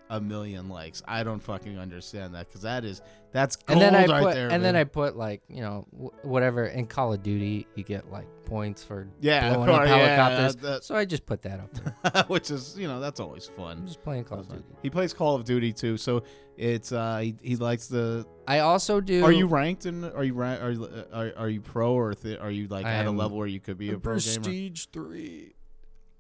a 0.09 0.21
million 0.21 0.69
likes? 0.69 1.01
I 1.07 1.23
don't 1.23 1.39
fucking 1.41 1.77
understand 1.79 2.35
that 2.35 2.47
because 2.47 2.61
that 2.61 2.85
is 2.85 3.01
that's 3.31 3.55
gold 3.57 3.81
and 3.81 3.81
then 3.81 3.95
I 3.95 4.05
right 4.11 4.23
put, 4.23 4.33
there. 4.35 4.49
and 4.49 4.63
then 4.63 4.75
I 4.75 4.83
put 4.85 5.15
like 5.17 5.41
you 5.49 5.61
know 5.61 5.87
wh- 5.91 6.25
whatever 6.25 6.65
in 6.65 6.85
Call 6.87 7.13
of 7.13 7.21
Duty 7.23 7.67
you 7.75 7.83
get 7.83 8.09
like 8.11 8.27
points 8.45 8.83
for 8.83 9.07
Yeah, 9.19 9.53
blowing 9.55 9.69
up 9.69 9.75
course, 9.77 9.89
yeah, 9.89 9.95
helicopters. 10.15 10.55
that- 10.61 10.83
so 10.83 10.95
I 10.95 11.05
just 11.05 11.25
put 11.25 11.41
that 11.41 11.59
up 11.59 11.73
there. 11.73 12.23
which 12.27 12.51
is 12.51 12.77
you 12.77 12.87
know 12.87 12.99
that's 12.99 13.19
always 13.19 13.47
I'm 13.49 13.55
fun. 13.55 13.87
just 13.87 14.01
playing 14.03 14.23
Call 14.25 14.39
of 14.39 14.47
Duty. 14.49 14.63
He 14.81 14.89
plays 14.89 15.13
Call 15.13 15.35
of 15.35 15.43
Duty 15.43 15.73
too, 15.73 15.97
so 15.97 16.23
it's 16.57 16.91
uh 16.91 17.17
he, 17.17 17.35
he 17.41 17.55
likes 17.57 17.87
the. 17.87 18.25
I 18.47 18.59
also 18.59 19.01
do. 19.01 19.23
Are 19.25 19.31
you 19.31 19.47
ranked 19.47 19.85
in? 19.85 20.03
Are 20.05 20.23
you 20.23 20.33
rank, 20.35 20.61
are, 20.61 20.71
you- 20.71 21.05
are 21.11 21.33
are 21.35 21.49
you 21.49 21.61
pro 21.61 21.93
or 21.93 22.13
th- 22.13 22.39
are 22.39 22.51
you 22.51 22.67
like 22.67 22.85
I 22.85 22.93
at 22.93 23.05
a 23.07 23.11
level 23.11 23.37
where 23.37 23.47
you 23.47 23.59
could 23.59 23.77
be 23.77 23.89
a 23.91 23.97
pro 23.99 24.13
gamer? 24.19 24.35
Prestige 24.43 24.85
three? 24.93 25.55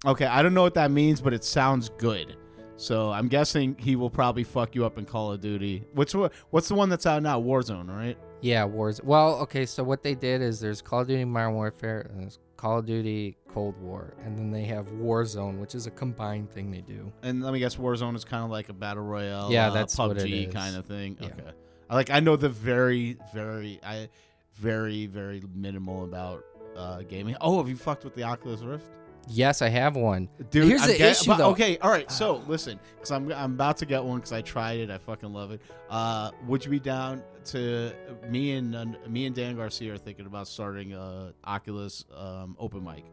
Okay, 0.05 0.25
I 0.25 0.43
don't 0.43 0.53
know 0.53 0.61
what 0.61 0.73
that 0.75 0.91
means, 0.91 1.21
but 1.21 1.33
it 1.33 1.43
sounds 1.43 1.89
good. 1.97 2.35
So 2.77 3.11
I'm 3.11 3.27
guessing 3.27 3.75
he 3.79 3.95
will 3.95 4.09
probably 4.09 4.43
fuck 4.43 4.75
you 4.75 4.85
up 4.85 4.97
in 4.97 5.05
Call 5.05 5.31
of 5.31 5.41
Duty. 5.41 5.83
Which 5.93 6.13
one? 6.13 6.29
What's 6.49 6.67
the 6.67 6.75
one 6.75 6.89
that's 6.89 7.05
out 7.05 7.23
now? 7.23 7.41
Warzone, 7.41 7.89
right? 7.89 8.17
Yeah, 8.41 8.65
wars. 8.65 9.01
Well, 9.03 9.35
okay. 9.39 9.65
So 9.65 9.83
what 9.83 10.03
they 10.03 10.13
did 10.13 10.41
is 10.41 10.59
there's 10.59 10.81
Call 10.81 11.01
of 11.01 11.07
Duty 11.07 11.25
Modern 11.25 11.55
Warfare 11.55 12.07
and 12.09 12.21
there's 12.21 12.39
Call 12.57 12.79
of 12.79 12.85
Duty 12.85 13.37
Cold 13.49 13.77
War, 13.79 14.13
and 14.23 14.37
then 14.37 14.51
they 14.51 14.63
have 14.63 14.87
Warzone, 14.87 15.59
which 15.59 15.75
is 15.75 15.87
a 15.87 15.91
combined 15.91 16.51
thing 16.51 16.71
they 16.71 16.81
do. 16.81 17.11
And 17.21 17.43
let 17.43 17.53
me 17.53 17.59
guess, 17.59 17.75
Warzone 17.75 18.15
is 18.15 18.25
kind 18.25 18.43
of 18.43 18.49
like 18.49 18.69
a 18.69 18.73
battle 18.73 19.03
royale. 19.03 19.51
Yeah, 19.51 19.69
uh, 19.69 19.73
that's 19.73 19.95
PUBG 19.95 20.07
what 20.07 20.17
it 20.17 20.31
is. 20.31 20.53
kind 20.53 20.75
of 20.75 20.85
thing. 20.85 21.17
Yeah. 21.19 21.27
Okay, 21.27 21.51
like 21.89 22.09
I 22.09 22.19
know 22.19 22.35
the 22.35 22.49
very, 22.49 23.17
very, 23.33 23.79
I 23.83 24.09
very, 24.55 25.05
very 25.05 25.43
minimal 25.53 26.03
about 26.03 26.43
uh, 26.75 27.01
gaming. 27.03 27.35
Oh, 27.41 27.57
have 27.57 27.69
you 27.69 27.75
fucked 27.75 28.03
with 28.03 28.15
the 28.15 28.23
Oculus 28.23 28.61
Rift? 28.61 28.89
Yes, 29.27 29.61
I 29.61 29.69
have 29.69 29.95
one. 29.95 30.29
Dude, 30.51 30.67
Here's 30.67 30.81
I'm 30.83 30.87
the 30.89 30.97
get- 30.97 31.11
issue, 31.11 31.27
but- 31.31 31.37
though. 31.37 31.49
Okay, 31.51 31.77
all 31.79 31.89
right. 31.89 32.09
So 32.11 32.43
listen, 32.47 32.79
because 32.95 33.11
I'm 33.11 33.31
I'm 33.31 33.53
about 33.53 33.77
to 33.77 33.85
get 33.85 34.03
one 34.03 34.17
because 34.17 34.33
I 34.33 34.41
tried 34.41 34.79
it. 34.79 34.89
I 34.91 34.97
fucking 34.97 35.33
love 35.33 35.51
it. 35.51 35.61
Uh, 35.89 36.31
would 36.47 36.63
you 36.63 36.71
be 36.71 36.79
down 36.79 37.23
to 37.45 37.91
me 38.29 38.53
and 38.53 38.75
uh, 38.75 38.85
me 39.07 39.25
and 39.25 39.35
Dan 39.35 39.55
Garcia 39.55 39.93
are 39.93 39.97
thinking 39.97 40.25
about 40.25 40.47
starting 40.47 40.93
a 40.93 41.33
Oculus 41.43 42.05
um, 42.15 42.55
open 42.59 42.83
mic, 42.83 43.05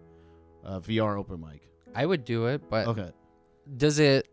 uh, 0.65 0.81
VR 0.81 1.19
open 1.19 1.41
mic. 1.41 1.69
I 1.95 2.07
would 2.07 2.25
do 2.25 2.47
it, 2.47 2.69
but 2.71 2.87
Okay. 2.89 3.11
does 3.77 3.99
it? 3.99 4.29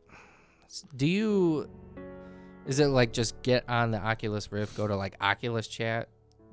Do 0.95 1.07
you? 1.07 1.69
Is 2.67 2.79
it 2.79 2.87
like 2.87 3.13
just 3.13 3.41
get 3.41 3.67
on 3.67 3.91
the 3.91 3.97
Oculus 3.99 4.51
Rift, 4.51 4.77
go 4.77 4.87
to 4.87 4.95
like 4.95 5.15
Oculus 5.21 5.67
Chat? 5.67 6.09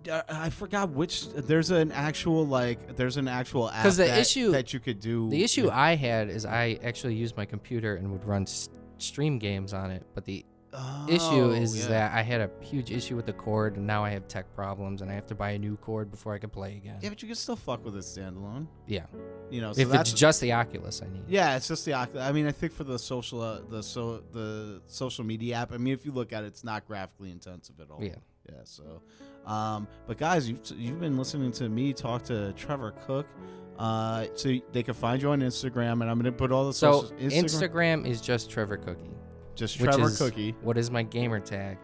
Uh, 0.08 0.22
I 0.28 0.50
forgot 0.50 0.90
which. 0.90 1.28
There's 1.30 1.70
an 1.70 1.92
actual 1.92 2.46
like. 2.46 2.96
There's 2.96 3.16
an 3.16 3.28
actual 3.28 3.70
app 3.70 3.84
the 3.84 3.90
that, 4.04 4.18
issue- 4.20 4.52
that 4.52 4.72
you 4.72 4.80
could 4.80 5.00
do. 5.00 5.28
The 5.30 5.42
issue 5.44 5.68
I 5.70 5.94
had 5.96 6.28
is 6.28 6.44
I 6.46 6.78
actually 6.82 7.14
used 7.14 7.36
my 7.36 7.44
computer 7.44 7.96
and 7.96 8.10
would 8.12 8.24
run 8.24 8.46
stream 8.98 9.38
games 9.38 9.72
on 9.74 9.90
it, 9.90 10.04
but 10.14 10.24
the 10.24 10.44
issue 11.08 11.22
Oh, 11.46 11.50
is 11.52 11.74
yeah. 11.78 11.88
that 11.88 12.12
I 12.12 12.20
had 12.22 12.42
a 12.42 12.50
huge 12.60 12.90
issue 12.90 13.16
with 13.16 13.24
the 13.24 13.32
cord, 13.32 13.76
and 13.78 13.86
now 13.86 14.04
I 14.04 14.10
have 14.10 14.28
tech 14.28 14.44
problems, 14.54 15.00
and 15.00 15.10
I 15.10 15.14
have 15.14 15.26
to 15.28 15.34
buy 15.34 15.50
a 15.52 15.58
new 15.58 15.76
cord 15.78 16.10
before 16.10 16.34
I 16.34 16.38
can 16.38 16.50
play 16.50 16.76
again. 16.76 16.98
Yeah, 17.00 17.08
but 17.08 17.22
you 17.22 17.28
can 17.28 17.34
still 17.34 17.56
fuck 17.56 17.82
with 17.82 17.96
it 17.96 18.00
standalone. 18.00 18.66
Yeah, 18.86 19.06
You 19.50 19.62
know, 19.62 19.72
so 19.72 19.80
if 19.80 19.88
that's 19.88 20.10
it's 20.10 20.20
just 20.20 20.42
the 20.42 20.52
Oculus, 20.52 21.00
I 21.02 21.08
need. 21.08 21.24
Yeah, 21.28 21.56
it's 21.56 21.68
just 21.68 21.86
the 21.86 21.94
Oculus. 21.94 22.22
I 22.22 22.32
mean, 22.32 22.46
I 22.46 22.52
think 22.52 22.72
for 22.74 22.84
the 22.84 22.98
social, 22.98 23.40
uh, 23.40 23.60
the 23.70 23.82
so 23.82 24.22
the 24.32 24.82
social 24.86 25.24
media 25.24 25.56
app. 25.56 25.72
I 25.72 25.78
mean, 25.78 25.94
if 25.94 26.04
you 26.04 26.12
look 26.12 26.32
at 26.34 26.44
it, 26.44 26.48
it's 26.48 26.64
not 26.64 26.86
graphically 26.86 27.30
intensive 27.30 27.80
at 27.80 27.90
all. 27.90 28.02
Yeah. 28.04 28.16
Yeah. 28.48 28.60
So, 28.64 29.02
um, 29.46 29.86
but 30.06 30.18
guys, 30.18 30.48
you've 30.48 30.60
you've 30.76 31.00
been 31.00 31.16
listening 31.16 31.52
to 31.52 31.68
me 31.68 31.92
talk 31.92 32.24
to 32.24 32.52
Trevor 32.54 32.92
Cook. 33.06 33.26
Uh, 33.78 34.26
so 34.34 34.54
they 34.72 34.82
can 34.82 34.94
find 34.94 35.20
you 35.20 35.28
on 35.30 35.40
Instagram, 35.40 36.00
and 36.00 36.04
I'm 36.04 36.16
gonna 36.18 36.32
put 36.32 36.50
all 36.50 36.66
the 36.66 36.72
So 36.72 37.02
social 37.02 37.16
Instagram, 37.18 38.06
is 38.06 38.20
just 38.22 38.48
Trevor 38.50 38.78
Cookie, 38.78 39.10
just 39.54 39.78
which 39.80 39.90
Trevor 39.90 40.08
is 40.08 40.16
Cookie. 40.18 40.54
what 40.62 40.78
is 40.78 40.90
my 40.90 41.02
gamer 41.02 41.40
tag, 41.40 41.76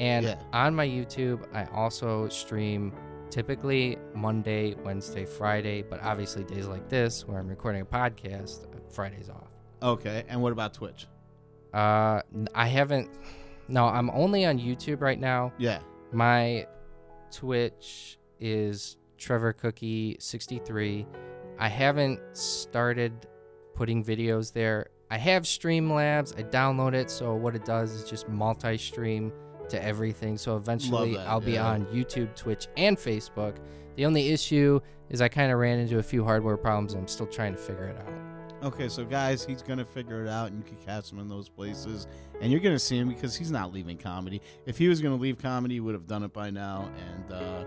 and 0.00 0.26
Yeah. 0.26 0.40
on 0.52 0.74
my 0.74 0.86
YouTube 0.88 1.46
I 1.54 1.64
also 1.66 2.28
stream 2.28 2.92
typically 3.30 3.96
Monday, 4.14 4.74
Wednesday, 4.84 5.24
Friday, 5.24 5.82
but 5.82 6.02
obviously 6.02 6.42
days 6.44 6.66
like 6.66 6.88
this 6.88 7.26
where 7.28 7.38
I'm 7.38 7.46
recording 7.48 7.82
a 7.82 7.84
podcast, 7.84 8.66
Fridays 8.92 9.28
off. 9.30 9.48
Okay, 9.82 10.24
and 10.28 10.42
what 10.42 10.50
about 10.52 10.74
Twitch? 10.74 11.06
Uh, 11.72 12.22
I 12.56 12.66
haven't. 12.66 13.08
No, 13.68 13.84
I'm 13.86 14.10
only 14.10 14.46
on 14.46 14.58
YouTube 14.58 15.00
right 15.00 15.18
now. 15.20 15.52
Yeah. 15.58 15.78
My 16.12 16.66
Twitch 17.30 18.18
is 18.40 18.96
Trevor 19.18 19.52
Cookie 19.52 20.16
63. 20.18 21.06
I 21.58 21.68
haven't 21.68 22.20
started 22.32 23.26
putting 23.74 24.04
videos 24.04 24.52
there. 24.52 24.88
I 25.10 25.18
have 25.18 25.44
Streamlabs. 25.44 26.38
I 26.38 26.42
download 26.42 26.94
it, 26.94 27.10
so 27.10 27.34
what 27.34 27.54
it 27.54 27.64
does 27.64 27.92
is 27.92 28.08
just 28.08 28.28
multi-stream 28.28 29.32
to 29.68 29.82
everything. 29.82 30.36
So 30.36 30.56
eventually, 30.56 31.14
that, 31.14 31.26
I'll 31.28 31.40
be 31.40 31.52
yeah. 31.52 31.66
on 31.66 31.86
YouTube, 31.86 32.34
Twitch, 32.34 32.68
and 32.76 32.96
Facebook. 32.96 33.56
The 33.96 34.04
only 34.04 34.28
issue 34.28 34.80
is 35.08 35.20
I 35.20 35.28
kind 35.28 35.52
of 35.52 35.58
ran 35.58 35.78
into 35.78 35.98
a 35.98 36.02
few 36.02 36.24
hardware 36.24 36.56
problems. 36.56 36.92
And 36.92 37.02
I'm 37.02 37.08
still 37.08 37.26
trying 37.26 37.52
to 37.52 37.58
figure 37.58 37.84
it 37.84 37.96
out. 37.96 38.25
Okay, 38.62 38.88
so 38.88 39.04
guys, 39.04 39.44
he's 39.44 39.62
gonna 39.62 39.84
figure 39.84 40.24
it 40.24 40.28
out, 40.28 40.48
and 40.48 40.58
you 40.58 40.64
can 40.64 40.78
catch 40.78 41.12
him 41.12 41.18
in 41.18 41.28
those 41.28 41.48
places, 41.48 42.06
and 42.40 42.50
you're 42.50 42.60
gonna 42.60 42.78
see 42.78 42.96
him 42.96 43.08
because 43.08 43.36
he's 43.36 43.50
not 43.50 43.72
leaving 43.72 43.98
comedy. 43.98 44.40
If 44.64 44.78
he 44.78 44.88
was 44.88 45.00
gonna 45.00 45.16
leave 45.16 45.38
comedy, 45.38 45.74
he 45.74 45.80
would 45.80 45.94
have 45.94 46.06
done 46.06 46.22
it 46.22 46.32
by 46.32 46.50
now. 46.50 46.90
And 47.10 47.32
uh, 47.32 47.64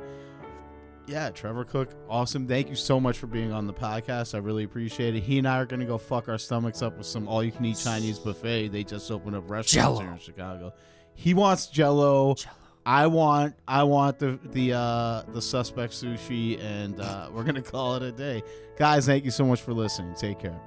yeah, 1.06 1.30
Trevor 1.30 1.64
Cook, 1.64 1.92
awesome. 2.10 2.48
Thank 2.48 2.70
you 2.70 2.76
so 2.76 3.00
much 3.00 3.20
for 3.20 3.28
being 3.28 3.52
on 3.52 3.68
the 3.68 3.74
podcast. 3.74 4.34
I 4.34 4.40
really 4.40 4.64
appreciate 4.64 5.16
it. 5.16 5.22
He 5.22 5.38
and 5.38 5.48
I 5.48 5.60
are 5.60 5.66
gonna 5.66 5.86
go 5.86 5.98
fuck 6.00 6.28
our 6.28 6.40
stomachs 6.40 6.82
up 6.82 6.98
with 6.98 7.08
some 7.08 7.28
all-you-can-eat 7.28 7.78
Chinese 7.78 8.18
buffet. 8.20 8.70
They 8.70 8.84
just 8.84 9.10
opened 9.12 9.36
up 9.36 9.50
restaurants 9.50 10.00
here 10.00 10.12
in 10.12 10.18
Chicago. 10.18 10.74
He 11.14 11.34
wants 11.36 11.68
Jello. 11.68 12.34
Jell-O. 12.34 12.56
I 12.90 13.06
want 13.06 13.54
I 13.68 13.84
want 13.84 14.18
the 14.18 14.40
the 14.46 14.74
uh, 14.74 15.22
the 15.32 15.44
suspect 15.44 15.94
sushi, 15.94 16.60
and 16.60 17.00
uh, 17.00 17.30
we're 17.32 17.44
gonna 17.44 17.62
call 17.76 17.94
it 17.98 18.02
a 18.02 18.12
day. 18.12 18.42
Guys, 18.80 19.06
thank 19.06 19.26
you 19.26 19.32
so 19.32 19.46
much 19.46 19.62
for 19.62 19.74
listening. 19.74 20.16
Take 20.16 20.40
care. 20.40 20.60